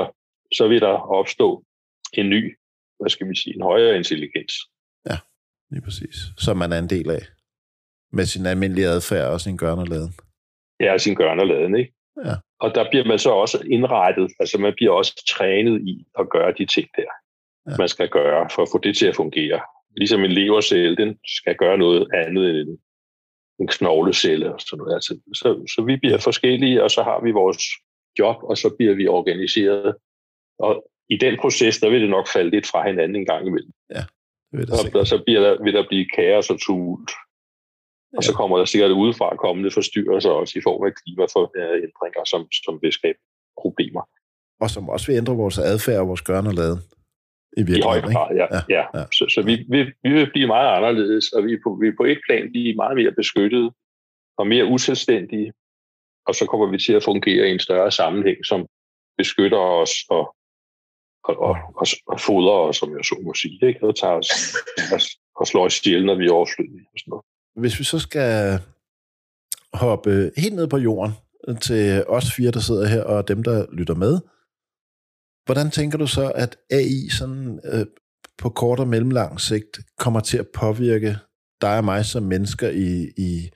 så 0.54 0.68
vil 0.68 0.80
der 0.80 0.94
opstå 1.20 1.64
en 2.12 2.30
ny, 2.30 2.56
hvad 3.00 3.10
skal 3.10 3.28
vi 3.28 3.34
sige, 3.36 3.54
en 3.54 3.62
højere 3.62 3.96
intelligens. 3.96 4.54
Ja, 5.10 5.16
lige 5.70 5.82
præcis. 5.82 6.16
Som 6.36 6.56
man 6.56 6.72
er 6.72 6.78
en 6.78 6.90
del 6.90 7.10
af. 7.10 7.22
Med 8.12 8.26
sin 8.26 8.46
almindelige 8.46 8.86
adfærd 8.86 9.32
og 9.32 9.40
sin 9.40 9.56
gørne 9.56 9.80
og 9.80 9.88
laden. 9.88 10.12
Ja, 10.80 10.98
sin 10.98 11.14
gørne 11.14 11.42
og 11.42 11.46
laden, 11.46 11.76
ikke? 11.76 11.92
Ja. 12.24 12.34
Og 12.62 12.74
der 12.74 12.90
bliver 12.90 13.04
man 13.04 13.18
så 13.18 13.30
også 13.30 13.58
indrettet, 13.70 14.32
altså 14.40 14.58
man 14.58 14.72
bliver 14.76 14.92
også 14.92 15.24
trænet 15.36 15.80
i 15.92 16.06
at 16.18 16.28
gøre 16.30 16.54
de 16.58 16.66
ting 16.66 16.88
der, 16.96 17.10
ja. 17.66 17.76
man 17.78 17.88
skal 17.88 18.08
gøre 18.08 18.48
for 18.54 18.62
at 18.62 18.68
få 18.72 18.78
det 18.78 18.96
til 18.96 19.06
at 19.06 19.16
fungere. 19.16 19.60
Ligesom 19.96 20.24
en 20.24 20.32
levercelle, 20.32 20.96
den 20.96 21.18
skal 21.38 21.56
gøre 21.56 21.78
noget 21.78 22.08
andet 22.14 22.50
end 22.50 22.68
en, 22.68 22.78
en 23.60 23.68
knoglecelle 23.68 24.54
og 24.54 24.60
sådan 24.60 24.78
noget. 24.78 24.94
Altså, 24.94 25.12
så, 25.34 25.48
så 25.74 25.84
vi 25.86 25.96
bliver 25.96 26.18
forskellige, 26.18 26.82
og 26.84 26.90
så 26.90 27.02
har 27.02 27.20
vi 27.24 27.30
vores 27.30 27.62
job, 28.18 28.36
og 28.42 28.56
så 28.56 28.74
bliver 28.78 28.94
vi 28.94 29.08
organiseret. 29.08 29.94
Og 30.58 30.90
i 31.10 31.16
den 31.16 31.38
proces, 31.40 31.78
der 31.78 31.90
vil 31.90 32.00
det 32.00 32.10
nok 32.10 32.28
falde 32.28 32.50
lidt 32.50 32.66
fra 32.66 32.86
hinanden 32.86 33.16
en 33.16 33.26
gang 33.26 33.46
imellem. 33.46 33.72
Ja, 33.94 34.02
det 34.50 34.58
vil 34.58 34.66
det 34.66 34.94
og, 34.94 35.00
og 35.00 35.06
så 35.06 35.22
bliver 35.26 35.40
der, 35.40 35.62
vil 35.64 35.74
der 35.74 35.88
blive 35.88 36.06
kaos 36.16 36.50
og 36.50 36.60
tumult. 36.60 37.10
Og 38.16 38.22
så 38.24 38.32
kommer 38.32 38.58
der 38.58 38.64
sikkert 38.64 38.90
udefra 38.90 39.36
kommende 39.36 39.70
forstyrrelser 39.70 40.30
også 40.30 40.58
i 40.58 40.62
form 40.62 40.82
af 40.86 40.92
klimaændringer, 41.00 42.24
som, 42.24 42.40
som 42.64 42.78
vil 42.82 42.92
skabe 42.92 43.18
problemer. 43.62 44.02
Og 44.60 44.70
som 44.70 44.88
også 44.88 45.06
vil 45.06 45.16
ændre 45.16 45.34
vores 45.36 45.58
adfærd 45.58 46.00
og 46.00 46.08
vores 46.08 46.22
gørne 46.22 46.48
og 46.48 46.54
lade. 46.54 46.78
I, 47.56 47.60
I 47.60 47.80
høj 47.84 48.00
grad, 48.00 48.30
ja. 48.40 48.46
ja, 48.54 48.60
ja. 48.68 48.84
ja. 48.98 49.04
Så, 49.16 49.24
så 49.34 49.42
vi, 49.42 49.54
vi, 49.68 49.80
vi 50.02 50.10
vil 50.16 50.30
blive 50.30 50.46
meget 50.46 50.76
anderledes, 50.76 51.32
og 51.32 51.44
vi 51.44 51.52
er, 51.52 51.58
på, 51.64 51.78
vi 51.80 51.88
er 51.88 51.96
på 51.96 52.04
et 52.04 52.20
plan 52.26 52.50
blive 52.50 52.74
meget 52.74 52.96
mere 52.96 53.12
beskyttet 53.12 53.72
og 54.38 54.46
mere 54.46 54.64
uselvstændige, 54.64 55.52
og 56.26 56.34
så 56.34 56.46
kommer 56.46 56.66
vi 56.66 56.78
til 56.78 56.92
at 56.92 57.04
fungere 57.04 57.48
i 57.48 57.52
en 57.52 57.58
større 57.58 57.90
sammenhæng, 57.90 58.46
som 58.46 58.66
beskytter 59.16 59.58
os 59.58 59.92
og, 60.10 60.24
og, 61.24 61.36
og, 61.48 61.56
og, 61.80 61.86
og 62.06 62.20
fodrer 62.20 62.58
os, 62.68 62.76
som 62.76 62.96
jeg 62.96 63.04
så 63.04 63.16
må 63.24 63.34
sige, 63.34 63.68
ikke? 63.68 63.86
og 63.86 63.96
tager 63.96 64.14
os, 64.14 64.30
og, 64.94 65.00
og 65.36 65.46
slår 65.46 65.64
os 65.64 65.86
ihjel, 65.86 66.06
når 66.06 66.14
vi 66.14 66.26
er 66.26 66.32
overflødige. 66.32 66.86
Og 66.92 66.98
sådan 66.98 67.10
noget. 67.10 67.24
Hvis 67.56 67.78
vi 67.78 67.84
så 67.84 67.98
skal 67.98 68.60
hoppe 69.72 70.32
helt 70.36 70.54
ned 70.54 70.66
på 70.66 70.78
jorden 70.78 71.12
til 71.60 72.04
os 72.08 72.32
fire, 72.32 72.50
der 72.50 72.60
sidder 72.60 72.86
her, 72.86 73.02
og 73.02 73.28
dem, 73.28 73.42
der 73.42 73.66
lytter 73.72 73.94
med, 73.94 74.20
hvordan 75.44 75.70
tænker 75.70 75.98
du 75.98 76.06
så, 76.06 76.32
at 76.34 76.56
AI 76.70 77.08
sådan, 77.08 77.60
øh, 77.64 77.86
på 78.38 78.48
kort 78.48 78.80
og 78.80 78.88
mellemlang 78.88 79.40
sigt 79.40 79.80
kommer 79.98 80.20
til 80.20 80.38
at 80.38 80.48
påvirke 80.54 81.18
dig 81.60 81.76
og 81.76 81.84
mig 81.84 82.04
som 82.04 82.22
mennesker 82.22 82.68
i, 82.68 83.12
i 83.16 83.50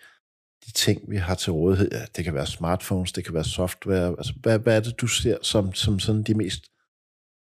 de 0.66 0.72
ting, 0.72 1.10
vi 1.10 1.16
har 1.16 1.34
til 1.34 1.52
rådighed? 1.52 1.88
Ja, 1.92 2.04
det 2.16 2.24
kan 2.24 2.34
være 2.34 2.46
smartphones, 2.46 3.12
det 3.12 3.24
kan 3.24 3.34
være 3.34 3.44
software. 3.44 4.08
Altså, 4.08 4.32
hvad, 4.42 4.58
hvad 4.58 4.76
er 4.76 4.80
det, 4.80 5.00
du 5.00 5.06
ser 5.06 5.38
som, 5.42 5.74
som 5.74 5.98
sådan 5.98 6.22
de 6.22 6.34
mest 6.34 6.64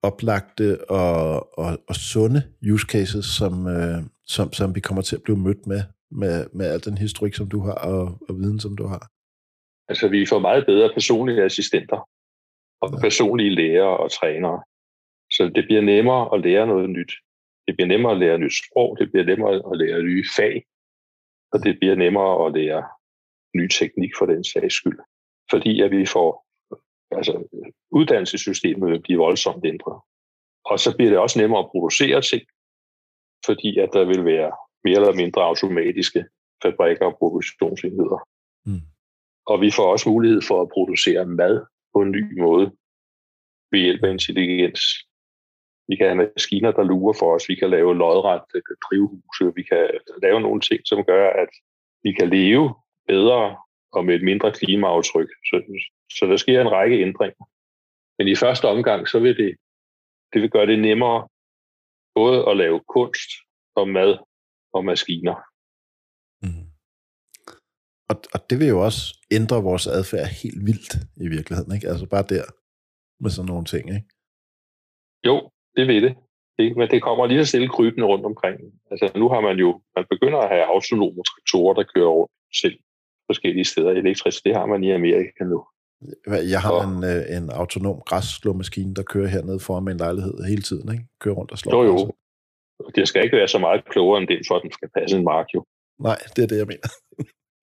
oplagte 0.03 0.91
og, 0.91 1.59
og, 1.59 1.79
og 1.89 1.95
sunde 1.95 2.43
use 2.73 2.87
cases, 2.87 3.25
som, 3.25 3.67
øh, 3.67 4.03
som, 4.27 4.53
som 4.53 4.75
vi 4.75 4.81
kommer 4.81 5.03
til 5.03 5.17
at 5.17 5.23
blive 5.23 5.39
mødt 5.39 5.67
med 5.67 5.83
med, 6.11 6.47
med 6.53 6.67
al 6.67 6.85
den 6.85 6.99
historik, 6.99 7.35
som 7.35 7.49
du 7.49 7.61
har, 7.61 7.75
og, 7.75 8.19
og 8.29 8.35
viden, 8.39 8.61
som 8.61 8.77
du 8.77 8.87
har? 8.87 9.11
Altså, 9.89 10.09
vi 10.09 10.27
får 10.27 10.39
meget 10.39 10.67
bedre 10.67 10.91
personlige 10.95 11.43
assistenter, 11.43 12.09
og 12.81 12.89
ja. 12.93 13.01
personlige 13.01 13.55
lærere 13.55 13.97
og 13.97 14.13
trænere. 14.13 14.63
Så 15.31 15.53
det 15.55 15.65
bliver 15.65 15.81
nemmere 15.81 16.35
at 16.35 16.41
lære 16.41 16.67
noget 16.67 16.91
nyt. 16.91 17.13
Det 17.67 17.77
bliver 17.77 17.89
nemmere 17.89 18.13
at 18.13 18.19
lære 18.19 18.39
nyt 18.39 18.55
sprog, 18.65 18.97
det 18.99 19.11
bliver 19.11 19.27
nemmere 19.27 19.55
at 19.73 19.79
lære 19.79 20.03
nye 20.03 20.25
fag, 20.37 20.65
og 21.53 21.59
det 21.65 21.79
bliver 21.79 21.95
nemmere 21.95 22.47
at 22.47 22.53
lære 22.53 22.83
ny 23.55 23.69
teknik 23.69 24.13
for 24.19 24.27
den 24.27 24.45
sags 24.45 24.75
skyld. 24.75 24.99
Fordi 25.51 25.83
at 25.83 25.91
vi 25.91 26.07
får, 26.07 26.47
altså 27.11 27.33
uddannelsessystemet 27.91 28.91
vil 28.91 29.03
blive 29.03 29.19
voldsomt 29.19 29.65
ændret. 29.65 30.01
Og 30.65 30.79
så 30.79 30.97
bliver 30.97 31.11
det 31.11 31.19
også 31.19 31.39
nemmere 31.41 31.63
at 31.65 31.71
producere 31.71 32.21
ting, 32.23 32.43
fordi 33.47 33.79
at 33.79 33.91
der 33.93 34.05
vil 34.05 34.25
være 34.25 34.53
mere 34.85 34.97
eller 35.01 35.14
mindre 35.14 35.43
automatiske 35.43 36.24
fabrikker 36.62 37.07
og 37.07 37.16
produktionsenheder. 37.18 38.28
Mm. 38.66 38.83
Og 39.47 39.61
vi 39.61 39.70
får 39.70 39.93
også 39.93 40.09
mulighed 40.09 40.43
for 40.43 40.62
at 40.62 40.68
producere 40.68 41.26
mad 41.26 41.66
på 41.95 42.03
en 42.03 42.11
ny 42.11 42.41
måde 42.41 42.66
ved 43.70 43.81
hjælp 43.81 44.05
af 44.05 44.11
intelligens. 44.11 44.81
Vi 45.89 45.97
kan 45.97 46.07
have 46.07 46.31
maskiner, 46.35 46.72
der 46.72 46.83
lurer 46.83 47.16
for 47.18 47.35
os. 47.35 47.49
Vi 47.49 47.55
kan 47.55 47.70
lave 47.70 47.97
lodret 47.97 48.43
drivhuse. 48.87 49.55
Vi 49.55 49.62
kan 49.62 49.89
lave 50.22 50.41
nogle 50.41 50.61
ting, 50.61 50.81
som 50.85 51.05
gør, 51.05 51.31
at 51.31 51.49
vi 52.03 52.12
kan 52.12 52.28
leve 52.31 52.74
bedre 53.07 53.57
og 53.93 54.05
med 54.05 54.14
et 54.14 54.24
mindre 54.24 54.53
klimaaftryk. 54.53 55.28
Så, 55.49 55.57
så 56.18 56.26
der 56.26 56.37
sker 56.37 56.61
en 56.61 56.72
række 56.72 57.03
ændringer. 57.03 57.45
Men 58.18 58.28
i 58.28 58.37
første 58.37 58.68
omgang, 58.68 59.09
så 59.09 59.18
vil 59.18 59.37
det, 59.37 59.57
det 60.33 60.43
vil 60.43 60.51
gøre 60.51 60.66
det 60.66 60.78
nemmere 60.78 61.28
både 62.14 62.49
at 62.51 62.57
lave 62.57 62.81
kunst 62.89 63.31
og 63.74 63.89
mad 63.89 64.18
og 64.73 64.85
maskiner. 64.85 65.37
Mm. 66.43 66.66
Og, 68.11 68.16
og 68.35 68.41
det 68.51 68.59
vil 68.61 68.68
jo 68.68 68.79
også 68.89 69.03
ændre 69.31 69.62
vores 69.62 69.87
adfærd 69.87 70.29
helt 70.43 70.66
vildt 70.68 70.93
i 71.25 71.29
virkeligheden, 71.37 71.75
ikke? 71.75 71.89
Altså 71.89 72.07
bare 72.07 72.31
der 72.35 72.45
med 73.23 73.31
sådan 73.31 73.49
nogle 73.53 73.64
ting, 73.64 73.85
ikke? 73.97 74.09
Jo, 75.29 75.51
det 75.77 75.87
vil 75.87 76.03
det. 76.03 76.14
det 76.59 76.77
men 76.77 76.91
det 76.91 77.03
kommer 77.03 77.27
lige 77.27 77.45
så 77.45 77.49
stille 77.49 77.68
krybende 77.68 78.07
rundt 78.07 78.27
omkring. 78.27 78.57
Altså 78.91 79.07
nu 79.21 79.29
har 79.29 79.41
man 79.41 79.57
jo, 79.64 79.81
man 79.97 80.07
begynder 80.11 80.39
at 80.39 80.49
have 80.55 80.64
autonome 80.75 81.23
traktorer, 81.31 81.75
der 81.75 81.85
kører 81.95 82.12
rundt 82.18 82.33
selv 82.62 82.79
forskellige 83.31 83.64
steder 83.64 83.91
elektrisk. 83.91 84.45
Det 84.45 84.55
har 84.55 84.66
man 84.66 84.85
i 84.85 84.91
Amerika 84.91 85.45
nu. 85.45 85.59
Jeg 86.27 86.61
har 86.61 86.73
og, 86.73 86.85
en, 86.85 87.05
øh, 87.05 87.37
en 87.37 87.51
autonom 87.51 88.01
græsslåmaskine, 88.07 88.95
der 88.95 89.03
kører 89.03 89.29
hernede 89.29 89.61
foran 89.61 89.85
min 89.85 89.97
lejlighed 89.97 90.35
hele 90.51 90.62
tiden, 90.62 90.93
ikke? 90.93 91.05
Kører 91.21 91.35
rundt 91.35 91.53
og 91.53 91.59
slår. 91.59 91.85
Jo, 91.85 91.93
jo. 91.93 92.12
Det 92.95 93.09
skal 93.09 93.24
ikke 93.24 93.37
være 93.37 93.49
så 93.49 93.59
meget 93.59 93.81
klogere 93.91 94.20
end 94.20 94.28
den, 94.28 94.39
for 94.49 94.55
at 94.57 94.62
den 94.62 94.72
skal 94.72 94.89
passe 94.99 95.16
en 95.16 95.24
mark, 95.24 95.47
jo. 95.55 95.64
Nej, 96.01 96.18
det 96.37 96.43
er 96.43 96.47
det, 96.47 96.59
jeg 96.59 96.66
mener. 96.66 96.89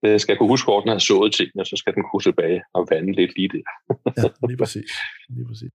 Det 0.03 0.21
skal 0.21 0.37
kunne 0.37 0.49
huske, 0.49 0.65
hvor 0.65 0.79
den 0.79 0.89
har 0.89 0.99
sået 0.99 1.33
tingene, 1.33 1.65
så 1.65 1.75
skal 1.75 1.93
den 1.93 2.03
kunne 2.11 2.21
tilbage 2.21 2.61
og 2.73 2.87
vande 2.91 3.13
lidt 3.13 3.31
lige 3.37 3.49
det. 3.49 3.63
ja, 4.17 4.29
lige 4.47 4.57
præcis. 4.57 4.91
lige 5.29 5.47
præcis. 5.47 5.71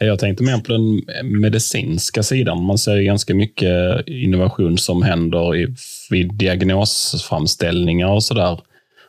Jag 0.00 0.18
tänkte 0.18 0.44
mer 0.44 0.60
på 0.66 0.72
den 0.72 1.02
medicinska 1.40 2.22
sidan. 2.22 2.66
Man 2.66 2.78
ser 2.78 3.02
ganska 3.02 3.34
mycket 3.34 4.04
innovation 4.06 4.78
som 4.78 5.02
händer 5.02 5.54
i, 5.54 5.66
vid 6.10 6.30
diagnosframställningar 6.40 8.08
och 8.08 8.22
sådär 8.22 8.60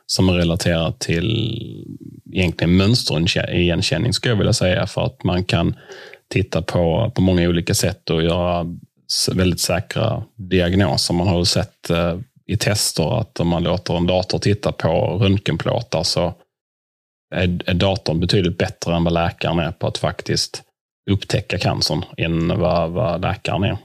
som 0.06 0.28
är 0.28 0.32
relaterat 0.32 1.00
till 1.00 1.30
egentligen 2.32 2.76
mönsterigenkänning 2.76 4.12
skulle 4.12 4.32
jag 4.32 4.38
vilja 4.38 4.52
säga. 4.52 4.86
För 4.86 5.04
att 5.04 5.24
man 5.24 5.44
kan 5.44 5.74
titta 6.28 6.62
på, 6.62 7.12
på 7.14 7.22
många 7.22 7.48
olika 7.48 7.74
sätt 7.74 8.10
och 8.10 8.22
göra 8.22 8.66
väldigt 9.36 9.60
säkra 9.60 10.22
diagnoser. 10.36 11.14
Man 11.14 11.28
har 11.28 11.44
sett 11.44 11.90
eh, 11.90 12.18
i 12.46 12.56
tester 12.56 13.20
att 13.20 13.40
om 13.40 13.48
man 13.48 13.62
låter 13.62 13.96
en 13.96 14.06
dator 14.06 14.38
titta 14.38 14.72
på 14.72 14.88
röntgenplåtar 15.22 16.02
så 16.02 16.34
är, 17.34 17.70
är 17.70 17.74
datorn 17.74 18.20
betydligt 18.20 18.58
bättre 18.58 18.94
än 18.94 19.04
vad 19.04 19.12
läkaren 19.12 19.58
är 19.58 19.72
på 19.72 19.86
att 19.86 19.98
faktiskt 19.98 20.62
upptäcka 21.10 21.58
cancern 21.58 22.02
än 22.16 22.48
vad, 22.60 22.90
vad 22.90 23.22
läkaren 23.22 23.64
är. 23.64 23.76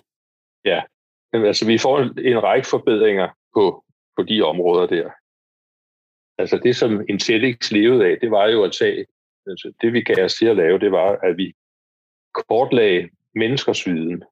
Ja, 0.62 0.86
alltså 1.38 1.66
vi 1.66 1.80
får 1.80 2.02
en 2.02 2.42
række 2.42 2.68
forbedringer 2.68 3.32
på, 3.54 3.84
på 4.16 4.24
de 4.24 4.42
områder 4.42 4.88
der. 4.88 5.12
Altså 6.38 6.58
det, 6.58 6.74
som 6.74 7.06
Intelix 7.10 7.72
levede 7.72 8.06
af, 8.06 8.18
det 8.22 8.32
var 8.32 8.48
jo 8.48 8.64
at 8.64 8.72
tage, 8.72 9.06
altså 9.48 9.72
det 9.82 9.94
vi 9.94 10.02
gav 10.02 10.26
os 10.26 10.34
til 10.34 10.46
at 10.46 10.56
lave, 10.56 10.80
det 10.80 10.92
var, 10.92 11.20
at 11.24 11.38
vi 11.38 11.54
kortlagde 12.34 13.10
menneskers 13.36 13.88
viden. 13.88 14.24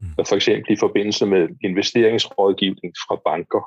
Mm. 0.00 0.24
For 0.28 0.36
eksempel 0.36 0.72
i 0.72 0.76
forbindelse 0.76 1.26
med 1.26 1.48
investeringsrådgivning 1.64 2.94
fra 3.08 3.16
banker. 3.24 3.62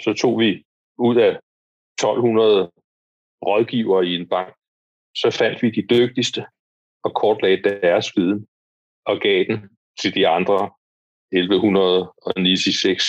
Så 0.00 0.14
tog 0.20 0.40
vi 0.40 0.64
ud 0.98 1.16
af 1.16 1.40
1200 1.98 2.70
rådgivere 3.46 4.06
i 4.06 4.14
en 4.14 4.28
bank, 4.28 4.54
så 5.14 5.30
fandt 5.30 5.62
vi 5.62 5.70
de 5.70 5.86
dygtigste 5.90 6.46
og 7.04 7.14
kortlagde 7.14 7.62
deres 7.62 8.16
viden 8.16 8.46
og 9.06 9.20
gav 9.20 9.44
den 9.44 9.60
til 10.00 10.14
de 10.14 10.28
andre 10.28 10.70
1196. 11.32 13.02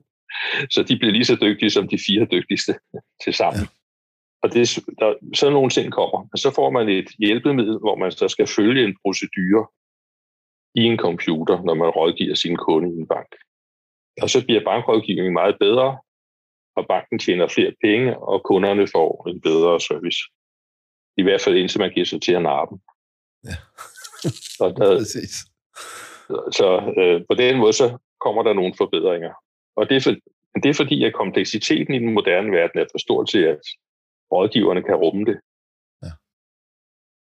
så 0.74 0.82
de 0.82 0.98
blev 0.98 1.12
lige 1.12 1.24
så 1.24 1.36
dygtige 1.40 1.70
som 1.70 1.88
de 1.88 1.98
fire 2.06 2.26
dygtigste 2.32 2.74
til 3.24 3.34
sammen. 3.34 3.62
Ja. 3.62 3.68
Og 4.42 4.52
det, 4.54 4.78
der, 4.98 5.14
sådan 5.34 5.52
nogle 5.52 5.70
ting 5.70 5.92
kommer. 5.92 6.28
Og 6.32 6.38
så 6.38 6.52
får 6.54 6.70
man 6.70 6.88
et 6.88 7.08
hjælpemiddel, 7.18 7.78
hvor 7.78 7.96
man 7.96 8.12
så 8.12 8.28
skal 8.28 8.46
følge 8.46 8.84
en 8.84 8.96
procedure 9.04 9.66
i 10.74 10.80
en 10.80 10.98
computer, 10.98 11.62
når 11.62 11.74
man 11.74 11.88
rådgiver 11.88 12.34
sin 12.34 12.56
kunde 12.56 12.88
i 12.88 13.00
en 13.00 13.08
bank. 13.08 13.32
Og 14.22 14.30
så 14.30 14.44
bliver 14.44 14.64
bankrådgivningen 14.64 15.32
meget 15.32 15.56
bedre, 15.60 15.98
og 16.76 16.86
banken 16.88 17.18
tjener 17.18 17.48
flere 17.48 17.72
penge, 17.80 18.18
og 18.18 18.42
kunderne 18.44 18.86
får 18.86 19.28
en 19.28 19.40
bedre 19.40 19.80
service. 19.80 20.20
I 21.16 21.22
hvert 21.22 21.40
fald 21.40 21.56
indtil 21.56 21.80
man 21.80 21.92
giver 21.92 22.06
sig 22.06 22.22
til 22.22 22.32
at 22.32 22.42
narpe. 22.42 22.74
Ja. 23.44 23.56
så, 24.58 24.74
der, 24.76 24.98
Præcis. 24.98 25.34
så 26.58 26.92
øh, 26.98 27.20
på 27.30 27.34
den 27.34 27.58
måde, 27.58 27.72
så 27.72 27.98
kommer 28.20 28.42
der 28.42 28.52
nogle 28.52 28.74
forbedringer. 28.78 29.32
Og 29.76 29.88
det 29.88 29.96
er, 29.96 30.00
for, 30.00 30.14
det 30.62 30.68
er 30.70 30.74
fordi, 30.74 31.04
at 31.04 31.14
kompleksiteten 31.14 31.94
i 31.94 31.98
den 31.98 32.14
moderne 32.14 32.52
verden 32.52 32.80
er 32.80 32.86
for 32.90 32.98
stor 32.98 33.24
til, 33.24 33.38
at 33.38 33.60
rådgiverne 34.32 34.82
kan 34.82 34.94
rumme 34.94 35.24
det. 35.24 35.40
Ja. 36.02 36.10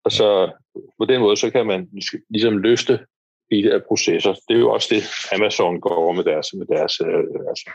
Og 0.06 0.12
så 0.12 0.52
på 1.00 1.06
den 1.06 1.22
måde, 1.22 1.38
så 1.38 1.52
kan 1.52 1.66
man 1.66 1.90
ligesom 2.30 2.58
løfte 2.58 3.06
de 3.52 3.64
der 3.64 3.80
processer. 3.88 4.34
Det 4.48 4.56
er 4.56 4.60
jo 4.60 4.72
også 4.72 4.88
det, 4.96 5.04
Amazon 5.36 5.82
går 5.82 5.96
over 5.96 6.14
med 6.14 6.24
deres, 6.24 6.48
med 6.54 6.66
deres 6.66 7.02
øh, 7.02 7.50
altså, 7.50 7.70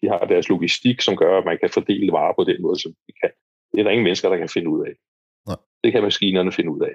de 0.00 0.08
har 0.08 0.18
deres 0.18 0.48
logistik, 0.48 1.00
som 1.00 1.16
gør, 1.16 1.38
at 1.38 1.44
man 1.44 1.58
kan 1.58 1.70
fordele 1.70 2.12
varer 2.12 2.34
på 2.38 2.44
den 2.44 2.62
måde, 2.62 2.80
som 2.80 2.92
de 3.06 3.12
kan. 3.20 3.30
Det 3.72 3.80
er 3.80 3.84
der 3.84 3.90
ingen 3.90 4.04
mennesker, 4.04 4.28
der 4.28 4.36
kan 4.36 4.48
finde 4.48 4.70
ud 4.70 4.86
af. 4.86 4.92
Nej. 5.46 5.56
Det 5.84 5.92
kan 5.92 6.02
maskinerne 6.02 6.52
finde 6.52 6.70
ud 6.70 6.80
af. 6.80 6.94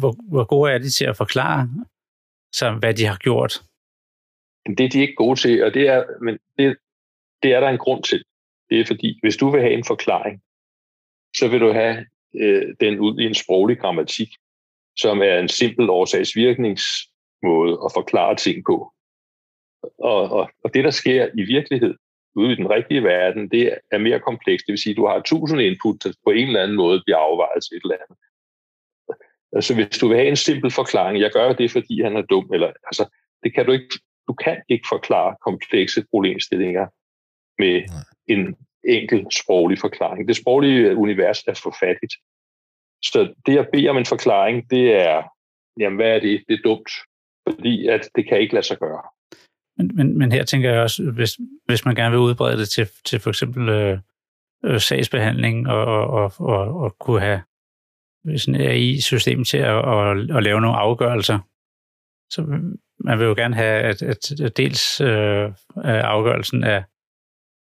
Hvor, 0.00 0.14
hvor 0.28 0.44
gode 0.44 0.72
er 0.72 0.78
de 0.78 0.90
til 0.90 1.04
at 1.04 1.16
forklare, 1.16 1.68
så, 2.52 2.72
hvad 2.80 2.94
de 2.94 3.06
har 3.06 3.16
gjort? 3.16 3.62
Det 4.66 4.84
er 4.84 4.88
de 4.88 5.00
ikke 5.00 5.14
gode 5.14 5.40
til, 5.40 5.64
og 5.64 5.74
det 5.74 5.88
er, 5.88 6.04
men 6.24 6.38
det, 6.58 6.76
det 7.42 7.52
er 7.52 7.60
der 7.60 7.68
en 7.68 7.78
grund 7.78 8.02
til. 8.02 8.24
Det 8.70 8.80
er 8.80 8.84
fordi, 8.86 9.18
hvis 9.22 9.36
du 9.36 9.50
vil 9.50 9.60
have 9.60 9.72
en 9.72 9.84
forklaring, 9.84 10.42
så 11.36 11.48
vil 11.48 11.60
du 11.60 11.72
have 11.72 12.06
øh, 12.40 12.74
den 12.80 12.98
ud 13.00 13.20
i 13.20 13.24
en 13.24 13.34
sproglig 13.34 13.78
grammatik, 13.78 14.28
som 14.96 15.22
er 15.22 15.38
en 15.38 15.48
simpel 15.48 15.90
årsagsvirkningsmåde 17.44 17.72
at 17.84 17.90
forklare 17.94 18.36
ting 18.36 18.64
på. 18.66 18.92
Og, 19.98 20.22
og, 20.30 20.50
og 20.64 20.74
det, 20.74 20.84
der 20.84 20.90
sker 20.90 21.28
i 21.38 21.42
virkelighed, 21.42 21.94
ude 22.36 22.52
i 22.52 22.56
den 22.56 22.70
rigtige 22.70 23.02
verden, 23.02 23.50
det 23.50 23.78
er 23.92 23.98
mere 23.98 24.20
komplekst. 24.20 24.66
Det 24.66 24.72
vil 24.72 24.82
sige, 24.82 24.90
at 24.90 24.96
du 24.96 25.06
har 25.06 25.20
tusind 25.20 25.60
input, 25.60 26.04
der 26.04 26.12
på 26.24 26.30
en 26.30 26.46
eller 26.46 26.62
anden 26.62 26.76
måde 26.76 27.02
bliver 27.04 27.18
afvejet 27.18 27.62
til 27.62 27.76
et 27.76 27.82
eller 27.82 27.96
andet. 28.02 28.18
Altså, 29.52 29.74
hvis 29.74 29.98
du 30.00 30.08
vil 30.08 30.16
have 30.16 30.28
en 30.28 30.36
simpel 30.36 30.70
forklaring, 30.70 31.20
jeg 31.20 31.30
gør 31.30 31.52
det, 31.52 31.70
fordi 31.70 32.02
han 32.02 32.16
er 32.16 32.22
dum, 32.22 32.50
eller, 32.54 32.72
altså, 32.90 33.04
det 33.42 33.54
kan 33.54 33.66
du 33.66 33.72
ikke, 33.72 33.98
du 34.28 34.34
kan 34.34 34.62
ikke 34.68 34.86
forklare 34.88 35.36
komplekse 35.44 36.04
problemstillinger 36.10 36.86
med 37.58 37.74
en 38.26 38.56
enkel 38.84 39.26
sproglig 39.40 39.78
forklaring. 39.78 40.28
Det 40.28 40.36
sproglige 40.36 40.96
univers 40.96 41.42
er 41.42 41.60
for 41.62 41.74
fattigt. 41.80 42.14
Så 43.02 43.34
det 43.46 43.58
at 43.58 43.68
bede 43.72 43.88
om 43.88 43.96
en 43.96 44.06
forklaring, 44.06 44.70
det 44.70 44.94
er, 44.94 45.22
jamen 45.80 45.96
hvad 45.96 46.10
er 46.16 46.20
det? 46.20 46.44
Det 46.48 46.54
er 46.54 46.62
dumt, 46.64 46.90
fordi 47.48 47.88
at 47.88 48.08
det 48.14 48.28
kan 48.28 48.40
ikke 48.40 48.54
lade 48.54 48.66
sig 48.66 48.78
gøre. 48.78 49.02
Men, 49.76 49.90
men, 49.94 50.18
men 50.18 50.32
her 50.32 50.44
tænker 50.44 50.70
jeg 50.70 50.82
også, 50.82 51.10
hvis, 51.10 51.38
hvis 51.66 51.84
man 51.84 51.94
gerne 51.94 52.10
vil 52.10 52.20
udbrede 52.20 52.58
det 52.58 52.68
til, 52.68 52.88
til 53.04 53.20
for 53.20 53.30
eksempel 53.30 53.68
øh, 53.68 53.98
øh, 54.64 54.80
sagsbehandling 54.80 55.68
og, 55.68 55.84
og, 55.84 56.10
og, 56.10 56.32
og, 56.38 56.80
og 56.80 56.98
kunne 56.98 57.20
have 57.20 57.42
sådan 58.36 58.60
et 58.60 58.66
AI-system 58.66 59.44
til 59.44 59.58
at, 59.58 59.88
at, 59.88 60.36
at 60.36 60.42
lave 60.42 60.60
nogle 60.60 60.76
afgørelser. 60.76 61.38
Så 62.30 62.42
man 62.98 63.18
vil 63.18 63.26
jo 63.26 63.34
gerne 63.34 63.54
have, 63.54 63.82
at, 63.82 64.02
at, 64.02 64.40
at 64.40 64.56
dels 64.56 65.00
øh, 65.00 65.52
afgørelsen 65.84 66.64
er 66.64 66.82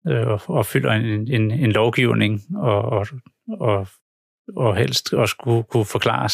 øh, 0.08 0.50
opfylder 0.50 0.92
en, 0.92 1.06
en, 1.06 1.52
en 1.52 1.72
lovgivning 1.72 2.42
og, 2.56 2.82
og, 2.82 3.08
og, 3.48 3.88
og 4.56 4.76
helst 4.76 5.14
også 5.14 5.36
kunne, 5.38 5.64
kunne 5.64 5.86
forklares. 5.86 6.34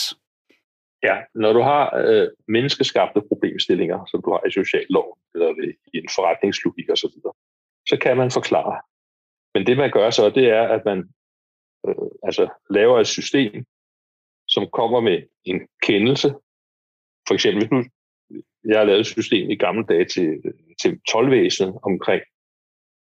Ja, 1.07 1.15
når 1.35 1.53
du 1.53 1.61
har 1.61 1.83
øh, 1.95 2.27
menneskeskabte 2.47 3.21
problemstillinger, 3.29 4.05
som 4.11 4.21
du 4.25 4.29
har 4.31 4.47
i 4.47 4.51
socialloven, 4.51 5.17
eller 5.33 5.49
i 5.93 5.97
en 5.97 6.09
forretningslogik 6.15 6.89
osv., 6.89 7.09
så, 7.09 7.31
så 7.89 7.97
kan 8.03 8.17
man 8.17 8.31
forklare. 8.31 8.81
Men 9.53 9.67
det 9.67 9.77
man 9.77 9.91
gør 9.91 10.09
så, 10.09 10.29
det 10.29 10.45
er, 10.49 10.63
at 10.75 10.85
man 10.85 10.99
øh, 11.87 12.09
altså, 12.23 12.49
laver 12.69 12.99
et 12.99 13.07
system, 13.07 13.65
som 14.47 14.63
kommer 14.73 14.99
med 14.99 15.17
en 15.45 15.67
kendelse. 15.83 16.29
For 17.27 17.33
eksempel, 17.33 17.59
hvis 17.59 17.69
du, 17.69 17.79
jeg 18.69 18.77
har 18.79 18.85
lavet 18.85 18.99
et 18.99 19.13
system 19.17 19.49
i 19.49 19.55
gamle 19.55 19.85
dage 19.85 20.05
til, 20.05 20.27
til 20.81 20.99
tolvvæsenet 21.11 21.79
omkring, 21.83 22.23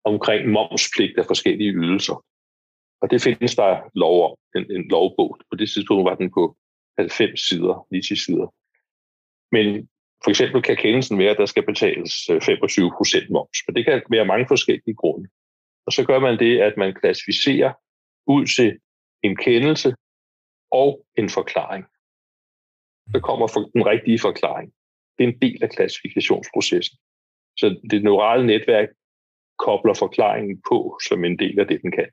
omkring 0.04 0.50
momspligt 0.50 1.20
af 1.20 1.26
forskellige 1.26 1.74
ydelser. 1.74 2.26
Og 3.02 3.12
det 3.12 3.22
findes 3.22 3.56
der 3.56 3.90
lov 3.96 4.16
om, 4.30 4.36
en, 4.56 4.72
en 4.72 4.88
lovbog. 4.90 5.38
På 5.50 5.56
det 5.56 5.70
tidspunkt 5.70 6.06
var 6.10 6.16
den 6.16 6.32
på 6.32 6.58
90 7.10 7.48
sider, 7.48 7.88
90 7.92 8.26
sider. 8.26 8.54
Men 9.52 9.90
for 10.24 10.30
eksempel 10.30 10.62
kan 10.62 10.78
kendelsen 10.78 11.20
være, 11.20 11.30
at 11.30 11.38
der 11.38 11.46
skal 11.46 11.66
betales 11.66 12.30
øh, 12.30 12.42
25 12.42 12.92
procent 12.98 13.30
moms, 13.30 13.58
men 13.68 13.76
det 13.76 13.86
kan 13.86 14.02
være 14.10 14.26
mange 14.26 14.48
forskellige 14.48 14.96
grunde. 14.96 15.30
Og 15.86 15.92
så 15.94 16.06
gør 16.06 16.20
man 16.20 16.40
det, 16.40 16.60
at 16.60 16.78
man 16.78 16.94
klassificerer 16.94 17.74
ud 18.28 18.46
til 18.46 18.80
en 19.24 19.36
kendelse 19.36 19.96
og 20.72 21.06
en 21.18 21.30
forklaring. 21.30 21.86
Så 23.12 23.20
kommer 23.20 23.48
den 23.74 23.86
rigtige 23.86 24.20
forklaring. 24.20 24.74
Det 25.18 25.24
er 25.24 25.28
en 25.28 25.40
del 25.42 25.64
af 25.64 25.70
klassifikationsprocessen. 25.70 26.98
Så 27.58 27.80
det 27.92 28.04
neurale 28.04 28.46
netværk 28.46 28.90
kobler 29.60 29.94
forklaringen 29.94 30.62
på 30.70 31.00
som 31.08 31.26
en 31.26 31.40
del 31.40 31.60
af 31.60 31.68
det, 31.68 31.82
den 31.82 31.92
kan. 31.92 32.10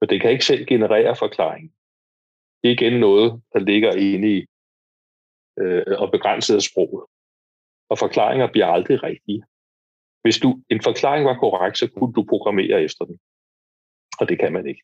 Men 0.00 0.08
det 0.10 0.20
kan 0.20 0.30
ikke 0.30 0.44
selv 0.44 0.66
generere 0.66 1.16
forklaringen 1.16 1.72
det 2.64 2.70
er 2.70 2.76
igen 2.82 3.00
noget, 3.00 3.42
der 3.52 3.58
ligger 3.58 3.92
inde 3.92 4.36
i 4.36 4.46
øh, 5.58 5.84
og 5.98 6.10
begrænset 6.10 6.54
af 6.54 6.62
sproget. 6.62 7.06
Og 7.88 7.98
forklaringer 7.98 8.52
bliver 8.52 8.66
aldrig 8.66 9.02
rigtige. 9.02 9.44
Hvis 10.22 10.38
du, 10.38 10.62
en 10.70 10.80
forklaring 10.82 11.24
var 11.24 11.38
korrekt, 11.38 11.78
så 11.78 11.90
kunne 11.90 12.12
du 12.12 12.24
programmere 12.28 12.82
efter 12.82 13.04
den. 13.04 13.18
Og 14.20 14.28
det 14.28 14.38
kan 14.38 14.52
man 14.52 14.66
ikke. 14.66 14.82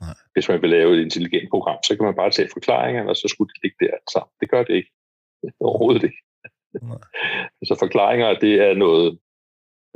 Nej. 0.00 0.14
Hvis 0.32 0.48
man 0.48 0.62
vil 0.62 0.70
lave 0.70 0.96
et 0.96 1.02
intelligent 1.02 1.50
program, 1.50 1.78
så 1.82 1.96
kan 1.96 2.04
man 2.04 2.14
bare 2.14 2.30
tage 2.30 2.48
forklaringerne, 2.52 3.10
og 3.10 3.16
så 3.16 3.28
skulle 3.28 3.48
det 3.52 3.62
ligge 3.62 3.86
der 3.86 3.96
sammen. 4.12 4.32
Det 4.40 4.50
gør 4.50 4.62
det 4.64 4.74
ikke. 4.74 4.90
Overhovedet 5.66 6.02
ikke. 6.02 6.22
Nej. 6.82 6.98
så 7.64 7.76
forklaringer, 7.78 8.38
det 8.38 8.54
er 8.68 8.74
noget... 8.74 9.18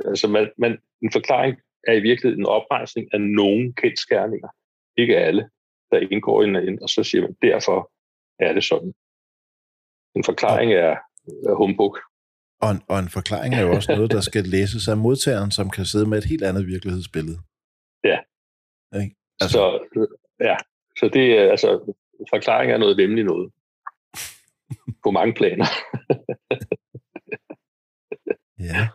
Altså 0.05 0.27
man, 0.27 0.51
man, 0.57 0.71
en 1.01 1.11
forklaring 1.11 1.57
er 1.87 1.93
i 1.93 1.99
virkeligheden 1.99 2.41
en 2.41 2.53
oprejsning 2.57 3.13
af 3.13 3.21
nogle 3.21 3.73
kendskærninger. 3.73 4.49
Ikke 4.97 5.17
alle 5.17 5.49
der 5.91 6.07
indgår 6.11 6.43
i 6.43 6.45
en, 6.45 6.83
og 6.83 6.89
så 6.89 7.03
siger 7.03 7.21
man, 7.21 7.35
derfor 7.41 7.91
er 8.39 8.53
det 8.53 8.63
sådan. 8.63 8.93
En 10.15 10.23
forklaring 10.23 10.73
er, 10.73 10.95
er 11.49 11.55
humbug. 11.55 11.97
Og 12.61 12.71
en, 12.71 12.81
og 12.87 12.99
en 12.99 13.09
forklaring 13.09 13.55
er 13.55 13.61
jo 13.61 13.75
også 13.75 13.95
noget, 13.95 14.11
der 14.11 14.21
skal 14.21 14.43
læses 14.43 14.87
af 14.87 14.97
modtageren, 14.97 15.51
som 15.51 15.69
kan 15.69 15.85
sidde 15.85 16.09
med 16.09 16.17
et 16.17 16.25
helt 16.25 16.43
andet 16.43 16.67
virkelighedsbillede. 16.67 17.39
Ja. 18.03 18.19
Ikke? 19.01 19.15
Altså. 19.41 19.57
Så, 19.57 19.79
ja, 20.39 20.55
så 20.99 21.09
det 21.13 21.39
er, 21.39 21.51
altså, 21.51 21.93
forklaring 22.29 22.71
er 22.71 22.77
noget 22.77 22.97
vemmeligt 22.97 23.27
noget. 23.27 23.51
på 25.03 25.11
mange 25.11 25.33
planer. 25.33 25.65
ja. 28.69 28.87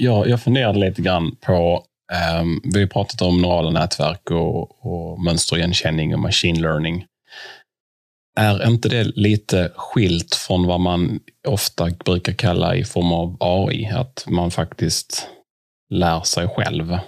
Ja, 0.00 0.14
jag 0.32 0.40
funderade 0.40 0.80
lite 0.84 1.02
grann 1.02 1.36
på, 1.46 1.58
um, 2.12 2.60
vi 2.74 2.80
har 2.80 2.86
pratat 2.86 3.22
om 3.22 3.40
neurala 3.42 3.70
nätverk 3.70 4.30
och, 4.30 4.86
och 4.86 5.20
mönsterigenkänning 5.20 6.14
och 6.14 6.20
machine 6.20 6.60
learning. 6.60 7.06
Är 8.40 8.68
inte 8.68 8.88
det 8.88 9.04
lite 9.16 9.72
skilt 9.76 10.34
från 10.34 10.66
vad 10.66 10.80
man 10.80 11.20
ofta 11.48 11.90
brukar 12.04 12.32
kalla 12.32 12.76
i 12.76 12.84
form 12.84 13.12
av 13.12 13.36
AI? 13.40 13.86
Att 13.86 14.26
man 14.28 14.50
faktiskt 14.50 15.28
lär 15.90 16.20
sig 16.20 16.48
själv 16.48 16.98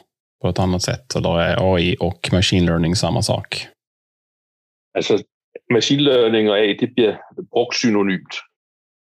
på 0.43 0.49
ett 0.49 0.59
annat 0.59 0.83
sätt? 0.83 1.17
Eller 1.17 1.41
är 1.41 1.75
AI 1.75 1.97
och 2.01 2.29
machine 2.33 2.67
learning 2.67 2.97
samma 2.97 3.23
sak? 3.23 3.67
Alltså, 4.97 5.19
machine 5.73 6.03
learning 6.03 6.51
och 6.51 6.57
AI, 6.57 6.75
det 6.75 6.87
bliver 6.87 7.21
brugt 7.51 7.75
synonymt. 7.75 8.35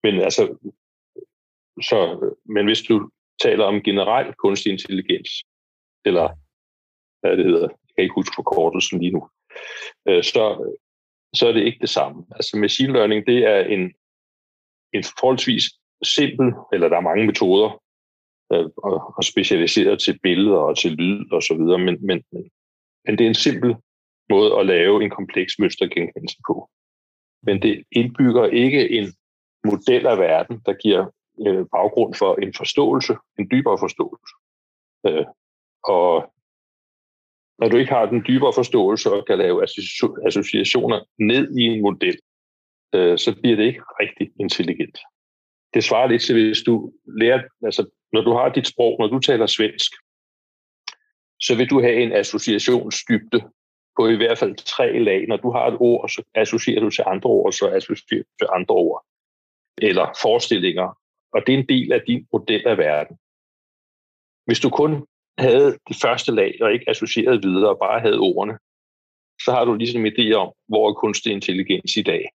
Men 0.04 0.22
altså, 0.22 0.56
så, 1.82 1.98
men 2.46 2.66
hvis 2.66 2.82
du 2.82 3.10
taler 3.44 3.66
om 3.66 3.82
generell 3.82 4.34
kunstig 4.34 4.72
intelligens, 4.72 5.42
eller 6.06 6.30
hvad 7.20 7.38
det 7.38 7.46
hedder, 7.46 7.68
jeg 7.68 7.94
kan 7.96 8.04
ikke 8.04 8.16
huske 8.16 8.36
forkortelsen 8.36 9.00
lige 9.00 9.12
nu, 9.12 9.30
øh, 10.08 10.24
så, 10.24 10.74
så 11.36 11.48
er 11.48 11.54
det 11.54 11.64
ikke 11.64 11.82
det 11.82 11.90
samme. 11.90 12.26
Altså 12.32 12.58
machine 12.58 12.94
learning, 12.94 13.28
det 13.28 13.38
er 13.38 13.60
en, 13.60 13.94
en 14.94 15.04
forholdsvis 15.04 15.64
simpel, 16.04 16.54
eller 16.74 16.90
der 16.90 16.98
er 16.98 17.10
mange 17.10 17.26
metoder, 17.26 17.82
øh, 18.54 18.70
og, 19.18 19.24
specialiseret 19.24 20.00
til 20.00 20.20
billeder 20.24 20.58
og 20.58 20.78
til 20.78 20.92
lyd 20.92 21.32
og 21.32 21.44
så 21.44 21.54
videre, 21.54 21.78
men, 21.78 22.06
men, 22.06 22.24
men, 22.32 22.50
men 23.06 23.18
det 23.18 23.24
er 23.24 23.28
en 23.28 23.44
simpel 23.48 23.76
måde 24.30 24.60
at 24.60 24.66
lave 24.66 25.04
en 25.04 25.10
kompleks 25.10 25.60
mønstergenkendelse 25.60 26.38
på. 26.48 26.70
Men 27.44 27.62
det 27.62 27.84
indbygger 27.92 28.46
ikke 28.46 28.90
en 28.90 29.14
model 29.66 30.08
af 30.08 30.18
verden, 30.18 30.62
der 30.66 30.74
giver 30.74 31.06
øh, 31.48 31.66
baggrund 31.76 32.14
for 32.14 32.36
en 32.36 32.54
forståelse, 32.54 33.14
en 33.40 33.48
dybere 33.52 33.78
forståelse. 33.78 34.34
Øh, 35.08 35.26
og 35.84 36.34
når 37.60 37.70
du 37.70 37.78
ikke 37.78 37.92
har 37.92 38.06
den 38.06 38.24
dybere 38.28 38.54
forståelse 38.54 39.12
og 39.12 39.26
kan 39.26 39.38
lave 39.38 39.64
associationer 40.28 41.00
ned 41.20 41.58
i 41.58 41.64
en 41.64 41.82
model, 41.82 42.18
øh, 42.96 43.18
så 43.18 43.36
bliver 43.42 43.56
det 43.56 43.66
ikke 43.66 43.82
rigtig 43.82 44.32
intelligent. 44.40 44.98
Det 45.74 45.84
svarer 45.84 46.08
lidt 46.08 46.22
til, 46.22 46.48
hvis 46.48 46.62
du 46.62 46.94
lærer, 47.20 47.42
altså 47.64 47.90
når 48.14 48.22
du 48.22 48.32
har 48.34 48.50
dit 48.50 48.68
sprog, 48.68 49.00
når 49.00 49.08
du 49.08 49.20
taler 49.20 49.46
svensk, 49.46 49.92
så 51.40 51.56
vil 51.58 51.70
du 51.70 51.82
have 51.82 51.96
en 52.04 52.14
associationsdybde 52.14 53.42
på 53.98 54.08
i 54.08 54.16
hvert 54.16 54.38
fald 54.38 54.56
tre 54.56 55.00
lag. 55.00 55.28
Når 55.28 55.38
du 55.38 55.52
har 55.52 55.68
et 55.68 55.78
ord, 55.80 56.10
så 56.10 56.24
associerer 56.36 56.80
du 56.80 56.90
til 56.90 57.04
andre 57.08 57.30
ord, 57.30 57.52
så 57.52 57.70
associerer 57.70 58.24
du 58.24 58.34
til 58.40 58.48
andre 58.56 58.76
ord. 58.76 59.06
Eller 59.78 60.06
forestillinger. 60.22 60.98
Og 61.34 61.42
det 61.48 61.54
er 61.54 61.58
en 61.58 61.70
del 61.70 61.92
af 61.92 62.02
din 62.08 62.28
model 62.34 62.68
af 62.68 62.78
verden. 62.78 63.18
Hvis 64.46 64.60
du 64.60 64.70
kun 64.70 65.08
havde 65.38 65.78
det 65.88 65.98
første 66.02 66.32
lag, 66.36 66.58
og 66.62 66.74
ikke 66.74 66.90
associeret 66.90 67.44
videre, 67.44 67.70
og 67.70 67.80
bare 67.80 68.00
havde 68.00 68.20
ordene, 68.20 68.58
så 69.46 69.52
har 69.52 69.66
du 69.66 69.74
ligesom 69.74 70.06
en 70.06 70.14
idé 70.14 70.34
om, 70.34 70.54
hvor 70.68 70.90
er 70.90 70.94
kunstig 70.94 71.32
intelligens 71.32 71.98
i 71.98 72.02
dag. 72.02 72.30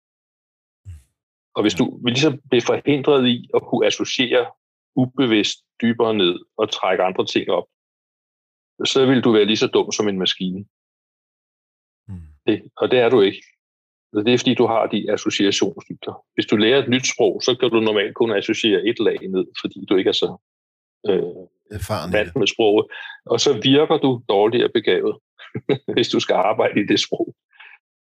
Og 1.55 1.61
hvis 1.61 1.73
du 1.73 1.99
ligesom 2.05 2.41
bliver 2.49 2.65
forhindret 2.65 3.27
i 3.27 3.49
at 3.53 3.61
kunne 3.63 3.87
associere 3.87 4.51
ubevidst 4.95 5.57
dybere 5.81 6.13
ned 6.13 6.39
og 6.57 6.71
trække 6.71 7.03
andre 7.03 7.25
ting 7.25 7.49
op, 7.49 7.67
så 8.85 9.05
vil 9.05 9.23
du 9.23 9.31
være 9.31 9.45
lige 9.45 9.57
så 9.57 9.67
dum 9.67 9.91
som 9.91 10.07
en 10.07 10.19
maskine. 10.19 10.65
Mm. 12.07 12.27
Det, 12.47 12.71
og 12.77 12.91
det 12.91 12.99
er 12.99 13.09
du 13.09 13.21
ikke. 13.21 13.43
Det 14.13 14.33
er 14.33 14.37
fordi, 14.37 14.53
du 14.53 14.65
har 14.65 14.87
de 14.87 15.11
associationsdybder. 15.11 16.25
Hvis 16.33 16.45
du 16.45 16.55
lærer 16.55 16.83
et 16.83 16.89
nyt 16.89 17.07
sprog, 17.13 17.41
så 17.43 17.55
kan 17.59 17.69
du 17.69 17.79
normalt 17.79 18.15
kun 18.15 18.31
associere 18.31 18.85
et 18.89 18.99
lag 18.99 19.19
ned, 19.29 19.45
fordi 19.61 19.85
du 19.85 19.95
ikke 19.95 20.07
er 20.07 20.19
så 20.23 20.37
øh, 21.09 21.47
vant 22.11 22.35
med 22.35 22.47
sproget. 22.47 22.85
Og 23.25 23.39
så 23.39 23.59
virker 23.63 23.97
du 23.97 24.21
dårligere 24.29 24.69
begavet, 24.73 25.15
hvis 25.95 26.09
du 26.09 26.19
skal 26.19 26.33
arbejde 26.33 26.81
i 26.81 26.87
det 26.87 26.99
sprog. 26.99 27.35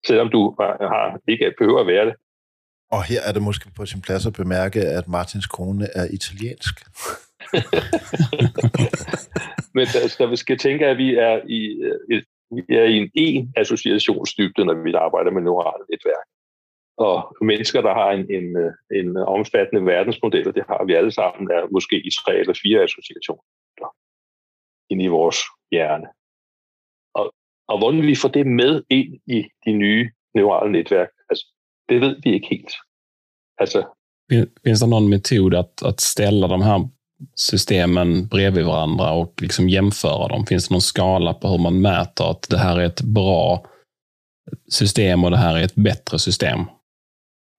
Selvom 0.07 0.29
du 0.29 0.55
har, 0.59 1.21
ikke 1.29 1.55
behøver 1.59 1.81
at 1.81 1.87
være 1.87 2.07
det. 2.07 2.15
Og 2.91 3.05
her 3.05 3.21
er 3.29 3.33
det 3.33 3.43
måske 3.43 3.71
på 3.77 3.87
sin 3.87 4.03
plads 4.03 4.27
at 4.27 4.33
bemærke, 4.33 4.81
at 4.81 5.09
Martins 5.09 5.47
kone 5.47 5.87
er 5.95 6.07
italiensk. 6.19 6.75
Men 9.75 9.87
der, 9.87 10.15
der 10.19 10.35
skal 10.35 10.59
tænke, 10.59 10.87
at 10.87 10.99
vi 10.99 11.15
er 11.15 11.41
i 11.49 11.61
et 12.15 12.25
vi 12.51 12.75
er 12.83 12.85
i 12.85 12.97
en 12.97 13.11
en 13.15 13.53
associationsdybde, 13.57 14.65
når 14.65 14.75
vi 14.85 14.93
arbejder 14.95 15.31
med 15.31 15.43
neurale 15.43 15.85
netværk. 15.91 16.28
Og 16.99 17.37
mennesker, 17.41 17.81
der 17.81 17.95
har 17.95 18.11
en, 18.11 18.25
en, 18.39 18.57
øh, 18.57 18.73
en 19.01 19.17
omfattende 19.17 19.87
verdensmodel, 19.87 20.49
og 20.49 20.55
det 20.55 20.65
har 20.69 20.85
vi 20.85 20.95
alle 20.95 21.13
sammen, 21.13 21.51
er 21.51 21.73
måske 21.73 21.97
i 21.97 22.11
tre 22.21 22.33
eller 22.39 22.55
fire 22.63 22.83
associationer 22.83 23.43
ind 24.91 25.03
i 25.03 25.07
vores 25.07 25.39
hjerne. 25.71 26.07
Og, 27.15 27.35
og 27.69 27.79
hvordan 27.79 28.03
vi 28.03 28.15
får 28.23 28.29
det 28.29 28.47
med 28.47 28.83
ind 28.91 29.21
i 29.27 29.39
de 29.65 29.73
nye 29.73 30.11
neurale 30.35 30.73
netværk, 30.73 31.09
altså, 31.31 31.47
det 31.89 32.01
ved 32.01 32.17
vi 32.25 32.33
ikke 32.33 32.49
helt. 32.49 32.73
Altså, 33.59 33.81
Finns 34.65 34.81
det 34.81 34.87
någon 34.87 35.09
metod 35.09 35.55
att, 35.55 35.83
att 35.83 36.01
ställa 36.01 36.49
de 36.49 36.63
här 36.63 36.89
systemen 37.35 38.27
bredvid 38.27 38.65
varandra 38.65 39.13
och 39.13 39.43
liksom 39.43 39.69
jämföra 39.69 40.29
dem? 40.29 40.47
Finns 40.47 40.69
det 40.69 40.75
någon 40.75 40.83
skala 40.83 41.35
på 41.35 41.49
hur 41.49 41.59
man 41.59 41.81
mäter 41.81 42.31
att 42.31 42.49
det 42.51 42.59
här 42.59 42.81
är 42.81 42.85
ett 42.85 43.01
bra 43.01 43.67
system 44.69 45.25
och 45.25 45.31
det 45.31 45.37
här 45.37 45.57
är 45.57 45.65
ett 45.65 45.75
bättre 45.75 46.19
system? 46.19 46.59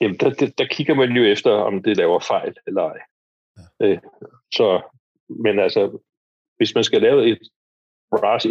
Jamen, 0.02 0.18
der, 0.18 0.30
der, 0.30 0.48
der 0.58 0.66
kigger 0.66 0.94
man 0.94 1.12
jo 1.12 1.24
efter, 1.24 1.52
om 1.52 1.84
det 1.84 1.98
laver 1.98 2.20
fejl 2.20 2.56
eller 2.68 2.82
ej. 2.82 3.00
Ja. 3.58 3.86
Øh, 3.86 4.00
så, 4.54 4.82
men 5.30 5.60
altså, 5.60 6.00
hvis 6.58 6.76
man 6.76 6.84
skal 6.84 7.02
lave 7.02 7.30
et, 7.30 7.40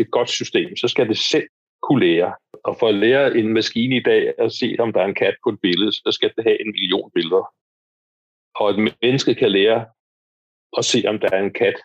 et 0.01 0.11
godt 0.11 0.29
system, 0.29 0.77
så 0.77 0.89
skal 0.89 1.09
det 1.09 1.19
selv 1.19 1.49
kunne 1.83 2.07
lære. 2.07 2.35
Og 2.65 2.77
for 2.79 2.89
at 2.89 2.95
lære 2.95 3.37
en 3.37 3.53
maskine 3.53 3.97
i 3.97 4.03
dag 4.03 4.35
at 4.39 4.53
se, 4.53 4.77
om 4.79 4.93
der 4.93 5.01
er 5.01 5.05
en 5.07 5.15
kat 5.15 5.37
på 5.45 5.49
et 5.51 5.61
billede, 5.61 5.93
så 5.93 6.11
skal 6.13 6.33
det 6.37 6.45
have 6.45 6.61
en 6.61 6.73
million 6.73 7.11
billeder. 7.15 7.55
Og 8.55 8.71
et 8.71 8.95
menneske 9.03 9.35
kan 9.35 9.53
lære 9.53 9.87
og 10.73 10.85
se, 10.85 11.05
om 11.07 11.19
der 11.19 11.29
er 11.33 11.43
en 11.43 11.53
kat 11.53 11.79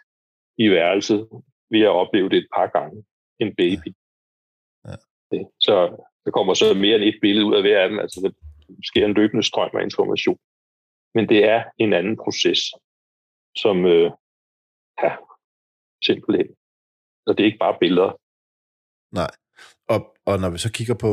i 0.58 0.70
værelset. 0.70 1.30
Vi 1.70 1.82
har 1.82 1.90
oplevet 1.90 2.32
det 2.32 2.38
et 2.38 2.48
par 2.56 2.68
gange. 2.68 3.04
En 3.40 3.56
baby. 3.56 3.90
Ja. 4.86 4.96
Ja. 5.32 5.44
Så 5.60 5.76
der 6.26 6.32
kommer 6.32 6.54
så 6.54 6.74
mere 6.74 6.96
end 6.96 7.04
et 7.04 7.20
billede 7.22 7.46
ud 7.46 7.56
af 7.56 7.62
hver 7.62 7.84
af 7.84 7.90
dem. 7.90 8.00
Altså, 8.00 8.34
sker 8.84 9.06
en 9.06 9.14
løbende 9.14 9.44
strøm 9.44 9.72
af 9.74 9.84
information. 9.84 10.40
Men 11.16 11.30
det 11.30 11.40
er 11.54 11.64
en 11.78 11.94
anden 11.94 12.18
proces, 12.18 12.60
som 13.56 13.86
øh, 13.86 14.12
ja, 15.04 15.12
simpelthen. 16.06 16.48
Og 17.28 17.32
det 17.34 17.44
er 17.44 17.46
ikke 17.52 17.66
bare 17.66 17.78
billeder. 17.80 18.12
Nej. 19.16 19.32
Og, 19.94 20.00
og 20.26 20.40
når 20.40 20.50
vi 20.50 20.58
så 20.58 20.72
kigger 20.72 20.94
på 20.94 21.12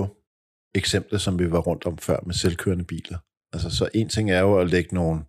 eksemplet, 0.74 1.20
som 1.20 1.38
vi 1.38 1.50
var 1.50 1.60
rundt 1.60 1.86
om 1.86 1.98
før 1.98 2.20
med 2.26 2.34
selvkørende 2.34 2.84
biler, 2.84 3.18
altså 3.52 3.70
så 3.78 3.90
en 3.94 4.08
ting 4.08 4.30
er 4.30 4.40
jo 4.40 4.58
at 4.58 4.70
lægge 4.70 4.94
nogle 4.94 5.24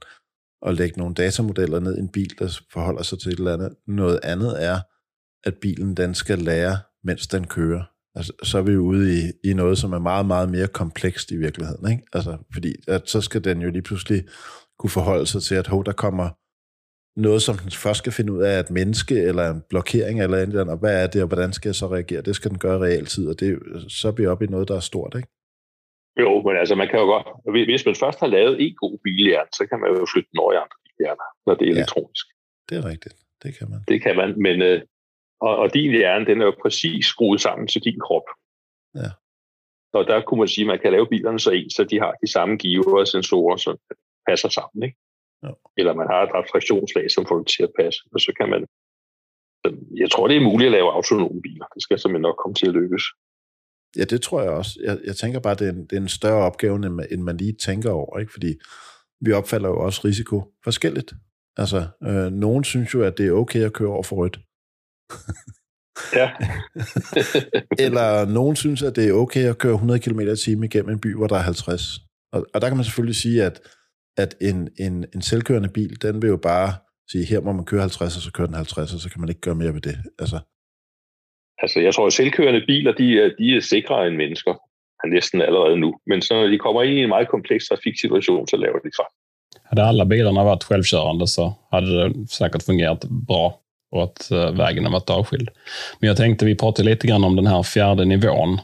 at 0.65 0.73
lægge 0.73 0.99
nogle 0.99 1.15
datamodeller 1.15 1.79
ned 1.79 1.97
i 1.97 1.99
en 1.99 2.11
bil, 2.11 2.39
der 2.39 2.61
forholder 2.73 3.03
sig 3.03 3.19
til 3.19 3.31
et 3.31 3.37
eller 3.37 3.53
andet. 3.53 3.75
Noget 3.87 4.19
andet 4.23 4.63
er, 4.63 4.79
at 5.43 5.55
bilen 5.61 5.97
den 5.97 6.15
skal 6.15 6.39
lære, 6.39 6.77
mens 7.03 7.27
den 7.27 7.47
kører. 7.47 7.83
Altså, 8.15 8.33
så 8.43 8.57
er 8.57 8.61
vi 8.61 8.77
ude 8.77 9.05
i, 9.17 9.49
i 9.49 9.53
noget, 9.53 9.77
som 9.77 9.93
er 9.93 9.99
meget, 9.99 10.25
meget 10.25 10.49
mere 10.49 10.67
komplekst 10.67 11.31
i 11.31 11.37
virkeligheden. 11.37 11.91
Ikke? 11.91 12.03
Altså, 12.13 12.37
fordi 12.53 12.71
at 12.87 13.09
så 13.09 13.21
skal 13.21 13.43
den 13.43 13.61
jo 13.61 13.69
lige 13.69 13.81
pludselig 13.81 14.23
kunne 14.79 14.89
forholde 14.89 15.25
sig 15.25 15.41
til, 15.41 15.55
at 15.55 15.67
hov, 15.67 15.85
der 15.85 15.91
kommer 15.91 16.29
noget, 17.15 17.41
som 17.41 17.55
den 17.57 17.71
først 17.71 17.97
skal 17.97 18.11
finde 18.11 18.33
ud 18.33 18.41
af, 18.41 18.59
et 18.59 18.71
menneske 18.71 19.15
eller 19.29 19.49
en 19.49 19.63
blokering 19.69 20.21
eller 20.21 20.37
andet, 20.37 20.69
og 20.69 20.77
hvad 20.77 21.03
er 21.03 21.07
det, 21.07 21.21
og 21.21 21.27
hvordan 21.27 21.53
skal 21.53 21.69
jeg 21.69 21.75
så 21.75 21.87
reagere? 21.87 22.21
Det 22.21 22.35
skal 22.35 22.51
den 22.51 22.59
gøre 22.59 22.77
i 22.77 22.83
realtid, 22.83 23.29
og 23.29 23.39
det, 23.39 23.59
så 23.87 24.07
er 24.07 24.11
vi 24.11 24.25
oppe 24.25 24.45
i 24.45 24.47
noget, 24.47 24.67
der 24.67 24.75
er 24.75 24.89
stort, 24.91 25.13
ikke? 25.15 25.27
Jo, 26.19 26.41
men 26.45 26.55
altså 26.61 26.75
man 26.75 26.87
kan 26.89 26.99
jo 26.99 27.05
godt, 27.05 27.27
hvis 27.69 27.85
man 27.85 27.95
først 27.95 28.19
har 28.19 28.27
lavet 28.27 28.55
en 28.65 28.75
god 28.83 28.95
biljern, 29.03 29.47
så 29.57 29.63
kan 29.69 29.79
man 29.79 29.89
jo 29.89 30.05
flytte 30.13 30.29
den 30.31 30.39
over 30.39 30.53
i 30.53 30.61
andre 30.63 30.77
bilhjerner, 30.85 31.27
når 31.45 31.53
det 31.55 31.65
er 31.65 31.71
ja, 31.71 31.77
elektronisk. 31.77 32.25
det 32.69 32.75
er 32.79 32.85
rigtigt. 32.93 33.15
Det 33.43 33.51
kan 33.57 33.67
man. 33.71 33.79
Det 33.87 34.01
kan 34.05 34.15
man, 34.15 34.29
men 34.45 34.61
øh, 34.61 34.81
og, 35.41 35.53
og 35.57 35.73
din 35.73 35.91
hjerne, 35.91 36.25
den 36.25 36.41
er 36.41 36.45
jo 36.45 36.55
præcis 36.61 37.05
skruet 37.05 37.41
sammen 37.41 37.67
til 37.67 37.81
din 37.83 37.99
krop. 37.99 38.27
Ja. 38.95 39.09
Og 39.93 40.07
der 40.07 40.21
kunne 40.21 40.39
man 40.39 40.47
sige, 40.47 40.65
at 40.65 40.67
man 40.67 40.79
kan 40.79 40.91
lave 40.91 41.07
bilerne 41.07 41.39
så 41.39 41.51
ens, 41.51 41.73
så 41.73 41.83
de 41.83 41.99
har 41.99 42.11
de 42.21 42.31
samme 42.31 42.55
giver 42.55 42.99
og 42.99 43.07
sensorer, 43.07 43.57
som 43.57 43.77
passer 44.27 44.49
sammen. 44.49 44.83
Ikke? 44.83 44.97
Ja. 45.43 45.51
Eller 45.77 45.93
man 45.93 46.07
har 46.07 46.21
et 46.23 46.31
abstraktionslag, 46.33 47.11
som 47.11 47.25
får 47.25 47.37
det 47.37 47.47
til 47.47 47.63
at 47.63 47.73
passe. 47.79 47.99
Og 48.13 48.19
så 48.19 48.31
kan 48.39 48.49
man... 48.49 48.61
Jeg 50.03 50.11
tror, 50.11 50.27
det 50.27 50.37
er 50.37 50.49
muligt 50.51 50.67
at 50.67 50.71
lave 50.71 50.91
autonome 50.91 51.41
biler. 51.41 51.65
Det 51.75 51.81
skal 51.83 51.99
simpelthen 51.99 52.21
nok 52.21 52.37
komme 52.43 52.55
til 52.55 52.67
at 52.67 52.73
lykkes. 52.73 53.03
Ja, 53.97 54.03
det 54.03 54.21
tror 54.21 54.41
jeg 54.41 54.51
også. 54.51 54.79
Jeg, 54.83 54.99
jeg 55.05 55.15
tænker 55.15 55.39
bare, 55.39 55.55
det 55.55 55.67
er, 55.67 55.71
en, 55.71 55.85
det 55.87 55.93
er 55.93 56.01
en 56.01 56.17
større 56.19 56.45
opgave, 56.45 56.75
end 56.75 56.89
man, 56.89 57.07
end 57.11 57.21
man 57.21 57.37
lige 57.37 57.53
tænker 57.53 57.91
over, 57.91 58.19
ikke? 58.19 58.31
fordi 58.31 58.51
vi 59.25 59.31
opfatter 59.31 59.69
jo 59.69 59.79
også 59.79 60.01
risiko 60.05 60.53
forskelligt. 60.63 61.13
Altså, 61.57 61.87
øh, 62.03 62.31
nogen 62.31 62.63
synes 62.63 62.93
jo, 62.93 63.03
at 63.03 63.17
det 63.17 63.27
er 63.27 63.31
okay 63.31 63.63
at 63.63 63.73
køre 63.73 63.89
over 63.89 64.03
for 64.03 64.15
rødt. 64.15 64.39
Ja. 66.19 66.31
Eller 67.85 68.25
nogen 68.25 68.55
synes, 68.55 68.81
at 68.83 68.95
det 68.95 69.09
er 69.09 69.13
okay 69.13 69.49
at 69.49 69.57
køre 69.57 69.73
100 69.73 69.99
km 69.99 70.19
i 70.19 70.35
timen 70.35 70.63
igennem 70.63 70.91
en 70.91 70.99
by, 70.99 71.15
hvor 71.15 71.27
der 71.27 71.35
er 71.35 71.41
50. 71.41 71.99
Og, 72.33 72.45
og 72.53 72.61
der 72.61 72.67
kan 72.67 72.77
man 72.77 72.85
selvfølgelig 72.85 73.15
sige, 73.15 73.43
at 73.43 73.61
at 74.17 74.35
en, 74.41 74.69
en, 74.79 75.05
en 75.15 75.21
selvkørende 75.21 75.69
bil, 75.69 76.01
den 76.01 76.21
vil 76.21 76.27
jo 76.27 76.37
bare 76.37 76.73
sige, 77.11 77.25
her 77.25 77.39
må 77.41 77.51
man 77.51 77.65
køre 77.65 77.81
50, 77.81 78.15
og 78.17 78.21
så 78.21 78.31
kører 78.31 78.47
den 78.47 78.55
50, 78.55 78.93
og 78.93 78.99
så 78.99 79.09
kan 79.09 79.21
man 79.21 79.29
ikke 79.29 79.41
gøre 79.41 79.55
mere 79.55 79.73
ved 79.73 79.81
det. 79.81 79.97
Altså, 80.19 80.39
altså 81.57 81.79
jeg 81.79 81.93
tror, 81.93 82.07
at 82.07 82.13
selvkørende 82.13 82.63
biler, 82.67 82.93
de 82.93 83.07
er, 83.21 83.29
de 83.39 83.55
er 83.55 83.61
sikrere 83.61 84.07
end 84.07 84.15
mennesker, 84.15 84.53
er 85.03 85.07
næsten 85.07 85.41
allerede 85.41 85.77
nu. 85.77 85.89
Men 86.07 86.21
så 86.21 86.33
når 86.33 86.47
de 86.47 86.57
kommer 86.57 86.81
ind 86.83 86.97
i 86.99 87.03
en 87.03 87.09
meget 87.09 87.29
kompleks 87.29 87.67
trafiksituation, 87.67 88.47
så 88.47 88.57
laver 88.57 88.79
de 88.85 88.91
fejl. 88.99 89.13
Hade 89.69 89.83
alla 89.83 90.05
bilarna 90.05 90.43
varit 90.43 90.63
självkörande 90.63 91.27
så 91.27 91.51
hade 91.71 91.87
det 91.87 92.29
säkert 92.29 92.63
fungerat 92.63 93.05
bra 93.27 93.45
och 93.91 94.03
att 94.03 94.31
eh, 94.31 94.51
vägen 94.51 94.85
har 94.85 94.91
varit 94.91 95.09
avskild. 95.09 95.49
Men 95.99 96.07
jag 96.07 96.17
tänkte, 96.17 96.45
vi 96.45 96.55
pratade 96.55 96.89
lite 96.89 97.07
grann 97.07 97.23
om 97.23 97.35
den 97.35 97.47
här 97.47 97.63
fjärde 97.63 98.05
nivån. 98.05 98.59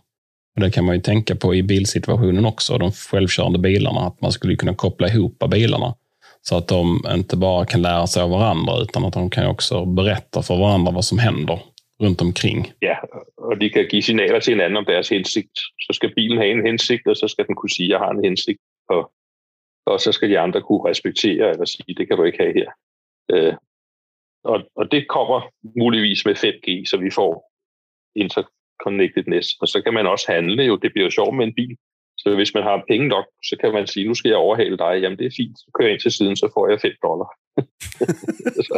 Och 0.56 0.62
det 0.62 0.72
kan 0.72 0.86
man 0.86 0.96
ju 0.96 1.02
tänka 1.02 1.36
på 1.36 1.56
i 1.56 1.64
bilsituationen 1.64 2.46
också, 2.46 2.78
de 2.78 2.92
självkörande 2.92 3.60
bilarna, 3.60 4.00
att 4.00 4.22
man 4.22 4.32
skulle 4.32 4.56
kunna 4.56 4.76
koppla 4.76 5.08
ihop 5.08 5.44
bilarna. 5.52 5.96
Så 6.42 6.58
att 6.58 6.68
de 6.68 7.02
inte 7.14 7.38
bara 7.38 7.66
kan 7.66 7.82
lära 7.82 8.08
sig 8.08 8.24
av 8.24 8.30
varandra, 8.30 8.74
utan 8.82 9.06
att 9.06 9.14
de 9.14 9.30
kan 9.30 9.48
också 9.48 9.86
berätta 9.86 10.42
för 10.42 10.58
varandra 10.58 10.92
vad 10.92 11.06
som 11.06 11.20
händer 11.20 11.60
runt 12.04 12.22
omkring. 12.22 12.72
Ja, 12.80 12.96
og 13.38 13.60
de 13.60 13.70
kan 13.70 13.86
give 13.92 14.02
signaler 14.02 14.40
til 14.40 14.54
hinanden 14.54 14.78
om 14.78 14.86
deres 14.86 15.10
hensigt. 15.10 15.60
Så 15.82 15.94
skal 15.94 16.14
bilen 16.16 16.38
have 16.38 16.52
en 16.52 16.66
hensigt, 16.66 17.08
og 17.08 17.18
så 17.18 17.28
skal 17.28 17.48
den 17.48 17.56
kunne 17.56 17.70
sige, 17.70 17.86
at 17.86 17.90
jeg 17.90 18.00
har 18.00 18.12
en 18.12 18.24
hensigt. 18.24 18.60
Og, 18.90 19.12
og 19.86 20.00
så 20.00 20.12
skal 20.12 20.30
de 20.30 20.40
andre 20.40 20.62
kunne 20.62 20.90
respektere 20.90 21.50
eller 21.50 21.66
sige, 21.66 21.96
det 21.98 22.08
kan 22.08 22.18
du 22.18 22.24
ikke 22.24 22.44
have 22.44 22.54
her. 22.54 22.70
Øh, 23.34 23.54
og, 24.52 24.60
og 24.76 24.92
det 24.92 25.08
kommer 25.16 25.40
muligvis 25.84 26.26
med 26.26 26.36
5G, 26.36 26.68
så 26.90 26.98
vi 26.98 27.12
får 27.20 27.32
interconnectedness. 28.24 29.48
Og 29.62 29.68
så 29.68 29.82
kan 29.84 29.94
man 29.94 30.08
også 30.08 30.26
handle 30.32 30.64
jo. 30.64 30.76
Det 30.76 30.92
bliver 30.94 31.06
jo 31.06 31.12
sjovt 31.12 31.36
med 31.38 31.46
en 31.48 31.54
bil. 31.54 31.78
Så 32.18 32.36
hvis 32.36 32.54
man 32.54 32.64
har 32.64 32.84
penge 32.88 33.08
nok, 33.08 33.26
så 33.50 33.56
kan 33.62 33.74
man 33.74 33.88
sige, 33.88 34.08
nu 34.08 34.14
skal 34.14 34.30
jeg 34.30 34.38
overhale 34.38 34.78
dig. 34.78 34.94
Jamen 35.02 35.18
det 35.18 35.26
er 35.26 35.38
fint, 35.38 35.58
så 35.60 35.68
kører 35.74 35.88
jeg 35.88 35.94
ind 35.94 36.02
til 36.02 36.12
siden, 36.12 36.36
så 36.36 36.52
får 36.54 36.70
jeg 36.70 36.82
5 36.82 36.92
dollar. 37.04 37.30
så, 38.68 38.76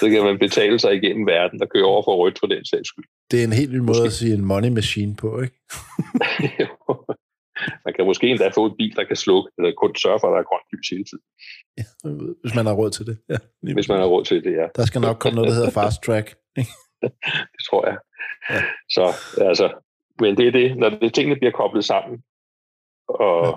så 0.00 0.10
kan 0.10 0.22
man 0.24 0.38
betale 0.38 0.78
sig 0.78 0.94
igennem 0.94 1.26
verden 1.26 1.62
og 1.62 1.68
køre 1.68 1.84
over 1.84 2.02
for 2.02 2.16
rødt 2.16 2.38
for 2.38 2.46
den 2.46 2.64
sags 2.64 2.88
skyld. 2.88 3.04
Det 3.30 3.40
er 3.40 3.44
en 3.44 3.52
helt 3.52 3.72
ny 3.72 3.78
måde 3.78 3.88
måske. 3.88 4.06
at 4.06 4.12
sige 4.12 4.34
en 4.34 4.44
money 4.44 4.68
machine 4.68 5.16
på, 5.16 5.40
ikke? 5.40 5.56
man 7.84 7.94
kan 7.94 8.04
måske 8.06 8.26
endda 8.26 8.48
få 8.48 8.66
en 8.66 8.76
bil, 8.76 8.96
der 8.96 9.04
kan 9.04 9.16
slukke, 9.16 9.50
eller 9.58 9.72
kun 9.82 9.96
sørge 9.96 10.20
for, 10.20 10.26
at 10.28 10.32
der 10.34 10.40
er 10.40 10.48
grønt 10.50 10.68
lys 10.72 10.88
hele 10.94 11.04
tiden. 11.10 11.24
Ja, 11.78 11.84
hvis 12.42 12.54
man 12.58 12.66
har 12.66 12.74
råd 12.80 12.90
til 12.90 13.06
det. 13.06 13.16
Ja, 13.28 13.38
hvis 13.76 13.88
man 13.88 13.98
har 13.98 14.06
råd 14.06 14.24
til 14.24 14.44
det, 14.44 14.52
ja. 14.60 14.66
Der 14.76 14.84
skal 14.84 15.00
nok 15.00 15.18
komme 15.18 15.36
noget, 15.36 15.48
der 15.50 15.56
hedder 15.58 15.70
fast 15.82 16.02
track. 16.06 16.26
det 17.54 17.62
tror 17.68 17.82
jeg. 17.88 17.98
Ja. 18.50 18.60
Så 18.96 19.04
altså, 19.50 19.66
men 20.20 20.36
det 20.36 20.46
er 20.48 20.52
det, 20.52 20.76
når 20.76 20.88
det, 20.88 21.14
tingene 21.14 21.36
bliver 21.40 21.52
koblet 21.52 21.84
sammen, 21.84 22.22
og, 23.08 23.46
ja. 23.46 23.52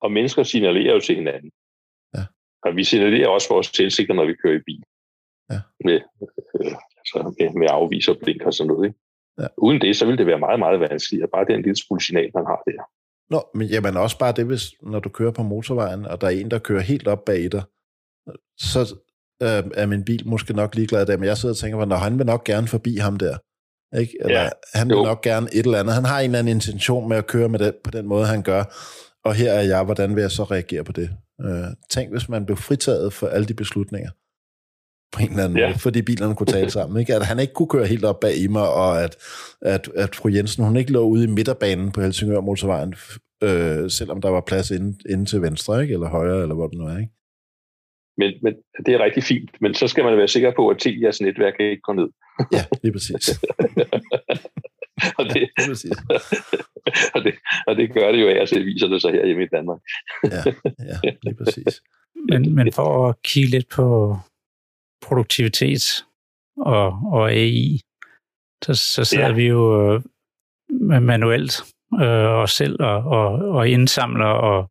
og 0.00 0.12
mennesker 0.12 0.42
signalerer 0.42 0.94
jo 0.94 1.00
til 1.00 1.16
hinanden. 1.16 1.50
Ja. 2.14 2.24
Og 2.62 2.76
vi 2.76 2.84
signalerer 2.84 3.28
også 3.28 3.48
vores 3.50 3.70
tilsigter, 3.70 4.14
når 4.14 4.24
vi 4.24 4.34
kører 4.42 4.58
i 4.58 4.66
bil. 4.66 4.82
Ja. 5.50 5.60
Med, 5.84 6.00
øh, 6.60 6.74
altså 7.00 7.34
med, 7.38 7.50
med 7.60 7.68
afviser 7.70 8.12
og 8.12 8.18
blink 8.22 8.42
og 8.42 8.54
sådan 8.54 8.68
noget. 8.68 8.86
Ikke? 8.88 8.98
Ja. 9.40 9.46
Uden 9.58 9.80
det, 9.80 9.96
så 9.96 10.06
vil 10.06 10.18
det 10.18 10.26
være 10.26 10.38
meget, 10.38 10.58
meget 10.58 10.80
vanskeligt. 10.80 11.30
Bare 11.32 11.44
det 11.44 11.52
er 11.52 11.56
en 11.56 11.62
lille 11.62 11.76
smule 11.86 12.02
signal, 12.02 12.30
man 12.34 12.46
har 12.46 12.62
der. 12.66 12.82
Nå, 13.30 13.40
men 13.54 13.66
jamen 13.68 13.96
også 13.96 14.18
bare 14.18 14.32
det, 14.32 14.46
hvis, 14.46 14.64
når 14.82 15.00
du 15.00 15.08
kører 15.08 15.30
på 15.30 15.42
motorvejen, 15.42 16.06
og 16.06 16.20
der 16.20 16.26
er 16.26 16.30
en, 16.30 16.50
der 16.50 16.58
kører 16.58 16.80
helt 16.80 17.08
op 17.08 17.24
bag 17.24 17.52
dig, 17.52 17.62
så 18.58 18.94
øh, 19.42 19.62
er 19.74 19.86
min 19.86 20.04
bil 20.04 20.28
måske 20.28 20.52
nok 20.52 20.74
ligeglad 20.74 21.06
der, 21.06 21.16
men 21.16 21.26
jeg 21.26 21.36
sidder 21.36 21.52
og 21.52 21.58
tænker, 21.58 21.84
når 21.84 21.96
han 21.96 22.18
vil 22.18 22.26
nok 22.26 22.44
gerne 22.44 22.68
forbi 22.68 22.96
ham 22.96 23.16
der. 23.16 23.36
Ikke? 23.98 24.16
Eller 24.20 24.42
ja, 24.42 24.48
han 24.74 24.88
vil 24.88 24.94
jo. 24.94 25.02
nok 25.02 25.22
gerne 25.22 25.46
et 25.52 25.66
eller 25.66 25.80
andet. 25.80 25.94
Han 25.94 26.04
har 26.04 26.20
en 26.20 26.24
eller 26.24 26.38
anden 26.38 26.56
intention 26.56 27.08
med 27.08 27.16
at 27.16 27.26
køre 27.26 27.48
med 27.48 27.58
det, 27.58 27.74
på 27.84 27.90
den 27.90 28.06
måde, 28.06 28.26
han 28.26 28.42
gør. 28.42 28.64
Og 29.24 29.34
her 29.34 29.52
er 29.52 29.62
jeg, 29.62 29.84
hvordan 29.84 30.14
vil 30.14 30.20
jeg 30.20 30.30
så 30.30 30.44
reagere 30.44 30.84
på 30.84 30.92
det? 30.92 31.10
Øh, 31.40 31.66
tænk, 31.90 32.10
hvis 32.10 32.28
man 32.28 32.46
blev 32.46 32.56
fritaget 32.56 33.12
for 33.12 33.26
alle 33.26 33.46
de 33.46 33.54
beslutninger 33.54 34.10
på 35.14 35.22
en 35.22 35.30
eller 35.30 35.44
anden 35.44 35.58
ja. 35.58 35.66
måde, 35.66 35.78
fordi 35.78 36.02
bilerne 36.02 36.34
kunne 36.34 36.46
tale 36.46 36.70
sammen. 36.70 37.00
Ikke? 37.00 37.14
At 37.14 37.26
han 37.26 37.38
ikke 37.38 37.52
kunne 37.52 37.68
køre 37.68 37.86
helt 37.86 38.04
op 38.04 38.20
bag 38.20 38.36
i 38.36 38.46
mig, 38.46 38.68
og 38.68 39.04
at, 39.04 39.16
at, 39.62 39.88
at 39.96 40.14
fru 40.14 40.28
Jensen 40.28 40.64
hun 40.64 40.76
ikke 40.76 40.92
lå 40.92 41.00
ude 41.00 41.24
i 41.24 41.26
midterbanen 41.26 41.92
på 41.92 42.00
Helsingør 42.00 42.40
Motorvejen, 42.40 42.94
øh, 43.42 43.90
selvom 43.90 44.20
der 44.20 44.28
var 44.28 44.40
plads 44.46 44.70
inde, 44.70 44.98
inde 45.10 45.24
til 45.24 45.42
venstre, 45.42 45.82
ikke? 45.82 45.94
eller 45.94 46.08
højre, 46.08 46.42
eller 46.42 46.54
hvor 46.54 46.68
det 46.68 46.78
nu 46.78 46.84
er. 46.84 46.98
Ikke? 46.98 47.12
Men, 48.16 48.32
men 48.42 48.54
det 48.86 48.94
er 48.94 49.04
rigtig 49.04 49.22
fint, 49.22 49.50
men 49.60 49.74
så 49.74 49.88
skal 49.88 50.04
man 50.04 50.16
være 50.16 50.28
sikker 50.28 50.52
på, 50.56 50.68
at 50.68 50.78
Telias 50.78 51.20
netværk 51.20 51.54
ikke 51.60 51.82
går 51.82 51.92
ned. 51.92 52.08
ja, 52.52 52.64
lige 52.82 52.92
præcis. 52.92 53.28
og, 55.18 55.24
det, 55.24 55.42
og, 57.14 57.20
det, 57.24 57.34
og 57.66 57.76
det 57.76 57.94
gør 57.94 58.12
det 58.12 58.20
jo 58.20 58.28
af, 58.28 58.42
at 58.42 58.50
det 58.50 58.66
viser 58.66 58.86
det 58.86 59.02
sig 59.02 59.12
her 59.12 59.26
hjemme 59.26 59.42
i 59.42 59.48
Danmark. 59.52 59.80
ja, 60.24 60.42
ja, 61.04 61.10
lige 61.22 61.36
præcis. 61.44 61.82
Men, 62.30 62.54
men 62.54 62.72
for 62.72 63.08
at 63.08 63.14
kigge 63.22 63.50
lidt 63.50 63.68
på 63.68 64.16
produktivitet 65.04 66.06
og, 66.56 66.86
og 67.12 67.32
AI, 67.32 67.80
så, 68.64 68.74
så 68.74 69.04
sidder 69.04 69.26
ja. 69.26 69.32
vi 69.32 69.46
jo 69.46 69.94
øh, 69.94 70.02
manuelt 71.02 71.62
øh, 72.00 72.28
os 72.42 72.52
selv 72.52 72.82
og, 72.82 72.96
og, 72.96 73.28
og 73.32 73.68
indsamler 73.68 74.26
og, 74.26 74.70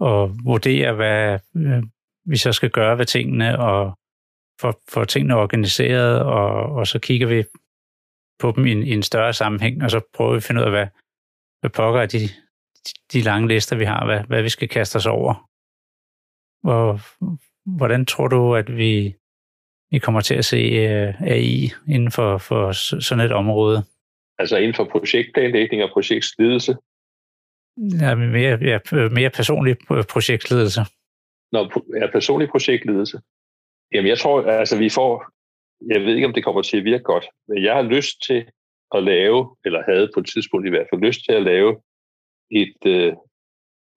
og 0.00 0.36
vurderer, 0.44 0.92
hvad 0.92 1.38
øh, 1.56 1.82
vi 2.24 2.36
så 2.36 2.52
skal 2.52 2.70
gøre 2.70 2.98
ved 2.98 3.06
tingene, 3.06 3.58
og 3.58 3.98
få, 4.60 4.72
få 4.88 5.04
tingene 5.04 5.36
organiseret, 5.36 6.22
og, 6.22 6.50
og 6.50 6.86
så 6.86 6.98
kigger 6.98 7.26
vi 7.26 7.44
på 8.38 8.52
dem 8.56 8.66
i 8.66 8.72
en, 8.72 8.82
i 8.82 8.90
en 8.90 9.02
større 9.02 9.32
sammenhæng, 9.32 9.82
og 9.82 9.90
så 9.90 10.00
prøver 10.14 10.30
vi 10.30 10.36
at 10.36 10.42
finde 10.42 10.60
ud 10.60 10.64
af, 10.64 10.70
hvad, 10.70 10.86
hvad 11.60 11.70
pokker 11.70 12.00
er 12.00 12.06
de, 12.06 12.28
de 13.12 13.20
lange 13.20 13.48
lister, 13.48 13.76
vi 13.76 13.84
har, 13.84 14.04
hvad, 14.04 14.20
hvad 14.24 14.42
vi 14.42 14.48
skal 14.48 14.68
kaste 14.68 14.96
os 14.96 15.06
over. 15.06 15.50
Og 16.64 17.00
hvordan 17.76 18.06
tror 18.06 18.28
du, 18.28 18.54
at 18.54 18.76
vi, 18.76 19.14
vi 19.90 19.98
kommer 19.98 20.20
til 20.20 20.34
at 20.34 20.44
se 20.44 20.56
øh, 20.56 21.22
AI 21.22 21.70
inden 21.88 22.10
for, 22.10 22.38
for 22.38 22.72
sådan 23.00 23.24
et 23.24 23.32
område? 23.32 23.84
Altså 24.38 24.56
inden 24.56 24.74
for 24.74 24.84
projektplanlægning 24.84 25.82
og 25.82 25.90
projektsledelse? 25.92 26.76
Ja, 28.00 28.14
mere, 28.14 28.58
ja, 28.62 28.78
mere 29.10 29.30
personlig 29.30 29.76
projektledelse. 30.08 30.80
Når 31.52 31.62
er 32.02 32.10
personlig 32.12 32.48
projektledelse? 32.48 33.20
Jamen 33.92 34.08
jeg 34.08 34.18
tror, 34.18 34.42
altså 34.42 34.78
vi 34.78 34.88
får, 34.88 35.24
jeg 35.94 36.00
ved 36.00 36.14
ikke 36.14 36.26
om 36.26 36.34
det 36.34 36.44
kommer 36.44 36.62
til 36.62 36.76
at 36.76 36.84
virke 36.84 37.04
godt, 37.04 37.26
men 37.48 37.64
jeg 37.64 37.74
har 37.74 37.82
lyst 37.82 38.22
til 38.26 38.46
at 38.94 39.02
lave, 39.02 39.56
eller 39.64 39.82
havde 39.82 40.10
på 40.14 40.20
et 40.20 40.26
tidspunkt 40.26 40.66
i 40.66 40.70
hvert 40.70 40.86
fald 40.90 41.00
lyst 41.00 41.20
til 41.24 41.32
at 41.32 41.42
lave 41.42 41.80
et, 42.50 42.78
øh, 42.86 43.12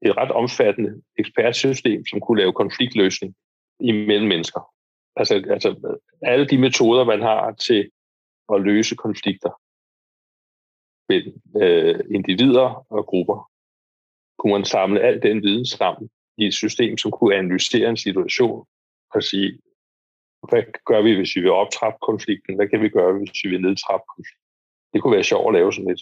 et 0.06 0.18
ret 0.18 0.32
omfattende 0.32 1.02
ekspertsystem, 1.20 2.06
som 2.06 2.20
kunne 2.20 2.40
lave 2.40 2.54
konfliktløsning 2.54 3.36
imellem 3.80 4.28
mennesker. 4.28 4.62
Altså, 5.16 5.36
altså 5.36 6.00
alle 6.22 6.48
de 6.48 6.58
metoder, 6.58 7.04
man 7.04 7.22
har 7.22 7.52
til 7.52 7.92
at 8.54 8.62
løse 8.62 8.96
konflikter 8.96 9.62
mellem 11.10 11.42
øh, 11.62 12.00
individer 12.16 12.86
og 12.90 13.06
grupper, 13.06 13.52
kunne 14.38 14.54
man 14.54 14.66
samle 14.66 15.02
al 15.02 15.22
den 15.22 15.44
viden 15.44 15.66
sammen 15.66 16.10
i 16.38 16.46
et 16.46 16.54
system, 16.54 16.98
som 16.98 17.12
kunne 17.12 17.36
analysere 17.36 17.90
en 17.90 17.98
situation 17.98 18.68
og 19.14 19.24
sige, 19.24 19.60
hvad 20.50 20.64
gør 20.86 21.02
vi, 21.02 21.16
hvis 21.16 21.36
vi 21.36 21.42
vil 21.42 21.52
optrappe 21.52 21.98
konflikten? 22.02 22.56
Hvad 22.56 22.68
kan 22.68 22.82
vi 22.82 22.90
gøre, 22.90 23.18
hvis 23.18 23.44
vi 23.44 23.50
vil 23.50 23.62
nedtrappe 23.62 24.06
konflikten? 24.16 24.48
Det 24.94 25.02
kunne 25.02 25.16
være 25.16 25.24
sjovt 25.32 25.48
at 25.48 25.54
lave 25.54 25.74
sådan 25.74 25.92
et, 25.92 26.02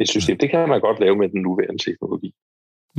et 0.00 0.08
system. 0.08 0.38
Det 0.38 0.50
kan 0.50 0.68
man 0.68 0.80
godt 0.80 1.00
lave 1.00 1.16
med 1.16 1.28
den 1.28 1.42
nuværende 1.42 1.82
teknologi. 1.84 2.34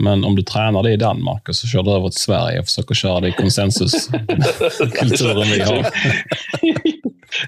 Men 0.04 0.24
om 0.24 0.36
du 0.36 0.44
tränar 0.44 0.84
det 0.84 0.92
i 0.92 0.98
Danmark 0.98 1.50
och 1.50 1.56
så 1.56 1.68
kör 1.68 1.84
du 1.84 1.92
över 1.92 2.10
till 2.10 2.22
Sverige 2.22 2.60
och 2.60 2.66
försöker 2.66 2.96
köra 2.96 3.20
det 3.20 3.28
i 3.28 3.32
konsensuskulturen 3.32 5.48
vi 5.54 5.62
har. 5.62 5.86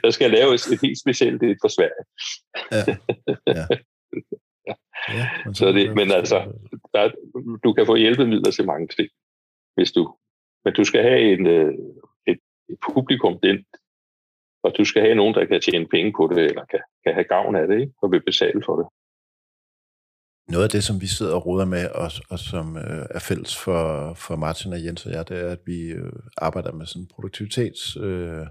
Jag 0.02 0.14
ska 0.14 0.28
lave 0.28 0.56
et 0.56 0.82
helt 0.82 1.00
specielt 1.00 1.42
det 1.42 1.58
for 1.62 1.70
Sverige. 1.70 2.04
Ja. 2.72 2.86
Ja. 3.46 3.68
Ja, 5.08 5.54
så 5.54 5.72
det, 5.72 5.96
men 5.96 6.12
altså, 6.12 6.54
der, 6.94 7.12
du 7.64 7.74
kan 7.74 7.86
få 7.86 7.96
hjælpemidler 7.96 8.52
til 8.52 8.66
mange 8.66 8.88
ting, 8.88 9.10
hvis 9.76 9.92
du, 9.92 10.16
men 10.66 10.74
du 10.74 10.84
skal 10.84 11.04
have 11.04 11.34
en, 11.34 11.48
øh, 11.48 11.74
et, 12.28 12.40
et 12.70 12.78
publikum, 12.94 13.40
den, 13.44 13.66
og 14.64 14.74
du 14.78 14.86
skal 14.86 15.02
have 15.02 15.16
nogen, 15.16 15.34
der 15.34 15.46
kan 15.46 15.62
tjene 15.62 15.88
penge 15.88 16.14
på 16.18 16.32
det, 16.36 16.46
eller 16.46 16.66
kan, 16.66 16.80
kan 17.04 17.14
have 17.14 17.24
gavn 17.24 17.56
af 17.56 17.68
det, 17.68 17.82
ikke? 17.82 17.94
og 18.02 18.12
vil 18.12 18.22
betale 18.22 18.62
for 18.66 18.76
det. 18.76 18.88
Noget 20.52 20.64
af 20.64 20.70
det, 20.70 20.84
som 20.84 21.02
vi 21.02 21.08
sidder 21.08 21.34
og 21.34 21.46
ruder 21.46 21.66
med, 21.66 21.88
og, 21.90 22.12
og 22.30 22.40
som 22.40 22.78
øh, 22.78 23.06
er 23.10 23.20
fælles 23.20 23.58
for, 23.58 24.14
for 24.14 24.36
Martin 24.36 24.74
og 24.74 24.86
Jens 24.86 25.06
og 25.06 25.12
jeg, 25.12 25.30
det 25.30 25.38
er, 25.40 25.50
at 25.50 25.60
vi 25.66 25.80
øh, 25.82 26.12
arbejder 26.38 26.72
med 26.72 26.86
sådan 26.86 27.02
en 27.02 27.08
produktivitets 27.08 27.98
øh, 27.98 28.46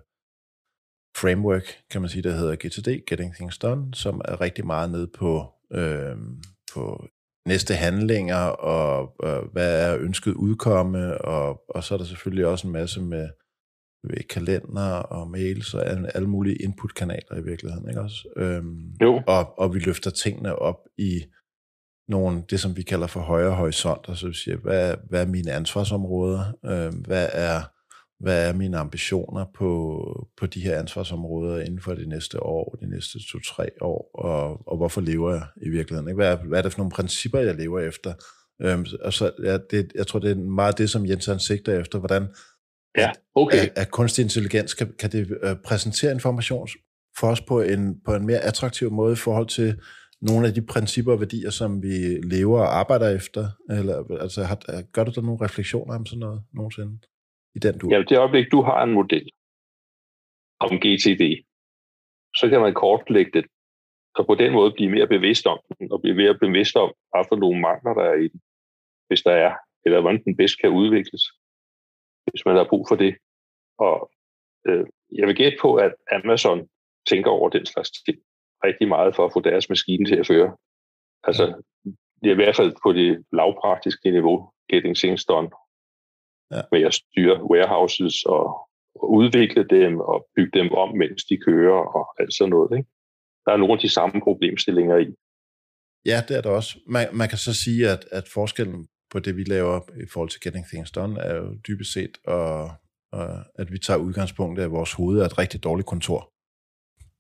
framework, 1.16 1.64
kan 1.90 2.01
man 2.01 2.11
sige, 2.11 2.22
der 2.22 2.32
hedder 2.32 2.57
GTD, 2.57 3.07
Getting 3.07 3.34
Things 3.34 3.59
Done, 3.59 3.94
som 3.94 4.20
er 4.24 4.40
rigtig 4.40 4.66
meget 4.66 4.90
nede 4.90 5.07
på 5.18 5.53
øh, 5.72 6.16
på 6.74 7.07
næste 7.48 7.74
handlinger, 7.74 8.44
og 8.74 9.16
øh, 9.24 9.53
hvad 9.53 9.88
er 9.88 9.98
ønsket 9.98 10.34
udkomme, 10.34 11.20
og, 11.20 11.62
og 11.68 11.84
så 11.84 11.94
er 11.94 11.98
der 11.98 12.05
selvfølgelig 12.05 12.46
også 12.46 12.66
en 12.66 12.72
masse 12.72 13.03
med 13.03 13.28
ved, 14.03 14.28
kalender 14.28 14.92
og 14.92 15.30
mails 15.30 15.74
og 15.74 15.86
alle, 15.86 16.16
alle 16.16 16.28
mulige 16.28 16.57
inputkanaler 16.57 17.36
i 17.36 17.42
virkeligheden, 17.42 17.88
ikke 17.88 18.01
også? 18.01 18.28
Øhm, 18.36 18.92
jo. 19.03 19.22
Og, 19.26 19.59
og 19.59 19.74
vi 19.74 19.78
løfter 19.78 20.11
tingene 20.11 20.57
op 20.57 20.78
i 20.98 21.24
nogle, 22.11 22.42
det 22.50 22.61
som 22.61 22.76
vi 22.76 22.82
kalder 22.82 23.06
for 23.06 23.20
højere 23.20 23.54
horisonter, 23.54 24.14
så 24.14 24.26
vi 24.26 24.34
siger, 24.34 24.56
hvad, 24.56 24.94
hvad 25.08 25.22
er 25.22 25.26
mine 25.26 25.52
ansvarsområder, 25.52 26.52
øh, 26.64 27.06
hvad 27.06 27.28
er 27.32 27.62
hvad 28.20 28.48
er 28.48 28.52
mine 28.52 28.78
ambitioner 28.78 29.44
på, 29.54 30.02
på 30.36 30.46
de 30.46 30.61
her 30.61 30.78
ansvarsområder 30.78 31.61
inden 31.61 31.80
for 31.80 31.94
de 31.94 32.08
næste 32.08 32.42
år, 32.42 32.78
de 32.80 32.90
næste 32.90 33.18
to-tre 33.32 33.68
år, 33.80 34.11
og, 34.14 34.68
og 34.68 34.76
hvorfor 34.76 35.00
lever 35.00 35.32
jeg 35.32 35.46
i 35.62 35.68
virkeligheden? 35.68 36.08
Ikke? 36.08 36.16
Hvad, 36.16 36.32
er, 36.32 36.36
hvad 36.36 36.58
er 36.58 36.62
det 36.62 36.72
for 36.72 36.78
nogle 36.78 36.90
principper, 36.90 37.40
jeg 37.40 37.54
lever 37.54 37.80
efter? 37.80 38.14
Øhm, 38.62 38.86
og 39.02 39.12
så, 39.12 39.30
ja, 39.42 39.58
det, 39.70 39.92
jeg 39.94 40.06
tror, 40.06 40.18
det 40.18 40.30
er 40.30 40.34
meget 40.34 40.78
det, 40.78 40.90
som 40.90 41.06
Jens 41.06 41.26
han 41.26 41.38
sigter 41.38 41.80
efter, 41.80 41.98
hvordan 41.98 42.28
ja, 42.98 43.11
okay. 43.34 43.58
at, 43.58 43.72
at 43.76 43.90
kunstig 43.90 44.22
intelligens 44.22 44.74
kan, 44.74 44.92
kan 44.98 45.12
det 45.12 45.30
uh, 45.30 45.56
præsentere 45.64 46.12
information 46.12 46.68
for 47.18 47.30
os 47.30 47.40
på 47.40 47.61
en, 47.61 48.00
på 48.04 48.14
en 48.14 48.26
mere 48.26 48.38
attraktiv 48.38 48.90
måde 48.90 49.12
i 49.12 49.16
forhold 49.16 49.46
til 49.46 49.80
nogle 50.20 50.48
af 50.48 50.54
de 50.54 50.62
principper 50.72 51.12
og 51.12 51.20
værdier, 51.20 51.50
som 51.50 51.82
vi 51.82 51.94
lever 52.34 52.60
og 52.60 52.78
arbejder 52.78 53.16
efter? 53.16 53.44
Eller, 53.78 53.96
altså, 54.20 54.42
har, 54.42 54.56
gør 54.92 55.04
du 55.04 55.12
der 55.14 55.22
nogle 55.22 55.44
refleksioner 55.44 55.94
om 55.94 56.06
sådan 56.06 56.20
noget 56.20 56.42
nogensinde? 56.52 56.98
i 57.56 57.58
den 57.58 57.78
du... 57.78 57.88
Ja, 57.90 57.98
det 58.08 58.18
øjeblik, 58.18 58.46
du 58.52 58.62
har 58.62 58.82
en 58.82 58.92
model 58.92 59.30
om 60.66 60.72
GTD, 60.82 61.22
så 62.38 62.44
kan 62.50 62.60
man 62.60 62.74
kortlægge 62.74 63.32
det, 63.36 63.44
og 64.18 64.26
på 64.26 64.34
den 64.34 64.52
måde 64.52 64.72
blive 64.72 64.90
mere 64.90 65.06
bevidst 65.06 65.46
om 65.46 65.58
den, 65.68 65.92
og 65.92 66.00
blive 66.00 66.16
mere 66.22 66.38
bevidst 66.44 66.76
om, 66.76 66.90
hvad 67.10 67.24
for 67.28 67.36
nogle 67.36 67.60
mangler, 67.60 67.94
der 67.94 68.04
er 68.12 68.18
i 68.24 68.28
den, 68.28 68.40
hvis 69.08 69.22
der 69.22 69.34
er, 69.46 69.52
eller 69.84 70.00
hvordan 70.00 70.24
den 70.24 70.36
bedst 70.36 70.56
kan 70.60 70.70
udvikles, 70.70 71.22
hvis 72.30 72.44
man 72.46 72.56
har 72.56 72.66
brug 72.70 72.84
for 72.88 72.96
det. 72.96 73.12
Og 73.78 74.10
øh, 74.68 74.86
jeg 75.18 75.26
vil 75.28 75.36
gætte 75.36 75.58
på, 75.60 75.74
at 75.74 75.92
Amazon 76.12 76.68
tænker 77.10 77.30
over 77.30 77.48
den 77.48 77.66
slags 77.66 77.90
ting 77.90 78.18
rigtig 78.64 78.88
meget 78.88 79.16
for 79.16 79.24
at 79.26 79.32
få 79.32 79.40
deres 79.40 79.68
maskine 79.68 80.06
til 80.06 80.16
at 80.16 80.26
føre. 80.26 80.56
Altså, 81.28 81.44
det 82.20 82.28
er 82.28 82.36
i 82.36 82.42
hvert 82.42 82.56
fald 82.56 82.72
på 82.84 82.92
det 82.92 83.24
lavpraktiske 83.32 84.11
niveau, 84.11 84.36
getting 84.70 84.96
things 84.96 85.24
done, 85.24 85.50
ja. 86.54 86.62
med 86.72 86.82
at 86.88 86.94
styre 86.94 87.44
warehouses 87.50 88.16
og, 88.24 88.42
og 89.00 89.06
udvikle 89.18 89.64
dem 89.76 90.00
og 90.00 90.26
bygge 90.36 90.58
dem 90.58 90.72
om, 90.72 90.88
mens 90.96 91.24
de 91.24 91.36
kører 91.36 91.80
og 91.96 92.04
alt 92.20 92.34
sådan 92.34 92.50
noget. 92.50 92.78
Ikke? 92.78 92.88
Der 93.44 93.52
er 93.52 93.56
nogle 93.56 93.72
af 93.72 93.78
de 93.78 93.94
samme 93.98 94.20
problemstillinger 94.20 94.96
i. 94.96 95.08
Ja, 96.06 96.18
det 96.28 96.36
er 96.36 96.42
der 96.42 96.50
også. 96.50 96.78
Man, 96.86 97.06
man 97.12 97.28
kan 97.28 97.38
så 97.38 97.54
sige, 97.64 97.90
at, 97.90 98.04
at 98.12 98.28
forskellen 98.28 98.88
på 99.12 99.18
det, 99.18 99.36
vi 99.36 99.44
laver 99.44 99.80
i 100.04 100.06
forhold 100.12 100.30
til 100.30 100.40
Getting 100.40 100.66
Things 100.66 100.90
Done, 100.90 101.20
er 101.20 101.34
jo 101.34 101.54
dybest 101.68 101.92
set, 101.92 102.18
og, 102.26 102.70
og 103.12 103.28
at 103.54 103.72
vi 103.72 103.78
tager 103.78 103.98
udgangspunkt 103.98 104.58
af, 104.61 104.64
at 104.64 104.70
vores 104.70 104.92
hoved 104.92 105.20
er 105.20 105.24
et 105.24 105.38
rigtig 105.38 105.64
dårligt 105.64 105.88
kontor. 105.88 106.32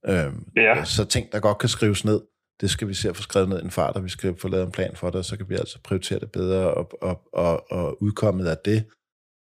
Øhm, 0.08 0.44
ja. 0.56 0.84
Så 0.84 1.04
ting, 1.04 1.32
der 1.32 1.40
godt 1.40 1.58
kan 1.58 1.68
skrives 1.68 2.04
ned, 2.04 2.20
det 2.60 2.70
skal 2.70 2.88
vi 2.88 2.94
se 2.94 3.08
at 3.08 3.16
få 3.16 3.22
skrevet 3.22 3.48
ned 3.48 3.60
i 3.60 3.64
en 3.64 3.70
fart, 3.70 3.96
og 3.96 4.04
vi 4.04 4.08
skal 4.08 4.36
få 4.36 4.48
lavet 4.48 4.66
en 4.66 4.72
plan 4.72 4.96
for 4.96 5.06
det, 5.06 5.16
og 5.16 5.24
så 5.24 5.36
kan 5.36 5.48
vi 5.48 5.54
altså 5.54 5.78
prioritere 5.84 6.18
det 6.18 6.32
bedre, 6.32 6.74
og, 6.74 6.90
og, 7.02 7.28
og, 7.32 7.72
og 7.72 8.02
udkommet 8.02 8.46
af 8.46 8.56
det 8.64 8.84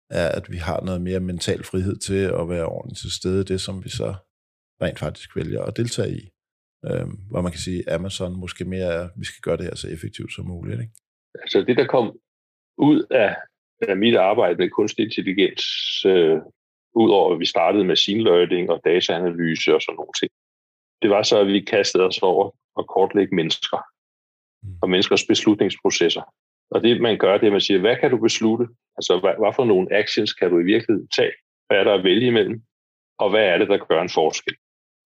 er, 0.09 0.29
at 0.29 0.51
vi 0.51 0.57
har 0.57 0.81
noget 0.81 1.01
mere 1.01 1.19
mental 1.19 1.63
frihed 1.63 1.95
til 1.95 2.21
at 2.41 2.49
være 2.49 2.65
ordentligt 2.65 2.99
til 2.99 3.11
stede, 3.11 3.43
det 3.43 3.61
som 3.61 3.83
vi 3.83 3.89
så 3.89 4.15
rent 4.81 4.99
faktisk 4.99 5.35
vælger 5.35 5.61
at 5.61 5.77
deltage 5.77 6.11
i. 6.11 6.29
Øhm, 6.85 7.15
hvor 7.31 7.41
man 7.41 7.51
kan 7.51 7.59
sige, 7.59 7.83
at 7.87 7.95
Amazon 7.95 8.39
måske 8.39 8.65
mere 8.65 8.89
er, 8.93 9.03
at 9.03 9.11
vi 9.17 9.25
skal 9.25 9.41
gøre 9.41 9.57
det 9.57 9.65
her 9.65 9.75
så 9.75 9.87
effektivt 9.87 10.33
som 10.33 10.45
muligt. 10.45 10.81
Ikke? 10.81 10.93
Altså 11.41 11.61
det, 11.67 11.77
der 11.77 11.87
kom 11.87 12.17
ud 12.77 13.05
af, 13.11 13.35
af 13.87 13.97
mit 13.97 14.15
arbejde 14.15 14.57
med 14.57 14.69
kunstig 14.69 15.05
intelligens, 15.05 15.63
øh, 16.05 16.37
udover 16.95 17.33
at 17.33 17.39
vi 17.39 17.45
startede 17.45 17.83
machine 17.83 18.23
learning 18.23 18.69
og 18.69 18.81
dataanalyse 18.85 19.75
og 19.75 19.81
sådan 19.81 19.95
nogle 19.95 20.15
ting, 20.19 20.31
det 21.03 21.11
var 21.11 21.23
så, 21.23 21.39
at 21.39 21.47
vi 21.47 21.59
kastede 21.59 22.03
os 22.03 22.19
over 22.21 22.51
at 22.79 22.87
kortlægge 22.87 23.35
mennesker 23.35 23.79
mm. 24.63 24.77
og 24.81 24.89
menneskers 24.89 25.25
beslutningsprocesser. 25.25 26.23
Og 26.71 26.83
det, 26.83 27.01
man 27.01 27.17
gør, 27.17 27.33
det 27.33 27.43
er, 27.43 27.47
at 27.47 27.51
man 27.51 27.61
siger, 27.61 27.79
hvad 27.79 27.97
kan 27.97 28.11
du 28.11 28.17
beslutte? 28.17 28.65
Altså, 28.97 29.19
hvad, 29.19 29.33
hvad 29.39 29.53
for 29.55 29.65
nogle 29.65 29.87
actions 29.99 30.33
kan 30.33 30.49
du 30.51 30.59
i 30.59 30.63
virkeligheden 30.63 31.09
tage? 31.17 31.33
Hvad 31.67 31.77
er 31.77 31.83
der 31.83 31.93
at 31.93 32.03
vælge 32.03 32.27
imellem? 32.27 32.63
Og 33.17 33.29
hvad 33.29 33.45
er 33.45 33.57
det, 33.57 33.67
der 33.69 33.85
gør 33.85 34.01
en 34.01 34.09
forskel? 34.09 34.55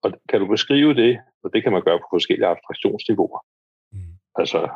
Og 0.02 0.12
kan 0.28 0.40
du 0.40 0.46
beskrive 0.46 0.94
det? 0.94 1.18
Og 1.44 1.52
det 1.52 1.62
kan 1.62 1.72
man 1.72 1.82
gøre 1.82 1.98
på 1.98 2.08
forskellige 2.12 2.46
abstraktionsniveauer. 2.46 3.40
Mm. 3.92 4.12
Altså, 4.40 4.68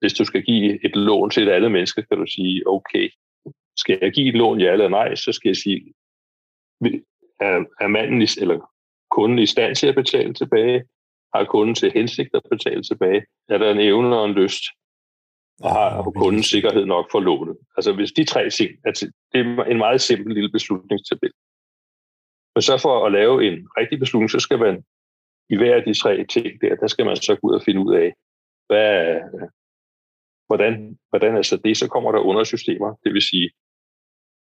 hvis 0.00 0.12
du 0.12 0.24
skal 0.24 0.42
give 0.42 0.84
et 0.84 0.96
lån 0.96 1.30
til 1.30 1.42
et 1.48 1.52
andet 1.52 1.72
menneske, 1.72 2.02
kan 2.02 2.18
du 2.18 2.26
sige, 2.26 2.62
okay, 2.66 3.10
skal 3.76 3.98
jeg 4.02 4.12
give 4.12 4.28
et 4.28 4.34
lån, 4.34 4.60
ja 4.60 4.72
eller 4.72 4.88
nej, 4.88 5.14
så 5.14 5.32
skal 5.32 5.48
jeg 5.48 5.56
sige, 5.56 5.94
er, 7.40 7.64
er 7.80 7.86
manden 7.86 8.22
eller 8.22 8.58
kunden 9.10 9.38
i 9.38 9.46
stand 9.46 9.74
til 9.74 9.86
at 9.86 9.94
betale 9.94 10.34
tilbage? 10.34 10.84
Har 11.34 11.44
kunden 11.44 11.74
til 11.74 11.92
hensigt 11.92 12.28
at 12.34 12.42
betale 12.50 12.82
tilbage? 12.82 13.22
Er 13.48 13.58
der 13.58 13.70
en 13.70 13.80
evne 13.80 14.18
og 14.18 14.24
en 14.24 14.34
lyst? 14.34 14.62
og 15.62 15.70
har 15.70 16.10
kunden 16.10 16.42
sikkerhed 16.42 16.84
nok 16.86 17.10
for 17.10 17.20
lånet. 17.20 17.56
Altså 17.76 17.92
hvis 17.92 18.12
de 18.12 18.24
tre 18.24 18.50
ting, 18.50 18.70
altså, 18.84 19.12
det 19.32 19.40
er 19.40 19.64
en 19.64 19.78
meget 19.78 20.00
simpel 20.00 20.34
lille 20.34 20.50
beslutningstabel. 20.50 21.32
Men 22.54 22.62
så 22.62 22.78
for 22.82 23.06
at 23.06 23.12
lave 23.12 23.46
en 23.48 23.68
rigtig 23.78 23.98
beslutning, 23.98 24.30
så 24.30 24.40
skal 24.40 24.58
man 24.58 24.84
i 25.50 25.56
hver 25.56 25.74
af 25.76 25.82
de 25.84 25.94
tre 25.94 26.26
ting 26.26 26.60
der, 26.60 26.76
der 26.76 26.86
skal 26.86 27.06
man 27.06 27.16
så 27.16 27.34
gå 27.34 27.48
ud 27.48 27.54
og 27.54 27.62
finde 27.62 27.80
ud 27.80 27.94
af, 27.94 28.14
hvad, 28.66 29.20
hvordan, 30.46 30.98
hvordan 31.08 31.36
er 31.36 31.42
så 31.42 31.56
det, 31.56 31.76
så 31.76 31.88
kommer 31.88 32.12
der 32.12 32.18
undersystemer, 32.18 32.94
det 33.04 33.12
vil 33.12 33.22
sige, 33.22 33.50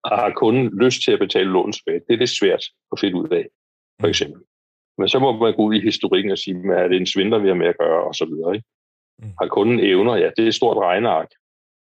har 0.05 0.33
kunden 0.37 0.79
lyst 0.85 1.03
til 1.03 1.13
at 1.13 1.19
betale 1.19 1.51
lånet 1.51 1.75
tilbage? 1.75 2.01
Det 2.07 2.15
er 2.15 2.19
lidt 2.19 2.39
svært 2.41 2.65
at 2.93 3.01
finde 3.01 3.17
ud 3.17 3.29
af, 3.29 3.47
for 4.01 4.09
eksempel. 4.09 4.43
Men 4.99 5.09
så 5.09 5.19
må 5.19 5.33
man 5.33 5.57
gå 5.57 5.63
ud 5.63 5.75
i 5.75 5.81
historikken 5.81 6.31
og 6.31 6.39
sige, 6.39 6.75
er 6.75 6.89
det 6.89 6.97
en 6.97 7.07
svindler, 7.07 7.39
vi 7.39 7.49
har 7.49 7.55
med 7.55 7.67
at 7.67 7.79
gøre, 7.79 8.05
og 8.05 8.15
så 8.15 8.25
videre. 8.25 8.55
Ikke? 8.55 8.69
Mm. 9.19 9.33
Har 9.41 9.49
kunden 9.49 9.81
evner? 9.81 10.17
Ja, 10.17 10.31
det 10.37 10.45
er 10.45 10.49
et 10.49 10.55
stort 10.55 10.77
regneark. 10.77 11.31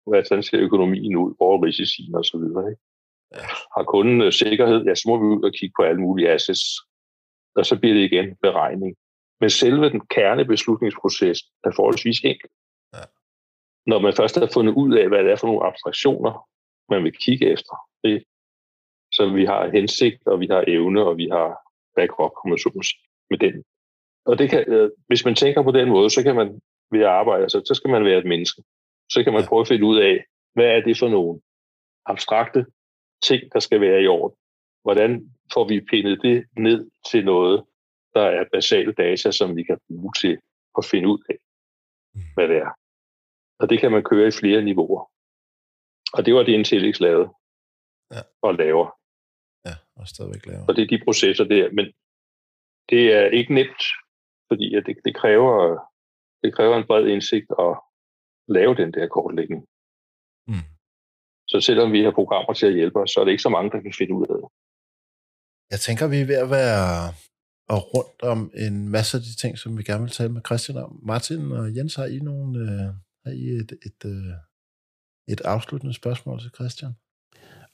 Hvordan 0.07 0.43
ser 0.43 0.61
økonomien 0.61 1.17
ud? 1.17 1.35
Hvor 1.37 1.57
er 1.57 1.63
risicien 1.63 2.15
og 2.15 2.25
så 2.25 2.39
videre. 2.39 2.71
Ikke? 2.71 2.83
Ja. 3.35 3.45
Har 3.77 3.85
kunden 3.85 4.21
øh, 4.23 4.33
sikkerhed? 4.33 4.85
Ja, 4.85 4.95
så 4.95 5.05
må 5.07 5.17
vi 5.19 5.25
ud 5.25 5.43
og 5.45 5.53
kigge 5.53 5.75
på 5.79 5.83
alle 5.83 6.01
mulige 6.01 6.31
assets. 6.31 6.65
Og 7.57 7.67
så 7.67 7.79
bliver 7.81 7.95
det 7.95 8.05
igen 8.05 8.37
beregning. 8.43 8.97
Men 9.41 9.51
selve 9.51 9.91
den 9.91 10.01
kernebeslutningsproces 10.01 11.39
er 11.65 11.71
forholdsvis 11.77 12.21
enkel. 12.25 12.51
Ja. 12.95 13.05
Når 13.87 13.99
man 13.99 14.15
først 14.15 14.39
har 14.39 14.51
fundet 14.55 14.75
ud 14.75 14.95
af, 14.95 15.09
hvad 15.09 15.25
det 15.25 15.33
er 15.33 15.37
for 15.37 15.47
nogle 15.47 15.67
abstraktioner, 15.67 16.49
man 16.89 17.05
vil 17.05 17.13
kigge 17.13 17.53
efter. 17.53 17.75
Det, 18.05 18.25
så 19.13 19.31
vi 19.35 19.45
har 19.45 19.71
hensigt, 19.71 20.27
og 20.27 20.41
vi 20.41 20.47
har 20.47 20.65
evne, 20.67 21.05
og 21.05 21.17
vi 21.17 21.29
har 21.33 21.68
backup 21.99 22.33
kommunikations 22.39 22.89
med 23.31 23.39
den. 23.45 23.55
Og 24.29 24.35
det 24.39 24.47
kan, 24.51 24.63
øh, 24.73 24.91
hvis 25.09 25.25
man 25.25 25.35
tænker 25.35 25.63
på 25.63 25.73
den 25.79 25.89
måde, 25.89 26.11
så 26.11 26.23
kan 26.23 26.37
man 26.41 26.49
ved 26.91 27.01
at 27.01 27.15
arbejde, 27.21 27.43
altså, 27.43 27.63
så 27.69 27.75
skal 27.75 27.91
man 27.91 28.05
være 28.05 28.19
et 28.19 28.27
menneske. 28.33 28.63
Så 29.13 29.25
kan 29.25 29.33
man 29.33 29.45
prøve 29.49 29.61
at 29.61 29.69
finde 29.69 29.87
ud 29.91 29.99
af, 29.99 30.25
hvad 30.55 30.69
er 30.77 30.81
det 30.81 30.99
for 30.99 31.09
nogle 31.09 31.41
abstrakte 32.07 32.67
ting, 33.23 33.43
der 33.53 33.61
skal 33.61 33.81
være 33.81 34.03
i 34.03 34.07
orden. 34.07 34.37
Hvordan 34.83 35.11
får 35.53 35.69
vi 35.69 35.81
pindet 35.81 36.23
det 36.23 36.47
ned 36.57 36.91
til 37.11 37.25
noget, 37.25 37.65
der 38.15 38.23
er 38.23 38.45
basale 38.53 38.93
data, 38.93 39.31
som 39.31 39.57
vi 39.57 39.63
kan 39.63 39.79
bruge 39.89 40.13
til 40.21 40.39
at 40.79 40.85
finde 40.85 41.09
ud 41.09 41.19
af, 41.29 41.39
mm. 42.15 42.21
hvad 42.35 42.49
det 42.49 42.57
er. 42.57 42.71
Og 43.59 43.71
det 43.71 43.81
kan 43.81 43.93
man 43.93 44.05
køre 44.05 44.29
i 44.29 44.39
flere 44.41 44.63
niveauer. 44.63 45.11
Og 46.13 46.27
det 46.27 46.35
var 46.35 46.43
det, 46.43 46.53
Intellix 46.53 47.01
lavede 47.01 47.29
ja. 48.13 48.21
og 48.43 48.55
laver. 48.55 48.98
Og 49.99 50.09
stadigvæk 50.09 50.47
laver. 50.47 50.65
Og 50.69 50.77
det 50.77 50.83
er 50.83 50.93
de 50.95 51.05
processer 51.05 51.45
der. 51.45 51.65
Men 51.79 51.87
det 52.91 53.03
er 53.19 53.25
ikke 53.39 53.55
nemt, 53.55 53.83
fordi 54.49 54.67
det, 54.87 54.97
det 55.05 55.15
kræver 55.21 55.55
det 56.43 56.55
kræver 56.57 56.77
en 56.77 56.87
bred 56.87 57.07
indsigt 57.15 57.51
at 57.65 57.73
lave 58.57 58.75
den 58.81 58.91
der 58.97 59.07
kortlægning. 59.17 59.61
Mm. 60.51 60.69
Så 61.51 61.57
selvom 61.61 61.93
vi 61.93 62.01
har 62.03 62.11
programmer 62.21 62.53
til 62.53 62.67
at 62.67 62.75
hjælpe 62.75 62.99
os, 63.03 63.11
så 63.11 63.21
er 63.21 63.25
det 63.25 63.33
ikke 63.33 63.47
så 63.49 63.55
mange, 63.57 63.71
der 63.71 63.81
kan 63.81 63.95
finde 63.99 64.15
ud 64.15 64.27
af 64.33 64.37
det. 64.43 64.49
Jeg 65.73 65.81
tænker, 65.87 66.05
vi 66.09 66.19
er 66.21 66.27
ved 66.33 66.39
at 66.45 66.51
være 66.51 67.15
og 67.75 67.81
rundt 67.95 68.23
om 68.33 68.41
en 68.67 68.89
masse 68.89 69.17
af 69.17 69.23
de 69.23 69.35
ting, 69.43 69.59
som 69.59 69.79
vi 69.79 69.83
gerne 69.83 70.05
vil 70.07 70.19
tale 70.19 70.33
med 70.33 70.43
Christian 70.47 70.79
om. 70.79 71.01
Martin 71.03 71.53
og 71.53 71.77
Jens, 71.77 71.95
har 71.95 72.07
I, 72.17 72.19
nogle, 72.19 72.61
øh, 72.61 72.89
har 73.25 73.33
I 73.43 73.45
et, 73.63 73.71
et, 73.89 74.01
øh, 74.13 74.35
et 75.33 75.41
afsluttende 75.41 75.95
spørgsmål 75.95 76.41
til 76.41 76.51
Christian? 76.59 76.93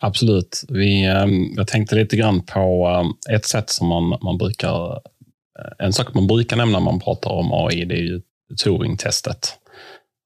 Absolut. 0.04 0.64
Vi, 0.68 1.04
ehm, 1.04 1.52
jag 1.56 1.68
tänkte 1.68 1.96
lite 1.96 2.16
grann 2.16 2.42
på 2.42 2.86
ehm, 2.86 3.36
ett 3.36 3.44
sätt 3.44 3.70
som 3.70 3.88
man, 3.88 4.08
man 4.08 4.38
brukar... 4.38 4.92
Eh, 5.58 5.86
en 5.86 5.92
sak 5.92 6.14
man 6.14 6.26
brukar 6.26 6.56
nämna 6.56 6.78
när 6.78 6.84
man 6.84 7.00
pratar 7.00 7.30
om 7.30 7.52
AI, 7.52 7.84
det 7.84 7.94
är 7.94 8.02
ju 8.02 8.20
Turing-testet. 8.64 9.58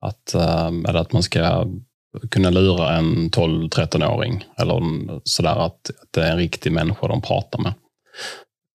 Att, 0.07 0.35
ehm, 0.35 0.87
eller 0.87 0.99
att 0.99 1.13
man 1.13 1.23
ska 1.23 1.67
kunna 2.31 2.51
lura 2.51 2.97
en 2.97 3.31
12-13-åring 3.31 4.45
eller 4.57 4.81
sådär 5.25 5.67
att, 5.67 5.91
att 6.03 6.13
det 6.15 6.23
är 6.23 6.33
en 6.33 6.39
riktig 6.39 6.73
människa 6.73 7.09
de 7.09 7.23
pratar 7.23 7.59
med. 7.59 7.73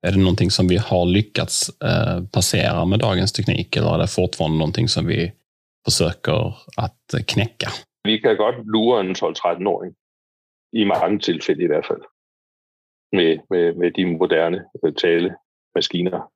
Är 0.08 0.12
det 0.12 0.18
någonting 0.18 0.52
som 0.52 0.68
vi 0.68 0.78
har 0.78 1.06
lyckats 1.06 1.82
eh, 1.84 2.24
passera 2.24 2.86
med 2.86 3.00
dagens 3.00 3.32
teknik 3.32 3.76
eller 3.76 3.94
är 3.94 3.98
det 3.98 4.08
fortfarande 4.08 4.58
någonting 4.58 4.88
som 4.88 5.06
vi 5.06 5.32
försöker 5.86 6.56
att 6.78 7.26
knäcka? 7.28 7.70
Vi 8.04 8.18
kan 8.18 8.38
godt 8.38 8.66
lure 8.66 9.00
en 9.00 9.16
12-13-åring, 9.16 9.94
i 10.74 10.84
mange 10.84 11.20
tilfælde 11.20 11.64
i 11.64 11.68
hvert 11.68 11.86
fald, 11.86 12.02
med, 13.12 13.40
med, 13.50 13.74
med 13.74 13.92
de 13.92 14.06
moderne 14.06 14.66
øh, 14.84 14.94
talemaskiner 14.96 16.32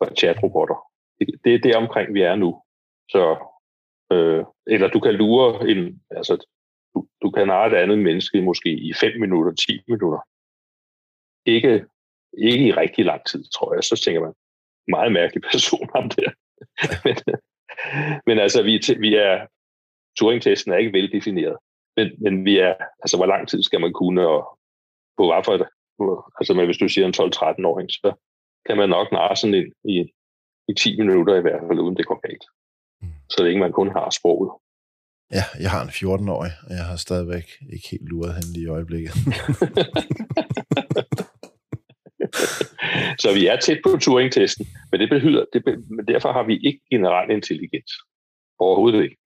og 0.00 0.08
chatrobotter 0.18 0.92
det, 1.26 1.40
det 1.44 1.54
er 1.54 1.58
det 1.58 1.76
omkring, 1.76 2.14
vi 2.14 2.22
er 2.22 2.36
nu. 2.36 2.62
Så 3.08 3.22
øh, 4.12 4.44
eller 4.66 4.88
du 4.88 5.00
kan 5.00 5.14
lure 5.14 5.70
en, 5.70 6.02
altså, 6.10 6.46
du, 6.94 7.06
du 7.22 7.30
kan 7.30 7.46
narre 7.46 7.66
et 7.66 7.82
andet 7.82 7.98
menneske 7.98 8.42
måske 8.42 8.70
i 8.70 8.92
5 9.00 9.20
minutter, 9.20 9.52
10 9.52 9.80
minutter. 9.88 10.20
Ikke, 11.46 11.84
ikke 12.38 12.66
i 12.66 12.72
rigtig 12.72 13.04
lang 13.04 13.26
tid, 13.26 13.44
tror 13.44 13.74
jeg. 13.74 13.84
Så 13.84 14.02
tænker 14.04 14.20
man, 14.20 14.34
meget 14.88 15.12
mærkelig 15.12 15.42
person 15.52 15.88
om 15.94 16.08
der. 16.08 16.30
men, 17.04 17.16
men 18.26 18.38
altså, 18.38 18.62
vi, 18.62 18.74
vi 18.98 19.14
er, 19.14 19.46
Turing-testen 20.18 20.72
er 20.72 20.76
ikke 20.76 20.92
veldefineret. 20.92 21.56
Men, 21.96 22.06
men 22.24 22.44
vi 22.44 22.58
er, 22.58 22.74
altså, 23.02 23.16
hvor 23.16 23.26
lang 23.26 23.48
tid 23.48 23.62
skal 23.62 23.80
man 23.80 23.92
kunne, 23.92 24.28
og 24.28 24.58
på 25.16 25.22
hvad 25.26 25.44
for 25.44 25.56
det? 25.56 25.68
Altså, 26.38 26.54
men 26.54 26.66
hvis 26.66 26.82
du 26.82 26.88
siger 26.88 27.06
en 27.06 27.18
12-13-åring, 27.20 27.88
så 27.90 28.12
kan 28.66 28.76
man 28.76 28.88
nok 28.88 29.12
narre 29.12 29.36
sådan 29.36 29.54
en 29.54 29.72
i, 29.84 30.12
i 30.68 30.74
10 30.74 31.00
minutter 31.00 31.34
i 31.36 31.40
hvert 31.40 31.62
fald, 31.68 31.78
uden 31.78 31.96
det 31.96 32.06
går 32.06 32.20
galt. 32.26 32.44
Mm. 33.02 33.08
Så 33.30 33.42
det 33.42 33.48
ikke 33.48 33.60
man 33.60 33.72
kun 33.72 33.88
har 33.88 34.10
sproget. 34.10 34.50
Ja, 35.38 35.44
jeg 35.60 35.70
har 35.70 35.82
en 35.82 35.88
14-årig, 35.88 36.52
og 36.66 36.72
jeg 36.78 36.84
har 36.84 36.96
stadigvæk 36.96 37.46
ikke 37.72 37.88
helt 37.90 38.08
luret 38.08 38.34
hende 38.34 38.60
i 38.62 38.66
øjeblikket. 38.66 39.12
så 43.22 43.28
vi 43.34 43.46
er 43.46 43.56
tæt 43.56 43.80
på 43.84 43.90
Turing-testen, 44.04 44.66
men 44.90 45.00
det 45.00 45.08
betyder, 45.10 45.44
det, 45.52 45.62
men 45.96 46.06
derfor 46.06 46.32
har 46.32 46.42
vi 46.42 46.54
ikke 46.66 46.80
generel 46.90 47.30
intelligens. 47.30 47.92
Overhovedet 48.58 49.02
ikke. 49.02 49.16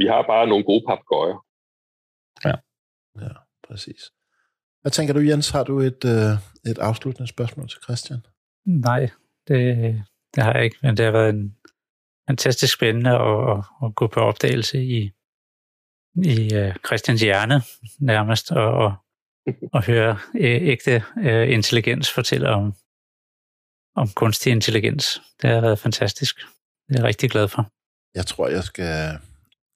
Vi 0.00 0.06
har 0.06 0.22
bare 0.32 0.46
nogle 0.46 0.64
gode 0.64 0.84
papgøjer. 0.88 1.38
Ja. 2.44 2.54
Ja, 3.20 3.32
præcis. 3.68 4.12
Hvad 4.80 4.92
tænker 4.92 5.14
du, 5.14 5.20
Jens? 5.20 5.50
Har 5.50 5.64
du 5.64 5.80
et, 5.80 6.04
øh, 6.04 6.32
et 6.70 6.78
afsluttende 6.78 7.28
spørgsmål 7.28 7.68
til 7.68 7.78
Christian? 7.82 8.20
Nej, 8.66 9.10
det, 9.48 9.76
det 10.34 10.42
har 10.44 10.52
jeg 10.54 10.64
ikke, 10.64 10.76
men 10.82 10.96
det 10.96 11.04
har 11.04 11.12
været 11.12 11.30
en 11.30 11.56
fantastisk 12.28 12.74
spændende 12.74 13.10
at, 13.10 13.50
at, 13.50 13.64
at 13.84 13.94
gå 13.94 14.06
på 14.06 14.20
opdagelse 14.20 14.84
i, 14.84 15.10
i 16.14 16.56
uh, 16.60 16.74
Christians 16.86 17.22
hjerne 17.22 17.62
nærmest, 18.00 18.52
og, 18.52 18.74
og, 18.74 18.94
og 19.72 19.84
høre 19.84 20.18
ægte 20.72 21.04
uh, 21.16 21.52
intelligens 21.52 22.12
fortælle 22.12 22.48
om, 22.48 22.74
om 23.96 24.08
kunstig 24.08 24.52
intelligens. 24.52 25.22
Det 25.42 25.50
har 25.50 25.60
været 25.60 25.78
fantastisk. 25.78 26.36
Det 26.88 26.96
er 26.96 27.00
jeg 27.00 27.04
rigtig 27.04 27.30
glad 27.30 27.48
for. 27.48 27.70
Jeg 28.14 28.26
tror, 28.26 28.48
jeg 28.48 28.64
skal 28.64 29.18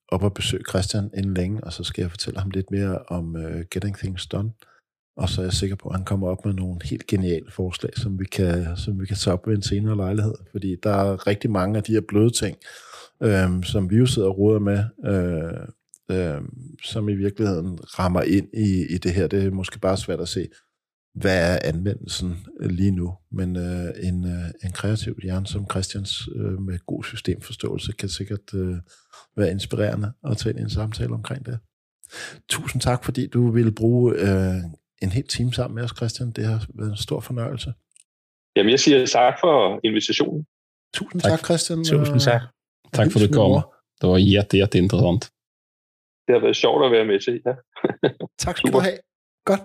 op 0.09 0.23
og 0.23 0.35
besøge 0.35 0.63
Christian 0.69 1.11
inden 1.17 1.35
længe, 1.35 1.65
og 1.65 1.73
så 1.73 1.85
skal 1.85 2.03
jeg 2.03 2.11
fortælle 2.11 2.41
ham 2.41 2.51
lidt 2.51 2.71
mere 2.71 2.99
om 2.99 3.35
uh, 3.35 3.61
Getting 3.71 3.97
Things 3.97 4.27
Done. 4.27 4.51
Og 5.17 5.29
så 5.29 5.41
er 5.41 5.45
jeg 5.45 5.53
sikker 5.53 5.77
på, 5.77 5.89
at 5.89 5.97
han 5.97 6.05
kommer 6.05 6.29
op 6.29 6.45
med 6.45 6.55
nogle 6.55 6.79
helt 6.85 7.07
geniale 7.07 7.51
forslag, 7.51 7.91
som 7.97 8.19
vi 8.19 8.25
kan, 8.25 8.77
som 8.77 9.01
vi 9.01 9.07
kan 9.07 9.17
tage 9.17 9.35
op 9.35 9.47
ved 9.47 9.55
en 9.57 9.63
senere 9.63 9.97
lejlighed. 9.97 10.35
Fordi 10.51 10.77
der 10.83 10.91
er 10.91 11.27
rigtig 11.27 11.51
mange 11.51 11.77
af 11.77 11.83
de 11.83 11.93
her 11.93 12.01
bløde 12.09 12.31
ting, 12.31 12.57
øh, 13.23 13.65
som 13.65 13.91
vi 13.91 13.97
jo 13.97 14.07
sidder 14.07 14.29
og 14.29 14.39
ruder 14.39 14.59
med, 14.59 14.85
øh, 15.07 15.67
øh, 16.17 16.43
som 16.85 17.09
i 17.09 17.15
virkeligheden 17.15 17.79
rammer 17.99 18.23
ind 18.23 18.49
i, 18.55 18.95
i 18.95 18.99
det 18.99 19.13
her. 19.13 19.27
Det 19.27 19.45
er 19.45 19.51
måske 19.51 19.79
bare 19.79 19.97
svært 19.97 20.21
at 20.21 20.29
se, 20.29 20.49
hvad 21.15 21.53
er 21.53 21.59
anvendelsen 21.65 22.47
lige 22.61 22.91
nu. 22.91 23.15
Men 23.33 23.57
øh, 23.57 23.89
en, 24.03 24.25
øh, 24.25 24.51
en 24.65 24.73
kreativ 24.73 25.19
hjerne 25.23 25.47
som 25.47 25.67
Christians 25.71 26.29
øh, 26.37 26.61
med 26.63 26.79
god 26.87 27.05
systemforståelse 27.05 27.93
kan 27.93 28.09
sikkert 28.09 28.55
øh, 28.55 28.77
være 29.37 29.51
inspirerende 29.51 30.13
at 30.31 30.37
tage 30.37 30.51
ind 30.51 30.59
i 30.61 30.63
en 30.63 30.71
samtale 30.71 31.13
omkring 31.13 31.47
det. 31.47 31.59
Tusind 32.49 32.83
tak, 32.83 33.05
fordi 33.05 33.27
du 33.27 33.51
ville 33.51 33.73
bruge 33.73 34.15
øh, 34.15 34.63
en 35.03 35.11
helt 35.11 35.31
time 35.31 35.53
sammen 35.53 35.75
med 35.75 35.85
os, 35.85 35.95
Christian. 35.97 36.33
Det 36.33 36.45
har 36.47 36.67
været 36.75 36.91
en 36.91 36.97
stor 36.97 37.21
fornøjelse. 37.21 37.73
Jamen, 38.57 38.71
jeg 38.71 38.81
siger 38.81 39.07
tak 39.07 39.35
for 39.41 39.81
invitationen. 39.85 40.47
Tusind 40.95 41.21
tak, 41.21 41.31
tak 41.31 41.45
Christian. 41.45 41.85
Tusind 41.85 42.21
tak. 42.21 42.43
Tak 42.93 43.13
for, 43.13 43.19
at 43.21 43.29
du 43.29 43.33
kom. 43.41 43.51
Det 44.01 44.07
var 44.11 44.19
jätte, 44.35 44.59
jätteintressant. 44.59 45.23
Det 46.27 46.33
har 46.37 46.43
været 46.47 46.57
sjovt 46.57 46.85
at 46.87 46.91
være 46.97 47.07
med 47.11 47.19
til, 47.27 47.35
ja. 47.47 47.55
tak 48.39 48.57
skal 48.59 48.73
du 48.73 48.79
have. 48.79 48.99
Godt. 49.45 49.63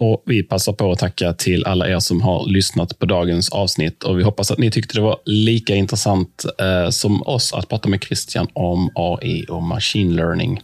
Och 0.00 0.22
vi 0.26 0.42
passar 0.42 0.72
på 0.72 0.92
att 0.92 0.98
tacka 0.98 1.32
till 1.32 1.64
alla 1.64 1.88
er 1.88 1.98
som 1.98 2.20
har 2.20 2.46
lyssnat 2.46 2.98
på 2.98 3.06
dagens 3.06 3.48
avsnitt 3.48 4.02
och 4.02 4.18
vi 4.18 4.22
hoppas 4.22 4.50
att 4.50 4.58
ni 4.58 4.70
tyckte 4.70 4.94
det 4.94 5.00
var 5.00 5.18
lika 5.24 5.74
intressant 5.74 6.44
eh, 6.60 6.90
som 6.90 7.22
oss 7.22 7.52
att 7.52 7.68
prata 7.68 7.88
med 7.88 8.04
Christian 8.04 8.48
om 8.52 8.90
AI 8.94 9.46
och 9.48 9.62
machine 9.62 10.16
learning. 10.16 10.60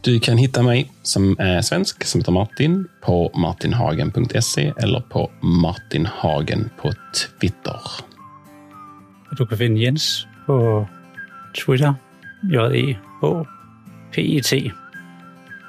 Du 0.00 0.20
kan 0.20 0.38
hitta 0.38 0.62
mig 0.62 0.92
som 1.02 1.36
är 1.38 1.62
svensk, 1.62 2.04
som 2.04 2.20
heter 2.20 2.32
Martin, 2.32 2.88
på 3.02 3.30
martinhagen.se 3.34 4.72
eller 4.76 5.00
på 5.00 5.30
martinhagen 5.40 6.70
på 6.82 6.92
Twitter. 6.92 7.80
Du 9.38 9.46
kan 9.46 9.58
finde 9.58 9.80
Jens 9.80 10.26
på 10.46 10.88
Twitter, 11.64 11.94
j 12.42 12.90
e 12.90 12.96
h 13.20 13.46
p 14.14 14.36
e 14.36 14.42
t 14.42 14.72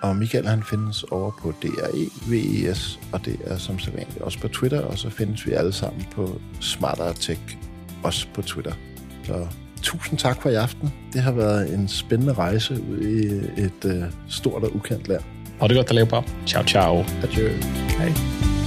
og 0.01 0.15
Michael 0.15 0.47
han 0.47 0.63
findes 0.63 1.03
over 1.03 1.31
på 1.41 1.53
DRE-VES, 1.61 2.99
og 3.11 3.25
det 3.25 3.37
er 3.45 3.57
som 3.57 3.79
sædvanligt 3.79 4.21
også 4.21 4.39
på 4.39 4.47
Twitter, 4.47 4.81
og 4.81 4.97
så 4.97 5.09
findes 5.09 5.47
vi 5.47 5.51
alle 5.51 5.73
sammen 5.73 6.07
på 6.11 6.41
Smartere 6.59 7.13
Tech, 7.13 7.41
også 8.03 8.27
på 8.33 8.41
Twitter. 8.41 8.73
Så 9.23 9.47
tusind 9.81 10.19
tak 10.19 10.41
for 10.41 10.49
i 10.49 10.55
aften. 10.55 10.93
Det 11.13 11.21
har 11.21 11.31
været 11.31 11.73
en 11.73 11.87
spændende 11.87 12.33
rejse 12.33 12.73
ud 12.73 12.99
i 13.01 13.25
et 13.61 13.85
uh, 13.85 14.03
stort 14.29 14.63
og 14.63 14.75
ukendt 14.75 15.07
land. 15.07 15.21
Ha 15.61 15.67
det 15.67 15.75
gott 15.75 15.89
allihopa. 15.89 16.21
Ciao, 16.47 16.63
ciao. 16.63 17.05
Adjø. 17.23 17.49
Hej. 17.97 18.58